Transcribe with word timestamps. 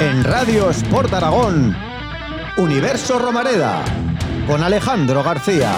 En 0.00 0.24
Radio 0.24 0.70
Sport 0.70 1.12
Aragón, 1.12 1.76
Universo 2.56 3.18
Romareda, 3.18 3.84
con 4.46 4.62
Alejandro 4.62 5.22
García. 5.22 5.74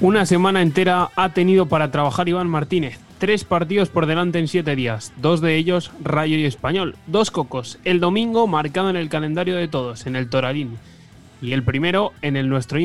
Una 0.00 0.26
semana 0.26 0.62
entera 0.62 1.10
ha 1.16 1.28
tenido 1.30 1.66
para 1.66 1.90
trabajar 1.90 2.28
Iván 2.28 2.48
Martínez. 2.48 2.98
Tres 3.18 3.42
partidos 3.44 3.88
por 3.88 4.06
delante 4.06 4.38
en 4.38 4.46
siete 4.46 4.76
días, 4.76 5.12
dos 5.16 5.40
de 5.40 5.56
ellos 5.56 5.90
Rayo 6.02 6.36
y 6.36 6.44
Español, 6.44 6.94
dos 7.08 7.32
cocos, 7.32 7.78
el 7.84 7.98
domingo 7.98 8.46
marcado 8.46 8.90
en 8.90 8.96
el 8.96 9.08
calendario 9.08 9.56
de 9.56 9.66
todos, 9.66 10.06
en 10.06 10.14
el 10.14 10.30
Toralín. 10.30 10.78
Y 11.40 11.52
el 11.52 11.62
primero 11.62 12.12
en, 12.22 12.36
el 12.36 12.48
nuestro, 12.48 12.78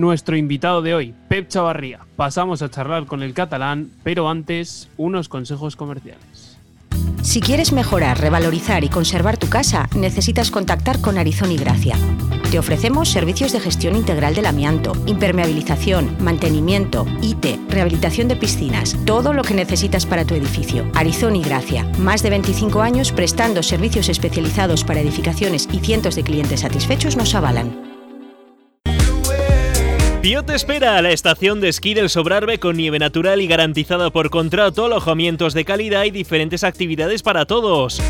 nuestro 0.00 0.36
invitado 0.36 0.82
de 0.82 0.94
hoy, 0.94 1.14
Pep 1.28 1.48
Chavarría. 1.48 2.00
Pasamos 2.16 2.60
a 2.60 2.70
charlar 2.70 3.06
con 3.06 3.22
el 3.22 3.32
catalán, 3.32 3.90
pero 4.02 4.28
antes 4.28 4.90
unos 4.98 5.28
consejos 5.28 5.74
comerciales. 5.74 6.29
Si 7.22 7.40
quieres 7.40 7.72
mejorar, 7.72 8.20
revalorizar 8.20 8.82
y 8.82 8.88
conservar 8.88 9.36
tu 9.36 9.48
casa, 9.48 9.88
necesitas 9.94 10.50
contactar 10.50 11.00
con 11.00 11.18
Arizona 11.18 11.52
y 11.52 11.56
Gracia. 11.58 11.96
Te 12.50 12.58
ofrecemos 12.58 13.08
servicios 13.08 13.52
de 13.52 13.60
gestión 13.60 13.94
integral 13.94 14.34
del 14.34 14.46
amianto, 14.46 14.92
impermeabilización, 15.06 16.16
mantenimiento, 16.20 17.06
IT, 17.22 17.46
rehabilitación 17.68 18.26
de 18.26 18.36
piscinas, 18.36 18.96
todo 19.04 19.32
lo 19.32 19.44
que 19.44 19.54
necesitas 19.54 20.06
para 20.06 20.24
tu 20.24 20.34
edificio. 20.34 20.90
Arizona 20.94 21.36
y 21.36 21.42
Gracia, 21.42 21.84
más 21.98 22.22
de 22.22 22.30
25 22.30 22.80
años 22.80 23.12
prestando 23.12 23.62
servicios 23.62 24.08
especializados 24.08 24.82
para 24.82 25.00
edificaciones 25.00 25.68
y 25.70 25.78
cientos 25.78 26.16
de 26.16 26.24
clientes 26.24 26.60
satisfechos 26.60 27.16
nos 27.16 27.34
avalan. 27.34 27.89
Pío 30.22 30.42
te 30.42 30.54
espera 30.54 30.96
a 30.98 31.02
la 31.02 31.12
estación 31.12 31.62
de 31.62 31.70
esquí 31.70 31.94
del 31.94 32.10
Sobrarbe 32.10 32.58
con 32.58 32.76
nieve 32.76 32.98
natural 32.98 33.40
y 33.40 33.46
garantizada 33.46 34.10
por 34.10 34.28
contrato, 34.28 34.84
alojamientos 34.84 35.54
de 35.54 35.64
calidad 35.64 36.04
y 36.04 36.10
diferentes 36.10 36.62
actividades 36.62 37.22
para 37.22 37.46
todos. 37.46 38.02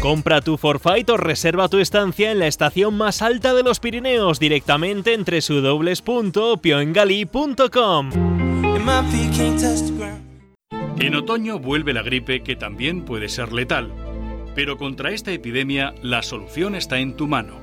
Compra 0.00 0.40
tu 0.40 0.56
forfait 0.56 1.08
o 1.08 1.16
reserva 1.16 1.68
tu 1.68 1.78
estancia 1.78 2.32
en 2.32 2.40
la 2.40 2.48
estación 2.48 2.96
más 2.96 3.22
alta 3.22 3.54
de 3.54 3.62
los 3.62 3.78
Pirineos 3.78 4.40
directamente 4.40 5.14
en 5.14 5.24
www.pioengali.com. 5.24 8.10
En 10.98 11.14
otoño 11.14 11.60
vuelve 11.60 11.92
la 11.92 12.02
gripe 12.02 12.42
que 12.42 12.56
también 12.56 13.04
puede 13.04 13.28
ser 13.28 13.52
letal. 13.52 13.92
Pero 14.56 14.76
contra 14.76 15.12
esta 15.12 15.30
epidemia 15.30 15.94
la 16.02 16.24
solución 16.24 16.74
está 16.74 16.98
en 16.98 17.16
tu 17.16 17.28
mano. 17.28 17.61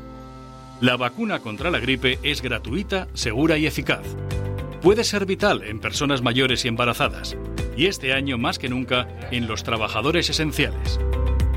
La 0.81 0.95
vacuna 0.95 1.39
contra 1.39 1.71
la 1.71 1.79
gripe 1.79 2.19
es 2.23 2.41
gratuita, 2.41 3.09
segura 3.13 3.57
y 3.57 3.65
eficaz. 3.65 4.15
Puede 4.81 5.03
ser 5.03 5.25
vital 5.25 5.61
en 5.63 5.81
personas 5.81 6.21
mayores 6.21 6.63
y 6.63 6.69
embarazadas, 6.69 7.35
y 7.75 7.87
este 7.87 8.13
año 8.13 8.37
más 8.37 8.59
que 8.59 8.69
nunca 8.69 9.05
en 9.29 9.45
los 9.45 9.63
trabajadores 9.63 10.29
esenciales. 10.29 10.97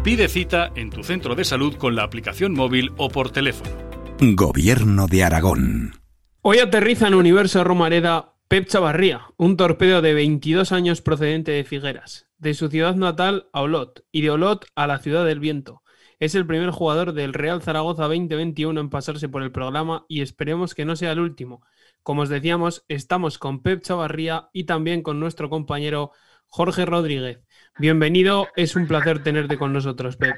Pide 0.03 0.27
cita 0.27 0.73
en 0.75 0.91
tu 0.91 1.05
centro 1.05 1.37
de 1.37 1.45
salud 1.45 1.77
con 1.77 1.95
la 1.95 2.03
aplicación 2.03 2.53
móvil 2.53 2.91
o 2.97 3.11
por 3.11 3.31
teléfono. 3.31 3.70
Gobierno 4.19 5.06
de 5.06 5.23
Aragón. 5.23 5.92
Hoy 6.41 6.59
aterriza 6.59 7.07
en 7.07 7.14
Universo 7.14 7.62
Romareda 7.62 8.34
Pep 8.48 8.67
Chavarría, 8.67 9.29
un 9.36 9.57
torpedo 9.57 10.03
de 10.03 10.14
22 10.14 10.73
años 10.73 11.01
procedente 11.01 11.53
de 11.53 11.62
Figueras, 11.62 12.27
de 12.39 12.55
su 12.55 12.69
ciudad 12.69 12.97
natal 12.97 13.47
a 13.53 13.61
Olot 13.61 14.05
y 14.11 14.23
de 14.23 14.31
Olot 14.31 14.67
a 14.75 14.89
la 14.89 14.98
Ciudad 14.98 15.25
del 15.25 15.39
Viento. 15.39 15.83
Es 16.23 16.37
el 16.37 16.47
primer 16.47 16.70
jugador 16.70 17.15
del 17.15 17.34
Real 17.34 17.62
Zaragoza 17.62 18.05
2021 18.05 18.81
en 18.81 18.91
pasarse 18.91 19.28
por 19.28 19.42
el 19.42 19.51
programa 19.51 20.06
y 20.06 20.23
esperemos 20.23 20.73
que 20.73 20.84
no 20.84 20.95
sea 20.95 21.11
el 21.11 21.19
último. 21.19 21.67
Como 22.05 22.23
os 22.23 22.29
decíamos, 22.29 22.84
estamos 22.87 23.39
con 23.39 23.61
Pep 23.61 23.83
Chavarría 23.83 24.48
y 24.53 24.62
también 24.62 25.03
con 25.03 25.19
nuestro 25.19 25.51
compañero 25.51 26.13
Jorge 26.46 26.85
Rodríguez. 26.86 27.41
Bienvenido, 27.77 28.46
es 28.55 28.77
un 28.77 28.86
placer 28.86 29.24
tenerte 29.24 29.58
con 29.58 29.73
nosotros, 29.73 30.17
Pep. 30.17 30.36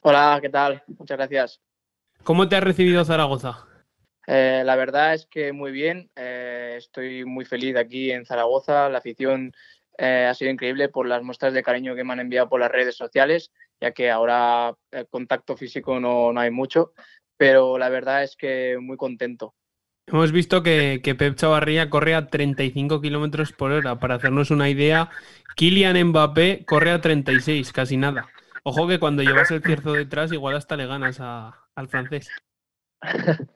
Hola, 0.00 0.38
¿qué 0.40 0.48
tal? 0.48 0.82
Muchas 0.86 1.18
gracias. 1.18 1.60
¿Cómo 2.22 2.48
te 2.48 2.56
ha 2.56 2.60
recibido 2.60 3.04
Zaragoza? 3.04 3.66
Eh, 4.26 4.62
la 4.64 4.76
verdad 4.76 5.12
es 5.12 5.26
que 5.26 5.52
muy 5.52 5.72
bien. 5.72 6.10
Eh, 6.16 6.76
estoy 6.78 7.26
muy 7.26 7.44
feliz 7.44 7.76
aquí 7.76 8.12
en 8.12 8.24
Zaragoza. 8.24 8.88
La 8.88 8.96
afición 8.96 9.52
eh, 9.98 10.26
ha 10.28 10.34
sido 10.34 10.50
increíble 10.50 10.88
por 10.88 11.06
las 11.06 11.22
muestras 11.22 11.54
de 11.54 11.62
cariño 11.62 11.94
que 11.94 12.04
me 12.04 12.12
han 12.12 12.20
enviado 12.20 12.48
por 12.48 12.60
las 12.60 12.70
redes 12.70 12.96
sociales, 12.96 13.50
ya 13.80 13.92
que 13.92 14.10
ahora 14.10 14.74
el 14.90 15.06
contacto 15.08 15.56
físico 15.56 16.00
no, 16.00 16.32
no 16.32 16.40
hay 16.40 16.50
mucho, 16.50 16.92
pero 17.36 17.78
la 17.78 17.88
verdad 17.88 18.22
es 18.22 18.36
que 18.36 18.78
muy 18.80 18.96
contento. 18.96 19.54
Hemos 20.08 20.30
visto 20.30 20.62
que, 20.62 21.00
Pep 21.18 21.34
Chavarría 21.34 21.90
corre 21.90 22.14
a 22.14 22.28
35 22.28 23.00
kilómetros 23.00 23.52
por 23.52 23.72
hora. 23.72 23.98
Para 23.98 24.14
hacernos 24.14 24.52
una 24.52 24.70
idea, 24.70 25.10
Kylian 25.56 26.00
Mbappé 26.08 26.64
corre 26.64 26.92
a 26.92 27.00
36, 27.00 27.72
casi 27.72 27.96
nada. 27.96 28.28
Ojo 28.62 28.86
que 28.86 29.00
cuando 29.00 29.24
llevas 29.24 29.50
el 29.50 29.62
cierzo 29.62 29.94
detrás, 29.94 30.32
igual 30.32 30.54
hasta 30.54 30.76
le 30.76 30.86
ganas 30.86 31.18
al 31.20 31.88
francés. 31.88 32.28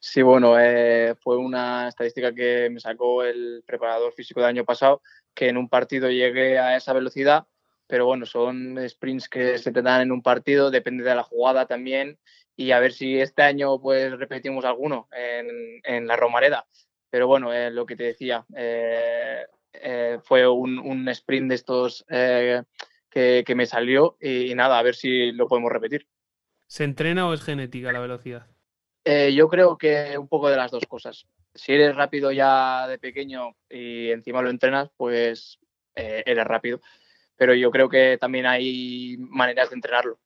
Sí, 0.00 0.22
bueno, 0.22 0.58
eh, 0.60 1.16
fue 1.20 1.36
una 1.36 1.88
estadística 1.88 2.32
que 2.32 2.70
me 2.70 2.78
sacó 2.78 3.24
el 3.24 3.64
preparador 3.66 4.12
físico 4.12 4.40
del 4.40 4.50
año 4.50 4.64
pasado, 4.64 5.02
que 5.34 5.48
en 5.48 5.56
un 5.56 5.68
partido 5.68 6.08
llegué 6.08 6.58
a 6.58 6.76
esa 6.76 6.92
velocidad, 6.92 7.46
pero 7.86 8.06
bueno, 8.06 8.26
son 8.26 8.78
sprints 8.88 9.28
que 9.28 9.58
se 9.58 9.72
te 9.72 9.82
dan 9.82 10.02
en 10.02 10.12
un 10.12 10.22
partido, 10.22 10.70
depende 10.70 11.04
de 11.04 11.14
la 11.14 11.22
jugada 11.22 11.66
también, 11.66 12.18
y 12.56 12.70
a 12.70 12.80
ver 12.80 12.92
si 12.92 13.20
este 13.20 13.42
año 13.42 13.80
pues 13.80 14.18
repetimos 14.18 14.64
alguno 14.64 15.08
en, 15.12 16.06
la 16.06 16.16
Romareda. 16.16 16.66
Pero 17.10 17.26
bueno, 17.26 17.52
eh, 17.52 17.70
lo 17.70 17.86
que 17.86 17.96
te 17.96 18.04
decía, 18.04 18.44
eh, 18.56 19.46
eh, 19.72 20.18
fue 20.22 20.48
un, 20.48 21.08
sprint 21.08 21.48
de 21.48 21.54
estos 21.54 22.04
que, 22.08 23.54
me 23.54 23.66
salió 23.66 24.16
y, 24.20 24.54
nada, 24.54 24.78
a 24.78 24.82
ver 24.82 24.94
si 24.94 25.32
lo 25.32 25.46
podemos 25.46 25.70
repetir. 25.70 26.08
¿Se 26.66 26.84
entrena 26.84 27.28
o 27.28 27.34
es 27.34 27.42
genética 27.42 27.92
la 27.92 28.00
velocidad? 28.00 28.46
yo 29.32 29.48
creo 29.48 29.78
que 29.78 30.18
un 30.18 30.26
poco 30.26 30.50
de 30.50 30.56
las 30.56 30.72
dos 30.72 30.84
cosas. 30.86 31.28
Si 31.54 31.72
eres 31.72 31.94
rápido 31.94 32.32
ya 32.32 32.88
de 32.88 32.98
pequeño 32.98 33.54
y 33.70 34.10
encima 34.10 34.42
lo 34.42 34.50
entrenas, 34.50 34.90
pues 34.96 35.60
eres 35.94 36.44
rápido. 36.44 36.80
Pero 37.36 37.54
yo 37.54 37.70
creo 37.70 37.88
que 37.88 38.18
también 38.18 38.46
hay 38.46 39.16
maneras 39.18 39.70
de 39.70 39.76
entrenarlo 39.76 40.18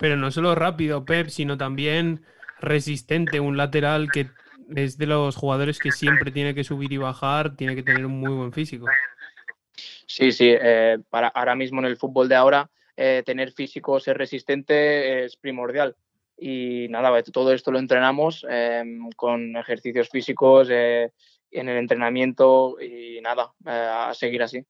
pero 0.00 0.16
no 0.16 0.30
solo 0.30 0.54
rápido, 0.54 1.04
Pep, 1.04 1.28
sino 1.28 1.58
también 1.58 2.24
resistente, 2.58 3.38
un 3.38 3.58
lateral 3.58 4.10
que 4.10 4.30
es 4.74 4.96
de 4.96 5.06
los 5.06 5.36
jugadores 5.36 5.78
que 5.78 5.92
siempre 5.92 6.30
tiene 6.30 6.54
que 6.54 6.64
subir 6.64 6.90
y 6.94 6.96
bajar, 6.96 7.54
tiene 7.54 7.76
que 7.76 7.82
tener 7.82 8.06
un 8.06 8.18
muy 8.18 8.34
buen 8.34 8.50
físico. 8.50 8.88
Sí, 10.06 10.32
sí, 10.32 10.48
eh, 10.58 10.98
para 11.10 11.28
ahora 11.28 11.54
mismo 11.54 11.80
en 11.80 11.86
el 11.86 11.98
fútbol 11.98 12.30
de 12.30 12.34
ahora, 12.34 12.70
eh, 12.96 13.22
tener 13.26 13.52
físico, 13.52 14.00
ser 14.00 14.16
resistente 14.16 15.24
es 15.24 15.36
primordial. 15.36 15.94
Y 16.38 16.86
nada, 16.88 17.22
todo 17.24 17.52
esto 17.52 17.70
lo 17.70 17.78
entrenamos 17.78 18.46
em, 18.48 19.10
con 19.16 19.54
ejercicios 19.54 20.08
físicos, 20.08 20.68
eh, 20.70 21.10
en 21.50 21.68
el 21.68 21.76
entrenamiento 21.76 22.80
y 22.80 23.20
nada, 23.20 23.52
a 23.66 24.14
seguir 24.14 24.42
así. 24.42 24.64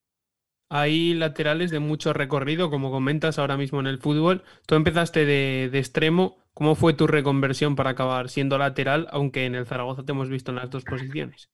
Hay 0.72 1.14
laterales 1.14 1.72
de 1.72 1.80
mucho 1.80 2.12
recorrido, 2.12 2.70
como 2.70 2.92
comentas 2.92 3.40
ahora 3.40 3.56
mismo 3.56 3.80
en 3.80 3.88
el 3.88 3.98
fútbol. 3.98 4.44
Tú 4.66 4.76
empezaste 4.76 5.24
de, 5.24 5.64
extremo. 5.76 6.38
¿Cómo 6.54 6.76
fue 6.76 6.94
tu 6.94 7.08
reconversión 7.08 7.74
para 7.74 7.90
acabar 7.90 8.28
siendo 8.28 8.56
lateral, 8.56 9.08
aunque 9.10 9.46
en 9.46 9.56
el 9.56 9.66
Zaragoza 9.66 10.04
te 10.04 10.12
hemos 10.12 10.28
visto 10.28 10.52
en 10.52 10.58
las 10.58 10.70
dos 10.70 10.84
posiciones? 10.84 11.50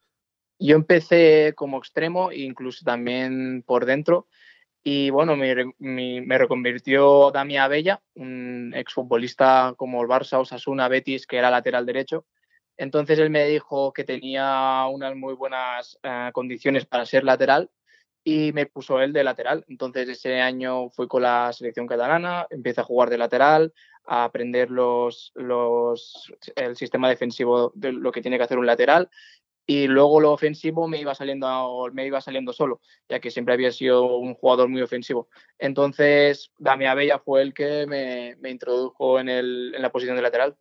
Yo 0.59 0.77
empecé 0.77 1.55
como 1.57 1.79
extremo, 1.79 2.31
incluso 2.31 2.85
también 2.85 3.63
por 3.67 3.87
dentro. 3.87 4.29
Y 4.85 5.09
bueno, 5.09 5.35
me, 5.35 5.73
me, 5.79 6.39
reconvirtió 6.39 7.31
Dami 7.31 7.57
Abella, 7.57 8.03
un 8.17 8.75
exfutbolista 8.77 9.73
como 9.79 10.03
el 10.03 10.09
Barça, 10.09 10.39
Osasuna, 10.39 10.89
Betis, 10.89 11.27
que 11.27 11.39
era 11.39 11.51
lateral 11.51 11.87
derecho. 11.87 12.27
Entonces 12.77 13.19
él 13.19 13.31
me 13.31 13.47
dijo 13.47 13.95
que 13.95 14.05
tenía 14.05 14.87
unas 14.91 15.17
muy 15.17 15.33
buenas 15.33 15.99
eh, 16.03 16.29
condiciones 16.35 16.85
para 16.85 17.07
ser 17.07 17.25
lateral 17.25 17.71
y 18.29 18.53
me 18.53 18.67
puso 18.67 19.01
él 19.01 19.13
de 19.13 19.23
lateral. 19.23 19.65
Entonces 19.69 20.09
ese 20.09 20.41
año 20.41 20.91
fui 20.91 21.07
con 21.07 21.23
la 21.23 21.53
selección 21.53 21.87
catalana, 21.87 22.45
empecé 22.51 22.81
a 22.81 22.85
jugar 22.85 23.09
de 23.09 23.19
lateral, 23.19 23.73
a 24.05 24.25
aprender 24.25 24.69
los, 24.69 25.31
los, 25.37 26.35
el 26.57 26.75
sistema 26.75 27.09
defensivo 27.09 27.71
de 27.77 27.93
lo 27.93 28.11
que 28.11 28.23
tiene 28.23 28.37
que 28.37 28.43
hacer 28.43 28.59
un 28.59 28.67
lateral 28.67 29.09
y 29.65 29.87
luego 29.87 30.19
lo 30.21 30.33
ofensivo 30.33 30.89
me 30.89 31.01
iba 31.01 31.15
saliendo 31.15 31.89
me 31.93 32.05
iba 32.05 32.21
saliendo 32.21 32.53
solo, 32.53 32.81
ya 33.09 33.21
que 33.21 33.31
siempre 33.31 33.55
había 33.55 33.71
sido 33.71 34.17
un 34.17 34.35
jugador 34.35 34.69
muy 34.69 34.83
ofensivo. 34.83 35.29
Entonces 35.61 36.51
Damián 36.59 36.91
Abella 36.91 37.21
fue 37.21 37.43
el 37.43 37.55
que 37.55 37.87
me, 37.87 38.35
me 38.41 38.51
introdujo 38.51 39.21
en, 39.21 39.29
el, 39.29 39.73
en 39.73 39.83
la 39.83 39.93
posición 39.93 40.17
de 40.17 40.23
lateral. 40.23 40.57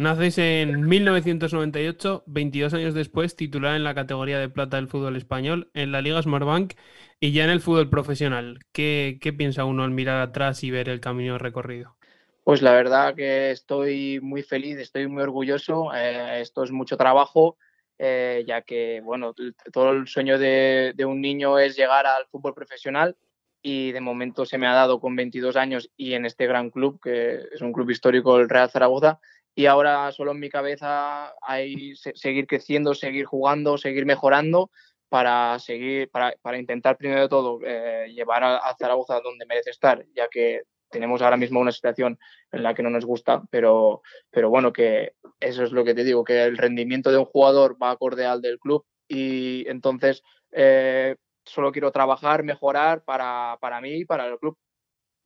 Naces 0.00 0.38
en 0.38 0.88
1998, 0.88 2.24
22 2.24 2.72
años 2.72 2.94
después, 2.94 3.36
titular 3.36 3.76
en 3.76 3.84
la 3.84 3.94
categoría 3.94 4.38
de 4.38 4.48
plata 4.48 4.78
del 4.78 4.88
fútbol 4.88 5.14
español, 5.14 5.70
en 5.74 5.92
la 5.92 6.00
Liga 6.00 6.22
Smartbank 6.22 6.72
y 7.20 7.32
ya 7.32 7.44
en 7.44 7.50
el 7.50 7.60
fútbol 7.60 7.90
profesional. 7.90 8.60
¿Qué, 8.72 9.18
piensa 9.36 9.66
uno 9.66 9.84
al 9.84 9.90
mirar 9.90 10.22
atrás 10.22 10.64
y 10.64 10.70
ver 10.70 10.88
el 10.88 11.00
camino 11.00 11.36
recorrido? 11.36 11.96
Pues 12.44 12.62
la 12.62 12.72
verdad 12.72 13.14
que 13.14 13.50
estoy 13.50 14.20
muy 14.22 14.42
feliz, 14.42 14.78
estoy 14.78 15.06
muy 15.06 15.22
orgulloso. 15.22 15.94
Eh, 15.94 16.40
esto 16.40 16.64
es 16.64 16.70
mucho 16.70 16.96
trabajo, 16.96 17.58
eh, 17.98 18.42
ya 18.46 18.62
que 18.62 19.02
bueno, 19.04 19.34
todo 19.70 19.90
el 19.90 20.08
sueño 20.08 20.38
de, 20.38 20.94
de, 20.96 21.04
un 21.04 21.20
niño 21.20 21.58
es 21.58 21.76
llegar 21.76 22.06
al 22.06 22.24
fútbol 22.24 22.54
profesional 22.54 23.18
y 23.62 23.92
de 23.92 24.00
momento 24.00 24.44
se 24.44 24.58
me 24.58 24.66
ha 24.66 24.72
dado 24.72 25.00
con 25.00 25.16
22 25.16 25.56
años 25.56 25.90
y 25.96 26.14
en 26.14 26.26
este 26.26 26.46
gran 26.46 26.70
club, 26.70 27.00
que 27.02 27.40
es 27.52 27.60
un 27.60 27.72
club 27.72 27.90
histórico, 27.90 28.38
el 28.38 28.48
Real 28.48 28.70
Zaragoza, 28.70 29.20
y 29.54 29.66
ahora 29.66 30.10
solo 30.12 30.32
en 30.32 30.40
mi 30.40 30.48
cabeza 30.48 31.34
hay 31.42 31.94
seguir 31.96 32.46
creciendo, 32.46 32.94
seguir 32.94 33.26
jugando, 33.26 33.78
seguir 33.78 34.06
mejorando 34.06 34.70
para 35.08 35.58
seguir, 35.58 36.08
para, 36.10 36.34
para 36.40 36.58
intentar 36.58 36.96
primero 36.96 37.22
de 37.22 37.28
todo 37.28 37.58
eh, 37.64 38.10
llevar 38.14 38.44
a, 38.44 38.74
Zaragoza 38.78 39.20
donde 39.20 39.44
merece 39.44 39.70
estar, 39.70 40.06
ya 40.14 40.28
que 40.28 40.62
tenemos 40.88 41.20
ahora 41.20 41.36
mismo 41.36 41.60
una 41.60 41.72
situación 41.72 42.18
en 42.52 42.62
la 42.62 42.74
que 42.74 42.82
no 42.82 42.90
nos 42.90 43.04
gusta, 43.04 43.42
pero, 43.50 44.02
pero 44.30 44.50
bueno, 44.50 44.72
que 44.72 45.14
eso 45.40 45.64
es 45.64 45.72
lo 45.72 45.84
que 45.84 45.94
te 45.94 46.04
digo, 46.04 46.24
que 46.24 46.44
el 46.44 46.56
rendimiento 46.56 47.10
de 47.10 47.18
un 47.18 47.24
jugador 47.24 47.76
va 47.80 47.90
acorde 47.90 48.24
al 48.24 48.40
del 48.40 48.58
club 48.58 48.84
y 49.08 49.68
entonces 49.68 50.22
eh, 50.52 51.16
solo 51.44 51.72
quiero 51.72 51.90
trabajar, 51.90 52.42
mejorar 52.42 53.02
para, 53.04 53.58
para 53.60 53.80
mí 53.80 54.00
y 54.00 54.04
para 54.04 54.26
el 54.26 54.38
club. 54.38 54.56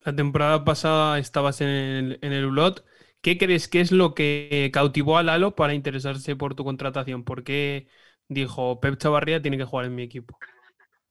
La 0.01 0.15
temporada 0.15 0.65
pasada 0.65 1.19
estabas 1.19 1.61
en 1.61 1.69
el, 1.69 2.19
en 2.23 2.33
el 2.33 2.47
ULOT. 2.47 2.85
¿Qué 3.23 3.39
crees 3.39 3.69
que 3.69 3.81
es 3.81 3.91
lo 3.91 4.15
que 4.15 4.71
cautivó 4.73 5.17
a 5.17 5.23
Lalo 5.23 5.55
para 5.55 5.73
interesarse 5.73 6.37
por 6.37 6.55
tu 6.55 6.63
contratación? 6.63 7.25
¿Por 7.25 7.43
qué 7.43 7.89
dijo 8.29 8.81
Pep 8.81 8.99
Chavarría 8.99 9.41
tiene 9.41 9.57
que 9.57 9.65
jugar 9.65 9.87
en 9.87 9.95
mi 9.95 10.03
equipo? 10.03 10.39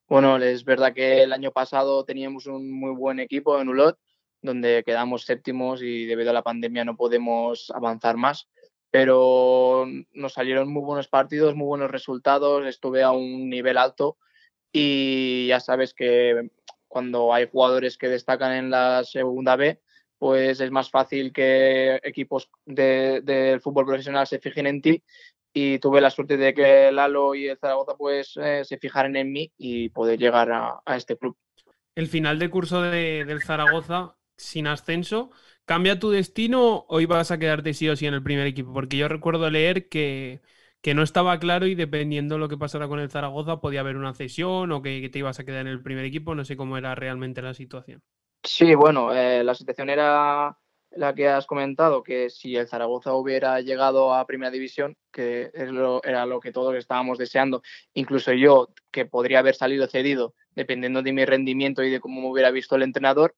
Bueno, 0.07 0.37
es 0.37 0.63
verdad 0.63 0.93
que 0.93 1.23
el 1.23 1.33
año 1.33 1.51
pasado 1.51 2.05
teníamos 2.05 2.45
un 2.45 2.71
muy 2.71 2.91
buen 2.91 3.19
equipo 3.19 3.59
en 3.59 3.69
ULOT, 3.69 3.97
donde 4.43 4.83
quedamos 4.85 5.25
séptimos 5.25 5.81
y 5.81 6.05
debido 6.05 6.29
a 6.29 6.33
la 6.33 6.43
pandemia 6.43 6.85
no 6.85 6.95
podemos 6.95 7.71
avanzar 7.73 8.15
más. 8.15 8.47
Pero 8.91 9.87
nos 10.11 10.33
salieron 10.33 10.71
muy 10.71 10.83
buenos 10.83 11.07
partidos, 11.07 11.55
muy 11.55 11.65
buenos 11.65 11.89
resultados, 11.89 12.67
estuve 12.67 13.01
a 13.01 13.09
un 13.09 13.49
nivel 13.49 13.79
alto 13.79 14.17
y 14.73 15.47
ya 15.47 15.59
sabes 15.59 15.93
que 15.93 16.49
cuando 16.87 17.33
hay 17.33 17.47
jugadores 17.49 17.97
que 17.97 18.09
destacan 18.09 18.53
en 18.53 18.69
la 18.71 19.03
segunda 19.03 19.55
B, 19.55 19.79
pues 20.17 20.59
es 20.59 20.71
más 20.71 20.89
fácil 20.89 21.31
que 21.31 21.99
equipos 22.03 22.49
del 22.65 23.23
de, 23.23 23.59
fútbol 23.61 23.85
profesional 23.85 24.25
se 24.25 24.39
fijen 24.39 24.67
en 24.67 24.81
ti 24.81 25.03
y 25.53 25.77
tuve 25.79 26.01
la 26.01 26.09
suerte 26.09 26.37
de 26.37 26.53
que 26.53 26.91
Lalo 26.91 27.35
y 27.35 27.47
el 27.47 27.57
Zaragoza 27.57 27.95
pues 27.95 28.33
eh, 28.37 28.63
se 28.65 28.77
fijaran 28.77 29.15
en 29.15 29.31
mí 29.31 29.51
y 29.57 29.89
poder 29.89 30.17
llegar 30.17 30.51
a, 30.51 30.81
este 30.95 31.17
club. 31.17 31.37
El 31.95 32.07
final 32.07 32.39
de 32.39 32.49
curso 32.49 32.81
de, 32.81 33.25
del 33.25 33.43
Zaragoza 33.43 34.15
sin 34.35 34.65
ascenso, 34.65 35.29
¿cambia 35.65 35.99
tu 35.99 36.09
destino 36.09 36.85
o 36.87 36.99
ibas 36.99 37.29
a 37.29 37.37
quedarte 37.37 37.73
sí 37.73 37.87
o 37.89 37.95
sí 37.95 38.07
en 38.07 38.15
el 38.15 38.23
primer 38.23 38.47
equipo? 38.47 38.73
Porque 38.73 38.97
yo 38.97 39.07
recuerdo 39.07 39.49
leer 39.51 39.89
que, 39.89 40.41
que 40.83 40.93
no 40.93 41.01
estaba 41.01 41.39
claro 41.39 41.65
y 41.65 41.75
dependiendo 41.75 42.35
de 42.35 42.39
lo 42.39 42.49
que 42.49 42.57
pasara 42.57 42.89
con 42.89 42.99
el 42.99 43.09
Zaragoza 43.09 43.61
podía 43.61 43.79
haber 43.79 43.95
una 43.95 44.13
cesión 44.13 44.69
o 44.73 44.81
que, 44.81 45.09
te 45.09 45.19
ibas 45.19 45.39
a 45.39 45.45
quedar 45.45 45.61
en 45.61 45.67
el 45.67 45.81
primer 45.81 46.03
equipo, 46.03 46.35
no 46.35 46.43
sé 46.43 46.57
cómo 46.57 46.77
era 46.77 46.93
realmente 46.93 47.41
la 47.41 47.53
situación. 47.53 48.03
Sí, 48.43 48.75
bueno, 48.75 49.13
eh, 49.15 49.45
la 49.45 49.55
situación 49.55 49.89
era 49.89 50.57
la 50.91 51.15
que 51.15 51.29
has 51.29 51.45
comentado, 51.45 52.03
que 52.03 52.29
si 52.29 52.57
el 52.57 52.67
Zaragoza 52.67 53.13
hubiera 53.13 53.61
llegado 53.61 54.13
a 54.13 54.27
Primera 54.27 54.51
División, 54.51 54.97
que 55.09 55.51
lo, 55.55 56.03
era 56.03 56.25
lo 56.25 56.41
que 56.41 56.51
todos 56.51 56.75
estábamos 56.75 57.17
deseando, 57.17 57.61
incluso 57.93 58.33
yo, 58.33 58.67
que 58.91 59.05
podría 59.05 59.39
haber 59.39 59.55
salido 59.55 59.87
cedido, 59.87 60.35
dependiendo 60.51 61.01
de 61.01 61.13
mi 61.13 61.23
rendimiento 61.23 61.81
y 61.81 61.91
de 61.91 62.01
cómo 62.01 62.19
me 62.19 62.27
hubiera 62.27 62.51
visto 62.51 62.75
el 62.75 62.83
entrenador, 62.83 63.35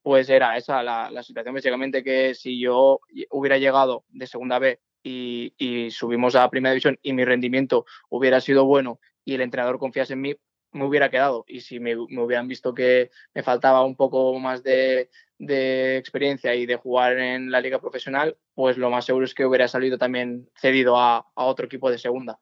pues 0.00 0.28
era 0.28 0.56
esa 0.56 0.80
la, 0.84 1.10
la 1.10 1.24
situación, 1.24 1.56
básicamente 1.56 2.04
que 2.04 2.36
si 2.36 2.60
yo 2.60 3.00
hubiera 3.30 3.58
llegado 3.58 4.04
de 4.10 4.28
Segunda 4.28 4.60
B 4.60 4.78
y, 5.04 5.90
subimos 5.90 6.34
a 6.34 6.48
Primera 6.50 6.72
División 6.72 6.98
y 7.02 7.12
mi 7.12 7.24
rendimiento 7.24 7.84
hubiera 8.08 8.40
sido 8.40 8.64
bueno 8.64 8.98
y 9.24 9.34
el 9.34 9.42
entrenador 9.42 9.78
confiase 9.78 10.14
en 10.14 10.20
mí, 10.20 10.36
me 10.72 10.84
hubiera 10.84 11.10
quedado. 11.10 11.44
Y 11.46 11.60
si 11.60 11.78
me, 11.78 11.96
hubieran 11.96 12.48
visto 12.48 12.74
que 12.74 13.10
me 13.34 13.42
faltaba 13.42 13.84
un 13.84 13.96
poco 13.96 14.38
más 14.38 14.62
de, 14.62 15.10
experiencia 15.38 16.54
y 16.54 16.66
de 16.66 16.76
jugar 16.76 17.18
en 17.18 17.50
la 17.50 17.60
liga 17.60 17.80
profesional, 17.80 18.36
pues 18.54 18.76
lo 18.78 18.90
más 18.90 19.04
seguro 19.04 19.26
es 19.26 19.34
que 19.34 19.44
hubiera 19.44 19.68
salido 19.68 19.98
también 19.98 20.48
cedido 20.56 20.98
a, 20.98 21.26
otro 21.34 21.66
equipo 21.66 21.90
de 21.90 21.98
segunda. 21.98 22.40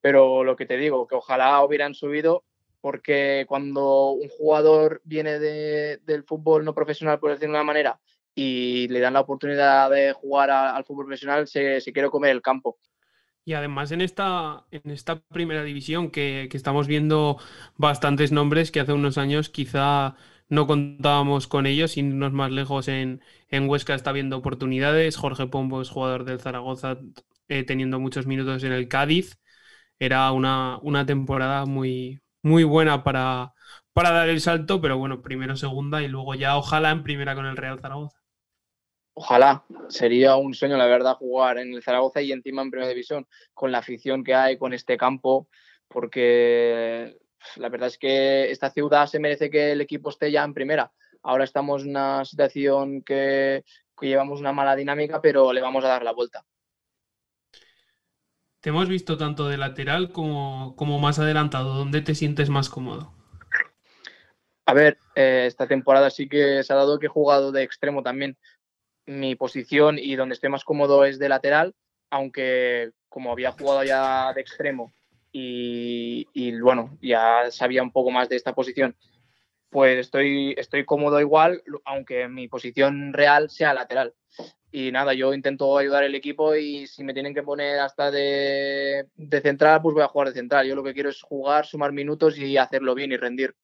Pero 0.00 0.44
lo 0.44 0.56
que 0.56 0.66
te 0.66 0.76
digo, 0.76 1.06
que 1.06 1.14
ojalá 1.14 1.62
hubieran 1.64 1.94
subido, 1.94 2.44
porque 2.80 3.44
cuando 3.48 4.12
un 4.12 4.28
jugador 4.28 5.00
viene 5.04 5.38
de, 5.38 5.98
del 5.98 6.24
fútbol 6.24 6.64
no 6.64 6.74
profesional, 6.74 7.20
por 7.20 7.30
decirlo 7.30 7.52
de 7.52 7.58
una 7.58 7.64
manera, 7.64 8.00
y 8.42 8.88
le 8.88 9.00
dan 9.00 9.12
la 9.12 9.20
oportunidad 9.20 9.90
de 9.90 10.14
jugar 10.14 10.50
al 10.50 10.82
fútbol 10.84 11.04
profesional, 11.04 11.46
se, 11.46 11.78
se 11.82 11.92
quiere 11.92 12.08
comer 12.08 12.30
el 12.30 12.40
campo. 12.40 12.78
Y 13.44 13.52
además 13.52 13.92
en 13.92 14.00
esta, 14.00 14.64
en 14.70 14.90
esta 14.90 15.20
primera 15.20 15.62
división 15.62 16.10
que, 16.10 16.48
que, 16.50 16.56
estamos 16.56 16.86
viendo 16.86 17.38
bastantes 17.76 18.32
nombres 18.32 18.70
que 18.70 18.80
hace 18.80 18.94
unos 18.94 19.18
años 19.18 19.50
quizá 19.50 20.16
no 20.48 20.66
contábamos 20.66 21.48
con 21.48 21.66
ellos, 21.66 21.96
y 21.96 22.00
irnos 22.00 22.32
más 22.32 22.50
lejos 22.50 22.88
en, 22.88 23.22
en 23.50 23.68
Huesca 23.68 23.94
está 23.94 24.12
viendo 24.12 24.38
oportunidades. 24.38 25.16
Jorge 25.18 25.46
Pombo 25.46 25.82
es 25.82 25.90
jugador 25.90 26.24
del 26.24 26.40
Zaragoza 26.40 26.98
eh, 27.48 27.64
teniendo 27.64 28.00
muchos 28.00 28.26
minutos 28.26 28.64
en 28.64 28.72
el 28.72 28.88
Cádiz. 28.88 29.38
Era 29.98 30.32
una, 30.32 30.78
una 30.82 31.04
temporada 31.06 31.66
muy, 31.66 32.20
muy 32.42 32.64
buena 32.64 33.04
para, 33.04 33.52
para 33.92 34.12
dar 34.12 34.28
el 34.30 34.40
salto, 34.40 34.80
pero 34.80 34.96
bueno, 34.98 35.20
primero 35.22 35.56
segunda 35.56 36.02
y 36.02 36.08
luego 36.08 36.34
ya 36.34 36.56
ojalá 36.56 36.90
en 36.90 37.02
primera 37.02 37.34
con 37.34 37.46
el 37.46 37.56
Real 37.58 37.80
Zaragoza. 37.80 38.19
Ojalá, 39.14 39.64
sería 39.88 40.36
un 40.36 40.54
sueño, 40.54 40.76
la 40.76 40.86
verdad, 40.86 41.16
jugar 41.16 41.58
en 41.58 41.74
el 41.74 41.82
Zaragoza 41.82 42.22
y 42.22 42.32
encima 42.32 42.62
en 42.62 42.70
Primera 42.70 42.88
División, 42.88 43.26
con 43.52 43.72
la 43.72 43.78
afición 43.78 44.24
que 44.24 44.34
hay, 44.34 44.56
con 44.56 44.72
este 44.72 44.96
campo, 44.96 45.48
porque 45.88 47.18
la 47.56 47.68
verdad 47.68 47.88
es 47.88 47.98
que 47.98 48.50
esta 48.50 48.70
ciudad 48.70 49.06
se 49.06 49.18
merece 49.18 49.50
que 49.50 49.72
el 49.72 49.80
equipo 49.80 50.10
esté 50.10 50.30
ya 50.30 50.44
en 50.44 50.54
primera. 50.54 50.92
Ahora 51.22 51.44
estamos 51.44 51.82
en 51.82 51.90
una 51.90 52.24
situación 52.24 53.02
que, 53.02 53.64
que 53.98 54.06
llevamos 54.06 54.40
una 54.40 54.52
mala 54.52 54.76
dinámica, 54.76 55.20
pero 55.20 55.52
le 55.52 55.60
vamos 55.60 55.84
a 55.84 55.88
dar 55.88 56.02
la 56.02 56.12
vuelta. 56.12 56.44
Te 58.60 58.68
hemos 58.68 58.88
visto 58.88 59.16
tanto 59.16 59.48
de 59.48 59.56
lateral 59.56 60.12
como, 60.12 60.74
como 60.76 60.98
más 60.98 61.18
adelantado. 61.18 61.74
¿Dónde 61.74 62.02
te 62.02 62.14
sientes 62.14 62.50
más 62.50 62.68
cómodo? 62.68 63.14
A 64.66 64.74
ver, 64.74 64.98
eh, 65.14 65.44
esta 65.46 65.66
temporada 65.66 66.10
sí 66.10 66.28
que 66.28 66.62
se 66.62 66.72
ha 66.72 66.76
dado 66.76 66.98
que 66.98 67.06
he 67.06 67.08
jugado 67.08 67.52
de 67.52 67.62
extremo 67.62 68.02
también, 68.02 68.36
mi 69.10 69.34
posición 69.34 69.98
y 69.98 70.14
donde 70.14 70.34
estoy 70.34 70.50
más 70.50 70.64
cómodo 70.64 71.04
es 71.04 71.18
de 71.18 71.28
lateral, 71.28 71.74
aunque 72.10 72.92
como 73.08 73.32
había 73.32 73.50
jugado 73.50 73.82
ya 73.82 74.32
de 74.32 74.40
extremo 74.40 74.92
y, 75.32 76.28
y, 76.32 76.58
bueno, 76.60 76.96
ya 77.02 77.50
sabía 77.50 77.82
un 77.82 77.90
poco 77.90 78.10
más 78.10 78.28
de 78.28 78.36
esta 78.36 78.54
posición, 78.54 78.96
pues 79.68 79.98
estoy, 79.98 80.54
estoy 80.56 80.84
cómodo 80.84 81.20
igual, 81.20 81.62
aunque 81.84 82.28
mi 82.28 82.46
posición 82.48 83.12
real 83.12 83.50
sea 83.50 83.74
lateral. 83.74 84.14
Y 84.72 84.92
nada, 84.92 85.12
yo 85.14 85.34
intento 85.34 85.76
ayudar 85.76 86.04
al 86.04 86.14
equipo 86.14 86.54
y 86.54 86.86
si 86.86 87.02
me 87.02 87.12
tienen 87.12 87.34
que 87.34 87.42
poner 87.42 87.80
hasta 87.80 88.12
de, 88.12 89.06
de 89.16 89.40
central, 89.40 89.82
pues 89.82 89.94
voy 89.94 90.04
a 90.04 90.08
jugar 90.08 90.28
de 90.28 90.34
central. 90.34 90.66
Yo 90.68 90.76
lo 90.76 90.84
que 90.84 90.94
quiero 90.94 91.10
es 91.10 91.20
jugar, 91.20 91.66
sumar 91.66 91.92
minutos 91.92 92.38
y 92.38 92.56
hacerlo 92.56 92.94
bien 92.94 93.10
y 93.10 93.16
rendir. 93.16 93.56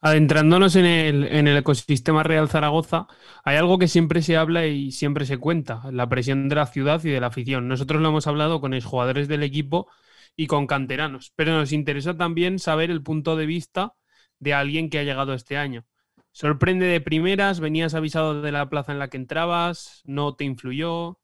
Adentrándonos 0.00 0.76
en 0.76 0.84
el, 0.84 1.24
en 1.24 1.48
el, 1.48 1.56
ecosistema 1.56 2.22
Real 2.22 2.48
Zaragoza, 2.48 3.08
hay 3.42 3.56
algo 3.56 3.78
que 3.78 3.88
siempre 3.88 4.22
se 4.22 4.36
habla 4.36 4.66
y 4.66 4.92
siempre 4.92 5.26
se 5.26 5.38
cuenta, 5.38 5.82
la 5.90 6.08
presión 6.08 6.48
de 6.48 6.54
la 6.54 6.66
ciudad 6.66 7.02
y 7.04 7.10
de 7.10 7.20
la 7.20 7.26
afición. 7.28 7.66
Nosotros 7.66 8.00
lo 8.00 8.08
hemos 8.08 8.28
hablado 8.28 8.60
con 8.60 8.70
los 8.70 8.84
jugadores 8.84 9.26
del 9.26 9.42
equipo 9.42 9.90
y 10.36 10.46
con 10.46 10.68
canteranos, 10.68 11.32
pero 11.34 11.52
nos 11.52 11.72
interesa 11.72 12.16
también 12.16 12.60
saber 12.60 12.92
el 12.92 13.02
punto 13.02 13.34
de 13.34 13.46
vista 13.46 13.94
de 14.38 14.54
alguien 14.54 14.88
que 14.88 15.00
ha 15.00 15.02
llegado 15.02 15.34
este 15.34 15.56
año. 15.56 15.84
¿Sorprende 16.30 16.86
de 16.86 17.00
primeras? 17.00 17.58
¿Venías 17.58 17.94
avisado 17.94 18.40
de 18.40 18.52
la 18.52 18.68
plaza 18.68 18.92
en 18.92 19.00
la 19.00 19.08
que 19.08 19.16
entrabas? 19.16 20.02
¿No 20.04 20.36
te 20.36 20.44
influyó? 20.44 21.18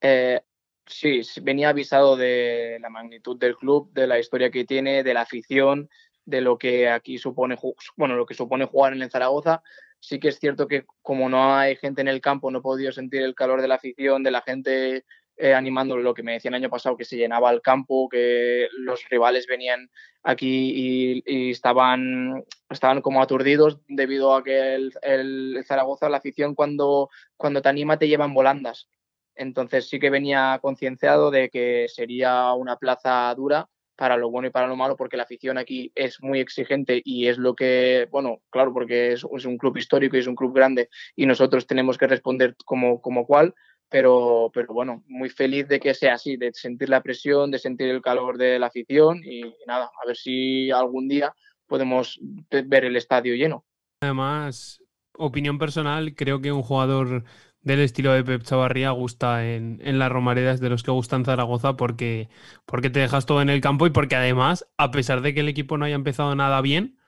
Eh, 0.00 0.40
sí, 0.84 1.22
venía 1.42 1.68
avisado 1.68 2.16
de 2.16 2.78
la 2.80 2.90
magnitud 2.90 3.38
del 3.38 3.54
club, 3.54 3.92
de 3.92 4.08
la 4.08 4.18
historia 4.18 4.50
que 4.50 4.64
tiene, 4.64 5.04
de 5.04 5.14
la 5.14 5.20
afición, 5.20 5.88
de 6.24 6.40
lo 6.40 6.58
que 6.58 6.88
aquí 6.88 7.18
supone, 7.18 7.56
bueno, 7.96 8.16
lo 8.16 8.26
que 8.26 8.34
supone 8.34 8.66
jugar 8.66 8.92
en 8.92 9.02
el 9.02 9.10
Zaragoza. 9.10 9.62
Sí 10.00 10.18
que 10.18 10.28
es 10.28 10.38
cierto 10.38 10.66
que 10.66 10.84
como 11.00 11.28
no 11.28 11.54
hay 11.54 11.76
gente 11.76 12.00
en 12.00 12.08
el 12.08 12.20
campo, 12.20 12.50
no 12.50 12.58
he 12.58 12.62
podido 12.62 12.90
sentir 12.92 13.22
el 13.22 13.34
calor 13.34 13.62
de 13.62 13.68
la 13.68 13.76
afición, 13.76 14.22
de 14.22 14.30
la 14.32 14.42
gente 14.42 15.04
eh, 15.36 15.54
animando 15.54 15.96
lo 15.96 16.12
que 16.12 16.22
me 16.22 16.32
decían 16.32 16.54
el 16.54 16.62
año 16.62 16.70
pasado, 16.70 16.96
que 16.96 17.04
se 17.04 17.16
llenaba 17.16 17.50
el 17.50 17.62
campo, 17.62 18.08
que 18.08 18.68
los 18.78 19.08
rivales 19.08 19.46
venían 19.46 19.90
aquí 20.22 21.22
y, 21.26 21.50
estaban, 21.50 22.44
estaban 22.68 23.00
como 23.00 23.22
aturdidos 23.22 23.80
debido 23.88 24.34
a 24.34 24.44
que 24.44 24.74
el, 24.74 24.92
el, 25.02 25.64
Zaragoza, 25.66 26.08
la 26.08 26.18
afición, 26.18 26.54
cuando, 26.54 27.08
cuando 27.36 27.62
te 27.62 27.68
anima 27.68 27.98
te 27.98 28.08
llevan 28.08 28.34
volandas. 28.34 28.88
Entonces 29.34 29.88
sí 29.88 29.98
que 29.98 30.10
venía 30.10 30.58
concienciado 30.60 31.30
de 31.30 31.48
que 31.48 31.86
sería 31.88 32.52
una 32.52 32.76
plaza 32.76 33.34
dura 33.34 33.68
para 34.02 34.16
lo 34.16 34.32
bueno 34.32 34.48
y 34.48 34.50
para 34.50 34.66
lo 34.66 34.74
malo, 34.74 34.96
porque 34.96 35.16
la 35.16 35.22
afición 35.22 35.58
aquí 35.58 35.92
es 35.94 36.20
muy 36.20 36.40
exigente 36.40 37.00
y 37.04 37.28
es 37.28 37.38
lo 37.38 37.54
que, 37.54 38.08
bueno, 38.10 38.40
claro, 38.50 38.72
porque 38.72 39.12
es, 39.12 39.22
un 39.22 39.56
club 39.56 39.76
histórico 39.76 40.16
y 40.16 40.18
es 40.18 40.26
un 40.26 40.34
club 40.34 40.52
grande 40.52 40.88
y 41.14 41.24
nosotros 41.24 41.68
tenemos 41.68 41.98
que 41.98 42.08
responder 42.08 42.56
como, 42.64 43.00
como 43.00 43.24
cual, 43.24 43.54
pero, 43.88 44.50
pero 44.52 44.74
bueno, 44.74 45.04
muy 45.06 45.30
feliz 45.30 45.68
de 45.68 45.78
que 45.78 45.94
sea 45.94 46.14
así, 46.14 46.36
de 46.36 46.50
sentir 46.52 46.88
la 46.88 47.00
presión, 47.00 47.52
de 47.52 47.60
sentir 47.60 47.90
el 47.90 48.02
calor 48.02 48.38
de 48.38 48.58
la 48.58 48.66
afición 48.66 49.22
y, 49.24 49.42
nada, 49.68 49.84
a 50.02 50.04
ver 50.04 50.16
si 50.16 50.72
algún 50.72 51.06
día 51.06 51.32
podemos 51.68 52.18
ver 52.50 52.84
el 52.84 52.96
estadio 52.96 53.36
lleno. 53.36 53.64
Además, 54.00 54.82
opinión 55.16 55.58
personal, 55.58 56.16
creo 56.16 56.40
que 56.40 56.50
un 56.50 56.62
jugador 56.64 57.22
del 57.62 57.80
estilo 57.80 58.12
de 58.12 58.24
Pep 58.24 58.42
Chavarría 58.42 58.90
gusta 58.90 59.46
en, 59.46 59.80
en 59.84 59.98
las 59.98 60.10
Romaredas 60.10 60.60
de 60.60 60.68
los 60.68 60.82
que 60.82 60.90
gustan 60.90 61.24
Zaragoza 61.24 61.76
porque, 61.76 62.28
porque 62.66 62.90
te 62.90 63.00
dejas 63.00 63.26
todo 63.26 63.40
en 63.40 63.50
el 63.50 63.60
campo 63.60 63.86
y 63.86 63.90
porque 63.90 64.16
además, 64.16 64.68
a 64.76 64.90
pesar 64.90 65.20
de 65.20 65.32
que 65.32 65.40
el 65.40 65.48
equipo 65.48 65.78
no 65.78 65.84
haya 65.84 65.94
empezado 65.94 66.34
nada 66.34 66.60
bien, 66.60 66.98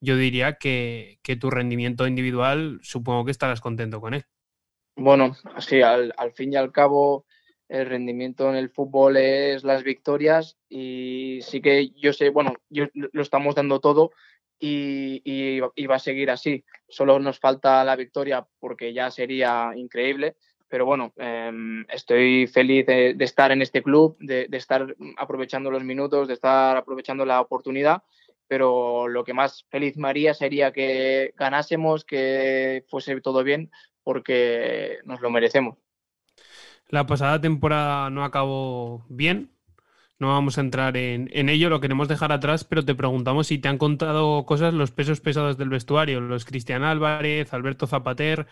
yo 0.00 0.16
diría 0.16 0.54
que, 0.54 1.18
que 1.22 1.36
tu 1.36 1.50
rendimiento 1.50 2.06
individual 2.06 2.80
supongo 2.82 3.24
que 3.24 3.30
estarás 3.30 3.60
contento 3.60 4.00
con 4.00 4.14
él. 4.14 4.24
Bueno, 4.96 5.36
así 5.54 5.80
al, 5.80 6.12
al 6.18 6.32
fin 6.32 6.52
y 6.52 6.56
al 6.56 6.72
cabo 6.72 7.24
el 7.68 7.86
rendimiento 7.86 8.50
en 8.50 8.56
el 8.56 8.68
fútbol 8.68 9.16
es 9.16 9.64
las 9.64 9.82
victorias 9.82 10.58
y 10.68 11.38
sí 11.40 11.62
que 11.62 11.88
yo 11.96 12.12
sé, 12.12 12.28
bueno, 12.28 12.54
yo, 12.68 12.84
lo 12.92 13.22
estamos 13.22 13.54
dando 13.54 13.80
todo 13.80 14.10
y, 14.64 15.86
va 15.86 15.96
a 15.96 15.98
seguir 15.98 16.30
así. 16.30 16.64
Solo 16.88 17.18
nos 17.18 17.40
falta 17.40 17.84
la 17.84 17.96
victoria 17.96 18.46
porque 18.60 18.92
ya 18.92 19.10
sería 19.10 19.72
increíble. 19.74 20.36
Pero 20.68 20.86
bueno, 20.86 21.12
em, 21.16 21.84
estoy 21.90 22.46
feliz 22.46 22.86
de, 22.86 23.16
estar 23.20 23.52
en 23.52 23.60
este 23.60 23.82
club, 23.82 24.16
de, 24.20 24.48
estar 24.52 24.94
aprovechando 25.18 25.70
los 25.70 25.84
minutos, 25.84 26.28
de 26.28 26.34
estar 26.34 26.76
aprovechando 26.76 27.26
la 27.26 27.40
oportunidad. 27.40 28.02
Pero 28.46 29.08
lo 29.08 29.24
que 29.24 29.34
más 29.34 29.66
feliz 29.70 29.96
me 29.96 30.08
haría 30.08 30.32
sería 30.32 30.72
que 30.72 31.34
ganásemos, 31.36 32.04
que 32.04 32.84
fuese 32.88 33.20
todo 33.20 33.42
bien, 33.42 33.70
porque 34.02 34.98
nos 35.04 35.20
lo 35.20 35.30
merecemos. 35.30 35.76
La 36.88 37.06
pasada 37.06 37.40
temporada 37.40 38.10
no 38.10 38.24
acabó 38.24 39.04
bien, 39.08 39.50
no 40.18 40.28
vamos 40.28 40.58
a 40.58 40.60
entrar 40.60 40.96
en, 40.96 41.48
ello, 41.48 41.68
lo 41.68 41.80
queremos 41.80 42.08
dejar 42.08 42.32
atrás, 42.32 42.64
pero 42.64 42.84
te 42.84 42.94
preguntamos 42.94 43.48
si 43.48 43.58
te 43.58 43.68
han 43.68 43.78
contado 43.78 44.46
cosas 44.46 44.72
los 44.74 44.90
pesos 44.90 45.20
pesados 45.20 45.58
del 45.58 45.68
vestuario, 45.68 46.20
los 46.20 46.44
Cristian 46.44 46.84
Álvarez, 46.84 47.52
Alberto 47.52 47.86
Zapater, 47.86 48.46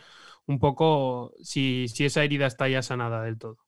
un 0.46 0.58
poco 0.58 1.32
si, 1.42 1.86
si 1.88 2.04
esa 2.04 2.24
herida 2.24 2.46
está 2.46 2.68
ya 2.68 2.82
sanada 2.82 3.22
del 3.22 3.38
todo. 3.38 3.58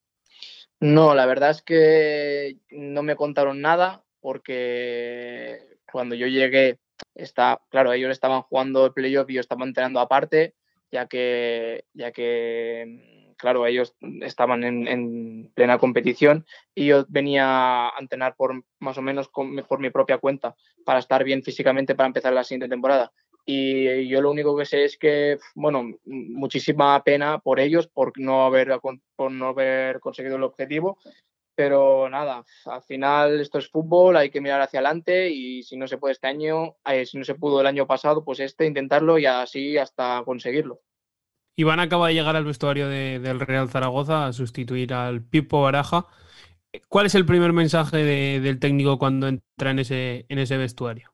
No, 0.79 1.15
la 1.15 1.25
verdad 1.25 1.51
es 1.51 1.61
que 1.61 2.57
no 2.71 3.03
me 3.03 3.15
contaron 3.15 3.61
nada 3.61 4.03
porque 4.19 5.59
cuando 5.89 6.15
yo 6.15 6.27
llegué, 6.27 6.79
está, 7.15 7.61
claro, 7.69 7.93
ellos 7.93 8.11
estaban 8.11 8.41
jugando 8.41 8.87
el 8.87 8.93
playoff 8.93 9.29
y 9.29 9.35
yo 9.35 9.41
estaba 9.41 9.65
entrenando 9.65 9.99
aparte, 9.99 10.55
ya 10.91 11.07
que, 11.07 11.85
ya 11.93 12.11
que 12.11 13.12
claro, 13.43 13.67
ellos 13.67 13.93
estaban 14.21 14.63
en, 14.63 15.51
plena 15.53 15.77
competición 15.77 16.45
y 16.73 16.85
yo 16.85 17.05
venía 17.09 17.89
a 17.89 17.99
entrenar 17.99 18.37
por 18.37 18.63
más 18.79 18.97
o 18.97 19.01
menos 19.01 19.27
por 19.27 19.79
mi 19.79 19.89
propia 19.89 20.17
cuenta 20.17 20.55
para 20.85 20.99
estar 20.99 21.25
bien 21.25 21.43
físicamente 21.43 21.93
para 21.93 22.07
empezar 22.07 22.31
la 22.31 22.45
siguiente 22.45 22.69
temporada. 22.69 23.11
Y 23.45 24.07
yo 24.07 24.21
lo 24.21 24.31
único 24.31 24.55
que 24.55 24.63
sé 24.63 24.85
es 24.85 24.97
que, 24.97 25.39
bueno, 25.55 25.91
muchísima 26.05 27.03
pena 27.03 27.39
por 27.39 27.59
ellos, 27.59 27.87
por 27.87 28.17
no 28.17 28.45
haber, 28.45 28.79
por 29.17 29.29
no 29.29 29.47
haber 29.47 29.99
conseguido 29.99 30.37
el 30.37 30.43
objetivo, 30.43 30.97
pero 31.53 32.09
nada, 32.09 32.45
al 32.63 32.83
final 32.83 33.41
esto 33.41 33.57
es 33.57 33.67
fútbol, 33.67 34.15
hay 34.15 34.29
que 34.29 34.39
mirar 34.39 34.61
hacia 34.61 34.79
adelante 34.79 35.29
y 35.31 35.63
si 35.63 35.75
no 35.75 35.89
se 35.89 35.97
puede 35.97 36.13
este 36.13 36.27
año, 36.27 36.77
eh, 36.85 37.05
si 37.05 37.17
no 37.17 37.25
se 37.25 37.35
pudo 37.35 37.59
el 37.59 37.67
año 37.67 37.87
pasado, 37.87 38.23
pues 38.23 38.39
este, 38.39 38.65
intentarlo 38.65 39.19
y 39.19 39.25
así 39.25 39.77
hasta 39.77 40.21
conseguirlo. 40.23 40.79
Iván 41.55 41.79
acaba 41.79 42.07
de 42.07 42.15
llegar 42.15 42.35
al 42.35 42.45
vestuario 42.45 42.87
del 42.87 43.39
Real 43.39 43.69
Zaragoza 43.69 44.25
a 44.25 44.33
sustituir 44.33 44.93
al 44.93 45.21
Pipo 45.21 45.61
Baraja. 45.61 46.07
¿Cuál 46.89 47.05
es 47.05 47.13
el 47.13 47.25
primer 47.25 47.53
mensaje 47.53 47.97
del 47.97 48.59
técnico 48.59 48.97
cuando 48.97 49.27
entra 49.27 49.71
en 49.71 49.79
ese, 49.79 50.25
en 50.29 50.39
ese 50.39 50.57
vestuario? 50.57 51.11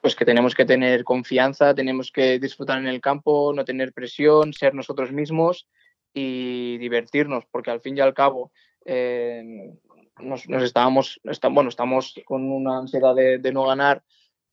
Pues 0.00 0.14
que 0.14 0.24
tenemos 0.24 0.54
que 0.54 0.64
tener 0.64 1.02
confianza, 1.02 1.74
tenemos 1.74 2.12
que 2.12 2.38
disfrutar 2.38 2.78
en 2.78 2.86
el 2.86 3.00
campo, 3.00 3.52
no 3.54 3.64
tener 3.64 3.92
presión, 3.92 4.52
ser 4.52 4.74
nosotros 4.74 5.10
mismos 5.10 5.66
y 6.12 6.78
divertirnos, 6.78 7.44
porque 7.50 7.70
al 7.70 7.80
fin 7.80 7.96
y 7.96 8.00
al 8.00 8.14
cabo 8.14 8.52
eh, 8.84 9.72
nos, 10.20 10.46
estábamos, 10.46 11.20
bueno, 11.50 11.70
estamos 11.70 12.14
con 12.24 12.52
una 12.52 12.78
ansiedad 12.78 13.14
de 13.16 13.52
no 13.52 13.66
ganar 13.66 14.04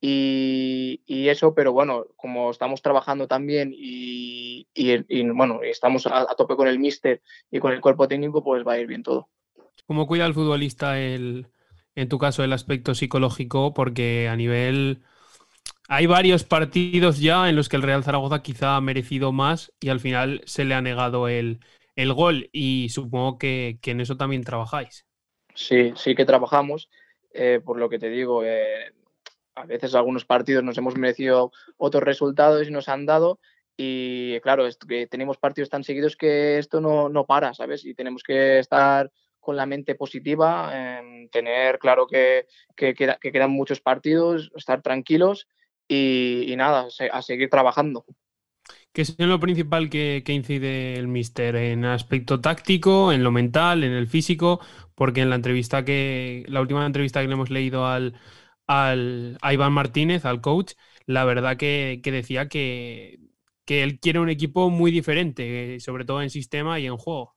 y, 0.04 1.30
eso, 1.30 1.54
pero 1.54 1.72
bueno, 1.72 2.08
como 2.16 2.50
estamos 2.50 2.82
trabajando 2.82 3.28
también 3.28 3.72
y, 3.74 4.68
y, 4.74 5.30
bueno, 5.30 5.62
estamos 5.62 6.08
a, 6.08 6.26
tope 6.36 6.56
con 6.56 6.68
el 6.68 6.80
míster 6.80 7.22
y 7.52 7.60
con 7.60 7.72
el 7.72 7.82
cuerpo 7.82 8.08
técnico, 8.08 8.44
pues 8.44 8.66
va 8.68 8.74
a 8.74 8.80
ir 8.80 8.88
bien 8.88 9.04
todo. 9.04 9.30
¿Cómo 9.86 10.08
cuida 10.08 10.26
el 10.26 10.34
futbolista 10.34 11.00
el, 11.00 11.48
en 11.96 12.10
tu 12.10 12.18
caso 12.18 12.44
el 12.44 12.54
aspecto 12.54 12.96
psicológico? 12.96 13.74
Porque 13.74 14.28
a 14.28 14.36
nivel... 14.36 15.04
Hay 15.88 16.06
varios 16.06 16.46
partidos 16.46 17.20
ya 17.20 17.50
en 17.50 17.58
los 17.58 17.68
que 17.68 17.76
el 17.76 17.82
Real 17.82 18.04
Zaragoza 18.04 18.42
quizá 18.42 18.78
ha 18.78 18.82
merecido 18.82 19.34
más 19.34 19.74
y 19.82 19.90
al 19.90 20.00
final 20.00 20.42
se 20.46 20.64
le 20.64 20.74
ha 20.74 20.82
negado 20.82 21.28
el, 21.28 21.60
el 21.98 22.14
gol 22.14 22.50
y 22.54 22.88
supongo 22.90 23.38
que, 23.38 23.78
que, 23.82 23.92
en 23.92 24.00
eso 24.00 24.16
también 24.16 24.44
trabajáis. 24.44 25.06
Sí, 25.54 25.92
sí 25.96 26.16
que 26.16 26.26
trabajamos. 26.26 26.90
Eh, 27.34 27.60
por 27.64 27.78
lo 27.78 27.90
que 27.90 28.00
te 28.00 28.10
digo, 28.10 28.44
eh, 28.46 28.94
a 29.62 29.66
veces 29.66 29.96
algunos 29.96 30.26
partidos 30.26 30.64
nos 30.64 30.78
hemos 30.78 30.98
merecido 30.98 31.52
otros 31.78 32.04
resultados 32.04 32.68
y 32.68 32.72
nos 32.72 32.90
han 32.90 33.06
dado. 33.06 33.40
Y 33.78 34.40
claro, 34.42 34.68
que 34.88 35.08
tenemos 35.08 35.38
partidos 35.38 35.70
tan 35.70 35.84
seguidos 35.84 36.16
que 36.16 36.58
esto 36.58 36.82
no, 36.82 37.10
no 37.10 37.26
para, 37.26 37.54
¿sabes? 37.54 37.86
Y 37.86 37.94
tenemos 37.94 38.24
que 38.24 38.60
estar 38.60 39.12
con 39.40 39.58
la 39.58 39.66
mente 39.66 39.96
positiva, 39.96 40.72
tener 41.32 41.80
claro 41.80 42.06
que, 42.08 42.46
que, 42.76 42.94
quedan 42.94 43.52
muchos 43.52 43.82
partidos, 43.82 44.52
estar 44.56 44.82
tranquilos 44.82 45.48
y, 45.88 46.54
nada, 46.56 46.88
a 47.12 47.22
seguir 47.22 47.50
trabajando. 47.50 48.06
¿Qué 48.94 49.02
es 49.02 49.16
lo 49.18 49.40
principal 49.40 49.90
que, 49.90 50.22
que, 50.24 50.34
incide 50.34 50.96
el 50.96 51.08
Mister? 51.08 51.56
¿En 51.56 51.86
aspecto 51.86 52.40
táctico, 52.40 53.12
en 53.12 53.24
lo 53.24 53.32
mental, 53.32 53.84
en 53.84 53.94
el 53.94 54.08
físico? 54.08 54.60
Porque 54.96 55.22
en 55.22 55.30
la 55.30 55.38
entrevista 55.38 55.84
que, 55.84 56.46
la 56.48 56.62
última 56.62 56.86
entrevista 56.86 57.22
que 57.22 57.28
le 57.28 57.34
hemos 57.34 57.50
leído 57.50 57.88
al, 57.88 58.14
al, 58.68 59.38
a 59.42 59.54
Iván 59.54 59.74
Martínez, 59.74 60.26
al 60.26 60.42
coach, 60.42 60.74
la 61.06 61.26
verdad 61.26 61.58
que, 61.58 62.00
decía 62.04 62.48
que, 62.48 63.20
él 63.68 64.00
quiere 64.02 64.20
un 64.20 64.30
equipo 64.30 64.70
muy 64.70 64.92
diferente, 64.92 65.80
sobre 65.80 66.04
todo 66.04 66.22
en 66.22 66.30
sistema 66.30 66.78
y 66.80 66.88
en 66.88 66.98
juego. 66.98 67.36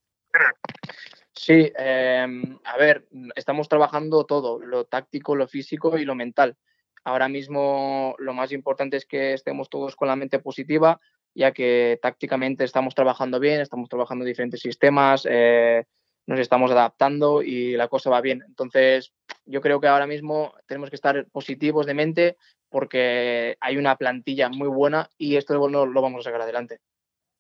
Sí, 1.33 1.71
em, 1.77 2.59
a 2.65 2.77
ver, 2.77 3.07
estamos 3.37 3.69
trabajando 3.69 4.25
todo, 4.25 4.59
lo 4.59 4.85
táctico, 4.85 5.37
lo 5.37 5.47
físico 5.47 5.97
y 5.97 6.05
lo 6.05 6.17
mental. 6.17 6.57
Ahora 7.05 7.29
mismo 7.29 8.17
lo 8.19 8.33
más 8.33 8.51
importante 8.51 8.97
es 8.97 9.07
que 9.07 9.35
estemos 9.35 9.69
todos 9.69 9.95
con 9.95 10.09
la 10.09 10.17
mente 10.17 10.39
positiva, 10.39 11.01
ya 11.35 11.53
que 11.53 11.99
tácticamente 12.01 12.65
estamos 12.65 12.95
trabajando 12.95 13.39
bien, 13.39 13.61
estamos 13.61 13.89
trabajando 13.89 14.25
diferentes 14.25 14.61
sistemas, 14.61 15.27
eh, 15.31 15.85
nos 16.27 16.41
estamos 16.41 16.71
adaptando 16.71 17.43
y 17.43 17.77
la 17.77 17.89
cosa 17.89 18.11
va 18.11 18.21
bien. 18.21 18.43
Entonces, 18.47 19.13
yo 19.45 19.61
creo 19.61 19.81
que 19.81 19.89
ahora 19.89 20.07
mismo 20.07 20.55
tenemos 20.67 20.91
que 20.91 20.97
estar 20.97 21.27
positivos 21.31 21.87
de 21.87 21.95
mente 21.95 22.37
porque 22.69 23.57
hay 23.61 23.77
una 23.77 23.97
plantilla 23.97 24.49
muy 24.49 24.69
buena 24.69 25.09
y 25.17 25.37
esto 25.37 25.55
lo, 25.55 25.87
lo 25.87 26.03
vamos 26.03 26.21
a 26.21 26.31
sacar 26.31 26.43
adelante. 26.43 26.81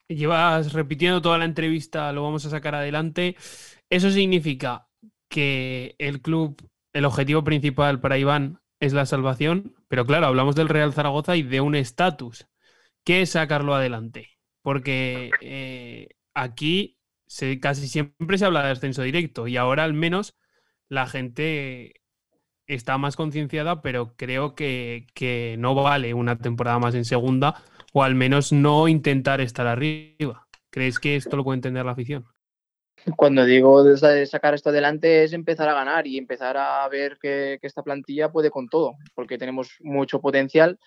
Llevas 0.09 0.73
repitiendo 0.73 1.23
toda 1.23 1.39
la 1.39 1.47
entrevista, 1.47 2.13
lo 2.13 2.23
vamos 2.23 2.45
a 2.45 2.51
sacar 2.51 2.75
adelante. 2.75 3.37
Eso 3.91 4.11
significa 4.11 4.89
que 5.29 5.97
el 5.99 6.21
club, 6.21 6.57
el 6.93 7.07
objetivo 7.07 7.43
principal 7.43 8.01
para 8.01 8.19
Iván 8.19 8.61
es 8.81 8.93
la 8.93 9.07
salvación, 9.07 9.75
pero 9.89 10.05
claro, 10.05 10.27
hablamos 10.27 10.55
del 10.55 10.69
Real 10.69 10.93
Zaragoza 10.93 11.37
y 11.37 11.43
de 11.43 11.61
un 11.61 11.75
estatus. 11.75 12.47
¿Qué 13.03 13.23
es 13.23 13.31
sacarlo 13.31 13.75
adelante? 13.75 14.29
Porque 14.63 15.31
eh, 15.41 16.09
aquí 16.35 16.99
se, 17.27 17.61
casi 17.61 17.89
siempre 17.89 18.39
se 18.39 18.45
habla 18.45 18.65
de 18.65 18.73
ascenso 18.73 19.03
directo 19.03 19.49
y 19.49 19.57
ahora 19.57 19.85
al 19.85 19.95
menos 19.95 20.37
la 20.89 21.07
gente 21.07 22.01
está 22.67 22.99
más 22.99 23.17
concienciada, 23.17 23.83
pero 23.83 24.15
creo 24.17 24.55
que, 24.55 25.57
no 25.59 25.75
vale 25.75 26.15
una 26.15 26.39
temporada 26.39 26.79
más 26.79 26.95
en 26.95 27.05
segunda 27.05 27.63
o 27.93 28.03
al 28.03 28.15
menos 28.15 28.53
no 28.53 28.89
intentar 28.89 29.41
estar 29.41 29.67
arriba. 29.67 30.47
¿Crees 30.71 30.99
que 30.99 31.17
esto 31.17 31.37
lo 31.37 31.45
puede 31.45 31.57
entender 31.57 31.85
la 31.85 31.93
afición? 31.93 32.27
Cuando 33.17 33.45
digo 33.45 33.85
sacar 33.97 34.55
esto 34.55 34.71
adelante 34.71 35.25
es 35.25 35.33
empezar 35.33 35.69
a 35.69 35.75
ganar 35.75 36.07
y 36.07 36.17
empezar 36.17 36.57
a 36.57 36.89
ver 36.89 37.19
que, 37.21 37.59
esta 37.63 37.83
plantilla 37.83 38.33
puede 38.33 38.51
con 38.51 38.69
todo, 38.69 38.95
porque 39.15 39.39
tenemos 39.39 39.77
mucho 39.81 40.21
potencial 40.21 40.79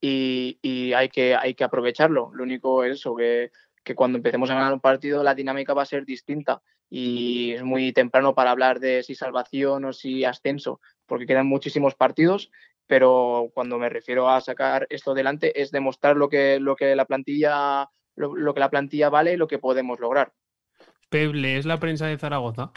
y, 0.00 0.92
hay, 0.94 1.08
que, 1.08 1.34
hay 1.34 1.54
que 1.54 1.64
aprovecharlo. 1.64 2.30
Lo 2.34 2.42
único 2.42 2.84
es 2.84 2.98
eso, 2.98 3.16
que 3.16 3.50
que 3.84 3.94
cuando 3.94 4.18
empecemos 4.18 4.50
a 4.50 4.54
ganar 4.54 4.72
un 4.72 4.80
partido 4.80 5.22
la 5.22 5.34
dinámica 5.34 5.74
va 5.74 5.82
a 5.82 5.86
ser 5.86 6.04
distinta 6.04 6.62
y 6.90 7.52
es 7.52 7.62
muy 7.62 7.92
temprano 7.92 8.34
para 8.34 8.50
hablar 8.50 8.80
de 8.80 9.02
si 9.02 9.14
salvación 9.14 9.84
o 9.84 9.92
si 9.92 10.24
ascenso, 10.24 10.80
porque 11.06 11.26
quedan 11.26 11.46
muchísimos 11.46 11.94
partidos, 11.94 12.50
pero 12.86 13.50
cuando 13.54 13.78
me 13.78 13.88
refiero 13.88 14.28
a 14.28 14.40
sacar 14.40 14.86
esto 14.90 15.12
adelante 15.12 15.60
es 15.60 15.70
demostrar 15.70 16.16
lo 16.16 16.28
que, 16.28 16.60
lo 16.60 16.76
que 16.76 16.94
la 16.94 17.04
plantilla 17.04 17.88
lo, 18.16 18.54
que 18.54 18.60
la 18.60 18.70
plantilla 18.70 19.08
vale 19.08 19.32
y 19.32 19.36
lo 19.36 19.48
que 19.48 19.58
podemos 19.58 19.98
lograr. 19.98 20.32
Pep, 21.08 21.32
¿lees 21.32 21.66
la 21.66 21.78
prensa 21.78 22.06
de 22.06 22.18
Zaragoza? 22.18 22.72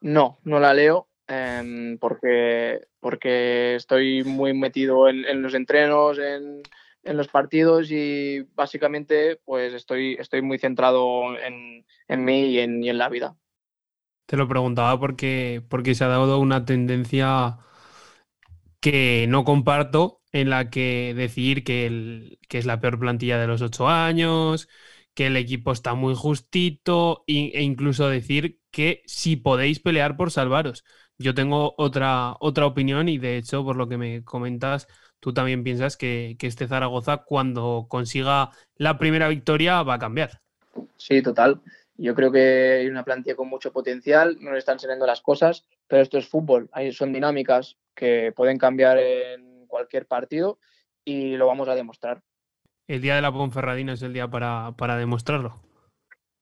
No, 0.00 0.38
no 0.44 0.60
la 0.60 0.74
leo 0.74 1.08
em, 1.26 1.98
porque, 1.98 2.86
porque 3.00 3.74
estoy 3.76 4.24
muy 4.24 4.54
metido 4.54 5.08
en, 5.08 5.42
los 5.42 5.54
entrenos, 5.54 6.18
en, 6.18 6.62
los 7.04 7.28
partidos 7.28 7.90
y 7.90 8.42
básicamente 8.54 9.40
pues 9.44 9.74
estoy, 9.74 10.16
estoy 10.18 10.42
muy 10.42 10.58
centrado 10.58 11.36
en, 11.38 11.84
mí 12.24 12.46
y 12.46 12.58
en, 12.60 12.84
en, 12.84 12.98
la 12.98 13.08
vida. 13.08 13.36
Te 14.26 14.36
lo 14.36 14.48
preguntaba 14.48 14.98
porque, 14.98 15.62
porque 15.68 15.94
se 15.94 16.04
ha 16.04 16.08
dado 16.08 16.38
una 16.38 16.64
tendencia 16.64 17.58
que 18.80 19.26
no 19.28 19.44
comparto 19.44 20.20
en 20.32 20.50
la 20.50 20.70
que 20.70 21.14
decir 21.16 21.64
que, 21.64 21.86
el, 21.86 22.38
que 22.48 22.58
es 22.58 22.66
la 22.66 22.80
peor 22.80 22.98
plantilla 22.98 23.38
de 23.38 23.46
los 23.46 23.62
ocho 23.62 23.88
años, 23.88 24.68
que 25.14 25.26
el 25.26 25.36
equipo 25.36 25.72
está 25.72 25.94
muy 25.94 26.14
justito 26.14 27.24
e 27.26 27.62
incluso 27.62 28.08
decir 28.08 28.60
que 28.70 29.02
si 29.06 29.36
podéis 29.36 29.80
pelear 29.80 30.16
por 30.16 30.30
salvaros. 30.30 30.84
Yo 31.18 31.34
tengo 31.34 31.74
otra, 31.78 32.36
otra 32.40 32.66
opinión 32.66 33.08
y 33.08 33.18
de 33.18 33.36
hecho, 33.38 33.64
por 33.64 33.76
lo 33.76 33.88
que 33.88 33.98
me 33.98 34.22
comentas, 34.24 34.86
tú 35.20 35.32
también 35.32 35.64
piensas 35.64 35.96
que, 35.96 36.36
que 36.38 36.46
este 36.46 36.68
Zaragoza 36.68 37.18
cuando 37.18 37.86
consiga 37.88 38.50
la 38.76 38.98
primera 38.98 39.28
victoria 39.28 39.82
va 39.82 39.94
a 39.94 39.98
cambiar. 39.98 40.40
Sí, 40.96 41.22
total. 41.22 41.60
Yo 41.96 42.14
creo 42.14 42.30
que 42.30 42.78
hay 42.80 42.86
una 42.86 43.04
plantilla 43.04 43.36
con 43.36 43.48
mucho 43.48 43.72
potencial, 43.72 44.36
no 44.40 44.52
le 44.52 44.58
están 44.58 44.78
saliendo 44.78 45.06
las 45.06 45.20
cosas, 45.20 45.64
pero 45.88 46.02
esto 46.02 46.18
es 46.18 46.28
fútbol, 46.28 46.68
ahí 46.72 46.92
son 46.92 47.12
dinámicas 47.12 47.76
que 47.94 48.32
pueden 48.36 48.58
cambiar 48.58 48.98
en 48.98 49.66
cualquier 49.66 50.06
partido 50.06 50.58
y 51.04 51.36
lo 51.36 51.48
vamos 51.48 51.68
a 51.68 51.74
demostrar 51.74 52.22
el 52.88 53.02
día 53.02 53.14
de 53.14 53.22
la 53.22 53.30
Ponferradina 53.30 53.92
es 53.92 54.02
el 54.02 54.14
día 54.14 54.28
para, 54.28 54.96
demostrarlo. 54.96 55.60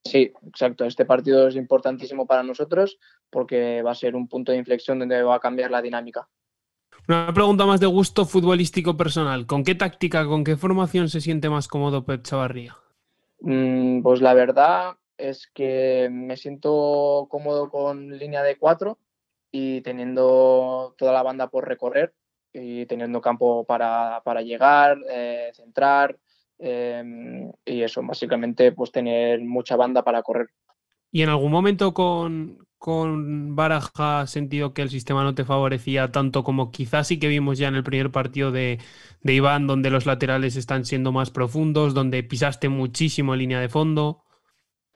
Sí, 0.04 0.32
exacto. 0.46 0.84
Este 0.84 1.04
partido 1.04 1.48
es 1.48 1.56
importantísimo 1.56 2.26
para 2.26 2.44
nosotros 2.44 2.98
porque 3.28 3.82
va 3.82 3.90
a 3.90 3.96
ser 3.96 4.14
un 4.14 4.28
punto 4.28 4.52
de 4.52 4.58
inflexión 4.58 5.00
donde 5.00 5.22
va 5.22 5.34
a 5.34 5.40
cambiar 5.40 5.72
la 5.72 5.82
dinámica. 5.82 6.28
Una 7.08 7.32
pregunta 7.32 7.66
más 7.66 7.80
de 7.80 7.86
gusto 7.86 8.24
futbolístico 8.24 8.96
personal. 8.96 9.46
¿Con 9.46 9.64
qué 9.64 9.74
táctica, 9.74 10.26
con 10.26 10.44
qué 10.44 10.56
formación 10.56 11.08
se 11.08 11.20
siente 11.20 11.48
más 11.48 11.68
cómodo 11.68 12.04
Pep 12.04 12.22
Chavarría? 12.22 12.76
Mm, 13.40 14.02
pues 14.02 14.20
la 14.20 14.34
verdad 14.34 14.96
es 15.16 15.48
que 15.54 16.08
me 16.10 16.36
siento 16.36 17.26
cómodo 17.30 17.70
con 17.70 18.18
línea 18.18 18.42
de 18.42 18.56
cuatro 18.56 18.98
y 19.50 19.80
teniendo 19.82 20.94
toda 20.98 21.12
la 21.12 21.22
banda 21.22 21.48
por 21.48 21.66
recorrer 21.66 22.14
y 22.52 22.86
teniendo 22.86 23.20
campo 23.20 23.64
para, 23.64 24.22
llegar, 24.42 24.98
eh, 25.08 25.50
centrar, 25.54 26.18
Em, 26.58 27.52
y 27.64 27.82
eso, 27.82 28.02
básicamente, 28.02 28.72
pues 28.72 28.90
tener 28.90 29.40
mucha 29.40 29.76
banda 29.76 30.02
para 30.02 30.22
correr. 30.22 30.48
¿Y 31.12 31.22
en 31.22 31.28
algún 31.28 31.52
momento 31.52 31.92
con, 31.92 32.65
con 32.86 33.56
Baraja 33.56 34.28
sentido 34.28 34.72
que 34.72 34.80
el 34.80 34.90
sistema 34.90 35.24
no 35.24 35.34
te 35.34 35.44
favorecía 35.44 36.12
tanto 36.12 36.44
como 36.44 36.70
quizás 36.70 37.08
sí 37.08 37.18
que 37.18 37.26
vimos 37.26 37.58
ya 37.58 37.66
en 37.66 37.74
el 37.74 37.82
primer 37.82 38.12
partido 38.12 38.52
de, 38.52 38.78
de 39.22 39.34
Iván, 39.34 39.66
donde 39.66 39.90
los 39.90 40.06
laterales 40.06 40.54
están 40.54 40.84
siendo 40.84 41.10
más 41.10 41.32
profundos, 41.32 41.94
donde 41.94 42.22
pisaste 42.22 42.68
muchísimo 42.68 43.34
en 43.34 43.40
línea 43.40 43.58
de 43.58 43.68
fondo? 43.68 44.22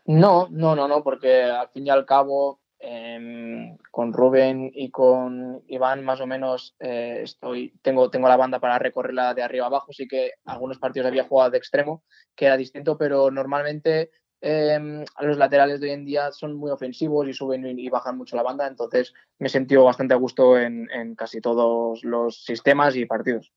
No, 0.07 0.47
no, 0.53 0.77
no, 0.77 0.87
no, 0.87 1.03
porque 1.03 1.43
al 1.43 1.69
fin 1.71 1.89
y 1.89 1.91
al 1.91 2.07
cabo 2.07 2.61
Em, 2.83 3.77
con 3.91 4.15
Rubén 4.15 4.71
y 4.73 4.91
con 4.91 5.63
Iván 5.69 6.03
más 6.03 6.19
o 6.23 6.27
menos 6.27 6.75
eh, 6.81 7.21
estoy, 7.25 7.75
tengo, 7.83 8.09
tengo 8.09 8.27
la 8.27 8.39
banda 8.39 8.59
para 8.59 8.79
recorrerla 8.79 9.35
de 9.35 9.43
arriba 9.43 9.67
abajo, 9.67 9.93
sí 9.93 10.09
que 10.09 10.33
algunos 10.47 10.79
partidos 10.79 11.09
había 11.09 11.25
jugado 11.25 11.51
de 11.51 11.59
extremo, 11.59 12.05
que 12.35 12.47
era 12.47 12.57
distinto, 12.57 12.97
pero 12.97 13.31
normalmente 13.31 14.11
em, 14.41 15.05
los 15.21 15.37
laterales 15.37 15.81
de 15.81 15.89
hoy 15.89 15.93
en 15.95 16.05
día 16.05 16.33
son 16.33 16.55
muy 16.55 16.71
ofensivos 16.71 17.29
y 17.29 17.33
suben 17.33 17.79
y 17.79 17.89
bajan 17.89 18.17
mucho 18.17 18.37
la 18.37 18.43
banda, 18.43 18.67
entonces 18.67 19.15
me 19.39 19.47
he 19.47 19.51
sentido 19.51 19.85
bastante 19.85 20.15
a 20.15 20.19
gusto 20.19 20.59
en, 20.59 20.91
en 20.91 21.15
casi 21.15 21.41
todos 21.41 22.03
los 22.05 22.45
sistemas 22.45 22.97
y 22.97 23.07
partidos. 23.07 23.53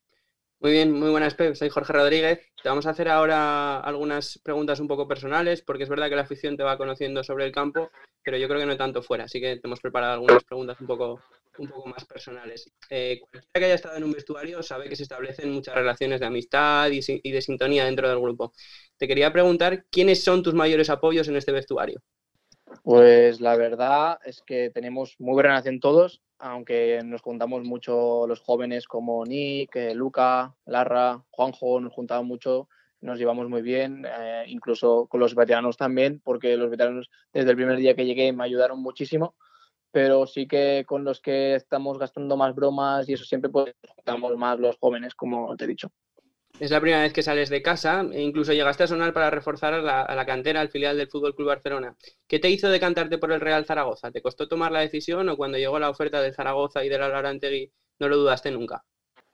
Muy 0.63 0.71
bien, 0.71 0.93
muy 0.93 1.09
buenas. 1.09 1.35
Soy 1.55 1.67
Jorge 1.67 1.91
Rodríguez. 1.91 2.39
Te 2.63 2.69
vamos 2.69 2.85
a 2.85 2.91
hacer 2.91 3.09
ahora 3.09 3.81
algunas 3.81 4.39
preguntas 4.41 4.79
un 4.79 4.87
poco 4.87 5.09
personales, 5.09 5.61
porque 5.61 5.83
es 5.83 5.89
verdad 5.89 6.07
que 6.07 6.15
la 6.15 6.21
afición 6.21 6.55
te 6.55 6.63
va 6.63 6.77
conociendo 6.77 7.21
sobre 7.21 7.43
el 7.43 7.51
campo, 7.51 7.91
pero 8.23 8.37
yo 8.37 8.47
creo 8.47 8.61
que 8.61 8.65
no 8.65 8.77
tanto 8.77 9.03
fuera, 9.03 9.25
así 9.25 9.41
que 9.41 9.57
te 9.57 9.67
hemos 9.67 9.81
preparado 9.81 10.13
algunas 10.13 10.41
preguntas 10.45 10.79
un 10.79 10.87
poco, 10.87 11.21
un 11.57 11.67
poco 11.67 11.89
más 11.89 12.05
personales. 12.05 12.71
Eh, 12.89 13.19
cualquiera 13.19 13.59
que 13.59 13.65
haya 13.65 13.73
estado 13.73 13.97
en 13.97 14.05
un 14.05 14.13
vestuario 14.13 14.63
sabe 14.63 14.87
que 14.87 14.95
se 14.95 15.03
establecen 15.03 15.51
muchas 15.51 15.75
relaciones 15.75 16.21
de 16.21 16.27
amistad 16.27 16.89
y, 16.91 17.01
y 17.05 17.31
de 17.33 17.41
sintonía 17.41 17.83
dentro 17.83 18.07
del 18.07 18.21
grupo. 18.21 18.53
Te 18.95 19.05
quería 19.05 19.33
preguntar, 19.33 19.83
¿quiénes 19.91 20.23
son 20.23 20.43
tus 20.43 20.53
mayores 20.53 20.89
apoyos 20.89 21.27
en 21.27 21.35
este 21.35 21.51
vestuario? 21.51 22.01
Pues 22.83 23.41
la 23.41 23.57
verdad 23.57 24.17
es 24.23 24.41
que 24.41 24.69
tenemos 24.69 25.15
muy 25.19 25.33
buena 25.33 25.49
relación 25.49 25.81
todos, 25.81 26.21
aunque 26.43 27.01
nos 27.05 27.21
juntamos 27.21 27.63
mucho 27.63 28.27
los 28.27 28.41
jóvenes 28.41 28.85
como 28.85 29.25
Nick, 29.25 29.77
eh, 29.77 29.95
Luca, 29.95 30.53
Larra, 30.65 31.23
Juanjo, 31.31 31.79
nos 31.79 31.93
juntamos 31.93 32.25
mucho, 32.25 32.67
nos 32.99 33.17
llevamos 33.17 33.47
muy 33.47 33.61
bien, 33.61 34.05
eh, 34.05 34.43
incluso 34.47 35.07
con 35.07 35.21
los 35.21 35.35
veteranos 35.35 35.77
también, 35.77 36.19
porque 36.21 36.57
los 36.57 36.69
veteranos 36.69 37.09
desde 37.31 37.51
el 37.51 37.55
primer 37.55 37.77
día 37.77 37.95
que 37.95 38.05
llegué 38.05 38.33
me 38.33 38.43
ayudaron 38.43 38.81
muchísimo, 38.81 39.35
pero 39.91 40.27
sí 40.27 40.45
que 40.45 40.83
con 40.85 41.05
los 41.05 41.21
que 41.21 41.55
estamos 41.55 41.97
gastando 41.97 42.35
más 42.35 42.53
bromas 42.53 43.07
y 43.07 43.13
eso 43.13 43.23
siempre 43.23 43.49
pues 43.49 43.73
juntamos 43.95 44.35
más 44.37 44.59
los 44.59 44.77
jóvenes, 44.77 45.15
como 45.15 45.55
te 45.55 45.63
he 45.63 45.67
dicho. 45.67 45.91
Es 46.63 46.71
la 46.71 46.79
primera 46.79 47.01
vez 47.01 47.11
que 47.11 47.23
sales 47.23 47.49
de 47.49 47.61
casa 47.61 48.05
e 48.13 48.21
incluso 48.21 48.53
llegaste 48.53 48.83
a 48.83 48.87
sonar 48.87 49.11
para 49.11 49.29
reforzar 49.29 49.73
a 49.73 49.81
la, 50.15 50.25
cantera, 50.25 50.61
al 50.61 50.69
filial 50.69 50.95
del 50.95 51.09
Fútbol 51.09 51.35
Club 51.35 51.49
Barcelona. 51.49 51.93
¿Qué 52.25 52.39
te 52.39 52.49
hizo 52.49 52.69
decantarte 52.69 53.17
por 53.17 53.33
el 53.33 53.41
Real 53.41 53.65
Zaragoza? 53.65 54.11
¿Te 54.11 54.21
costó 54.21 54.47
tomar 54.47 54.71
la 54.71 54.79
decisión 54.79 55.27
o 55.27 55.35
cuando 55.35 55.57
llegó 55.57 55.77
la 55.77 55.89
oferta 55.89 56.21
del 56.21 56.33
Zaragoza 56.33 56.85
y 56.85 56.87
del 56.87 57.03
Alarantegui 57.03 57.69
no 57.99 58.07
lo 58.07 58.15
dudaste 58.15 58.49
nunca? 58.49 58.81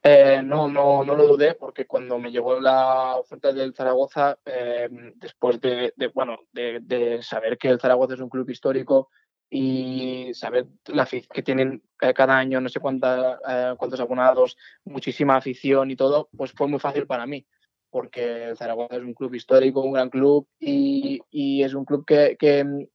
Eh, 0.01 0.41
no, 0.43 0.67
no, 0.67 1.03
no 1.03 1.15
lo 1.15 1.27
dudé 1.27 1.53
porque 1.53 1.85
cuando 1.85 2.17
me 2.17 2.31
llegó 2.31 2.59
la 2.59 3.17
oferta 3.17 3.53
del 3.53 3.75
Zaragoza, 3.75 4.39
eh, 4.43 4.89
después 5.17 5.61
de, 5.61 5.93
bueno, 6.11 6.39
de, 6.51 7.19
saber 7.21 7.59
que 7.59 7.67
el 7.67 7.79
Zaragoza 7.79 8.15
es 8.15 8.21
un 8.21 8.29
club 8.29 8.49
histórico, 8.49 9.11
y 9.49 10.31
saber 10.33 10.67
la 10.85 11.05
que 11.05 11.43
tienen 11.43 11.81
cada 11.97 12.37
año 12.37 12.61
no 12.61 12.69
sé 12.69 12.79
cuánta, 12.79 13.39
eh, 13.47 13.75
cuántos 13.77 13.99
abonados, 13.99 14.57
muchísima 14.85 15.37
afición 15.37 15.89
y 15.91 15.95
todo, 15.95 16.29
pues 16.37 16.51
fue 16.51 16.67
muy 16.67 16.79
fácil 16.79 17.07
para 17.07 17.25
mí, 17.25 17.45
porque 17.89 18.53
Zaragoza 18.55 18.97
es 18.97 19.01
un 19.01 19.13
club 19.13 19.33
histórico, 19.33 19.81
un 19.81 19.93
gran 19.93 20.09
club 20.09 20.47
y, 20.59 21.19
y 21.31 21.63
es 21.63 21.73
un 21.73 21.85
club 21.85 22.05
que, 22.05 22.37
que, 22.37 22.87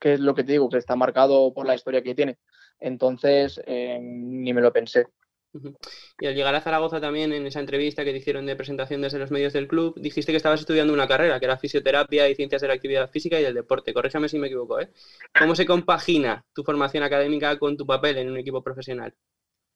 que, 0.00 0.14
es 0.14 0.20
lo 0.20 0.34
que 0.34 0.44
te 0.44 0.52
digo, 0.52 0.68
que 0.68 0.78
está 0.78 0.96
marcado 0.96 1.52
por 1.52 1.66
la 1.66 1.74
historia 1.74 2.02
que 2.02 2.14
tiene. 2.14 2.38
Entonces, 2.80 3.60
eh, 3.66 3.98
ni 4.00 4.54
me 4.54 4.60
lo 4.60 4.72
pensé. 4.72 5.06
Y 6.20 6.26
al 6.26 6.34
llegar 6.34 6.54
a 6.54 6.60
Zaragoza 6.60 7.00
también, 7.00 7.32
en 7.32 7.46
esa 7.46 7.60
entrevista 7.60 8.04
que 8.04 8.12
te 8.12 8.18
hicieron 8.18 8.46
de 8.46 8.56
presentación 8.56 9.00
desde 9.00 9.18
los 9.18 9.30
medios 9.30 9.52
del 9.52 9.68
club, 9.68 9.94
dijiste 9.96 10.32
que 10.32 10.36
estabas 10.36 10.60
estudiando 10.60 10.92
una 10.92 11.08
carrera, 11.08 11.38
que 11.38 11.46
era 11.46 11.56
fisioterapia 11.56 12.28
y 12.28 12.34
ciencias 12.34 12.60
de 12.60 12.68
la 12.68 12.74
actividad 12.74 13.10
física 13.10 13.40
y 13.40 13.42
del 13.42 13.54
deporte. 13.54 13.94
Corréjame 13.94 14.28
si 14.28 14.38
me 14.38 14.48
equivoco, 14.48 14.80
¿eh? 14.80 14.90
¿Cómo 15.38 15.54
se 15.54 15.66
compagina 15.66 16.44
tu 16.52 16.62
formación 16.64 17.02
académica 17.02 17.58
con 17.58 17.76
tu 17.76 17.86
papel 17.86 18.18
en 18.18 18.30
un 18.30 18.36
equipo 18.36 18.62
profesional? 18.62 19.14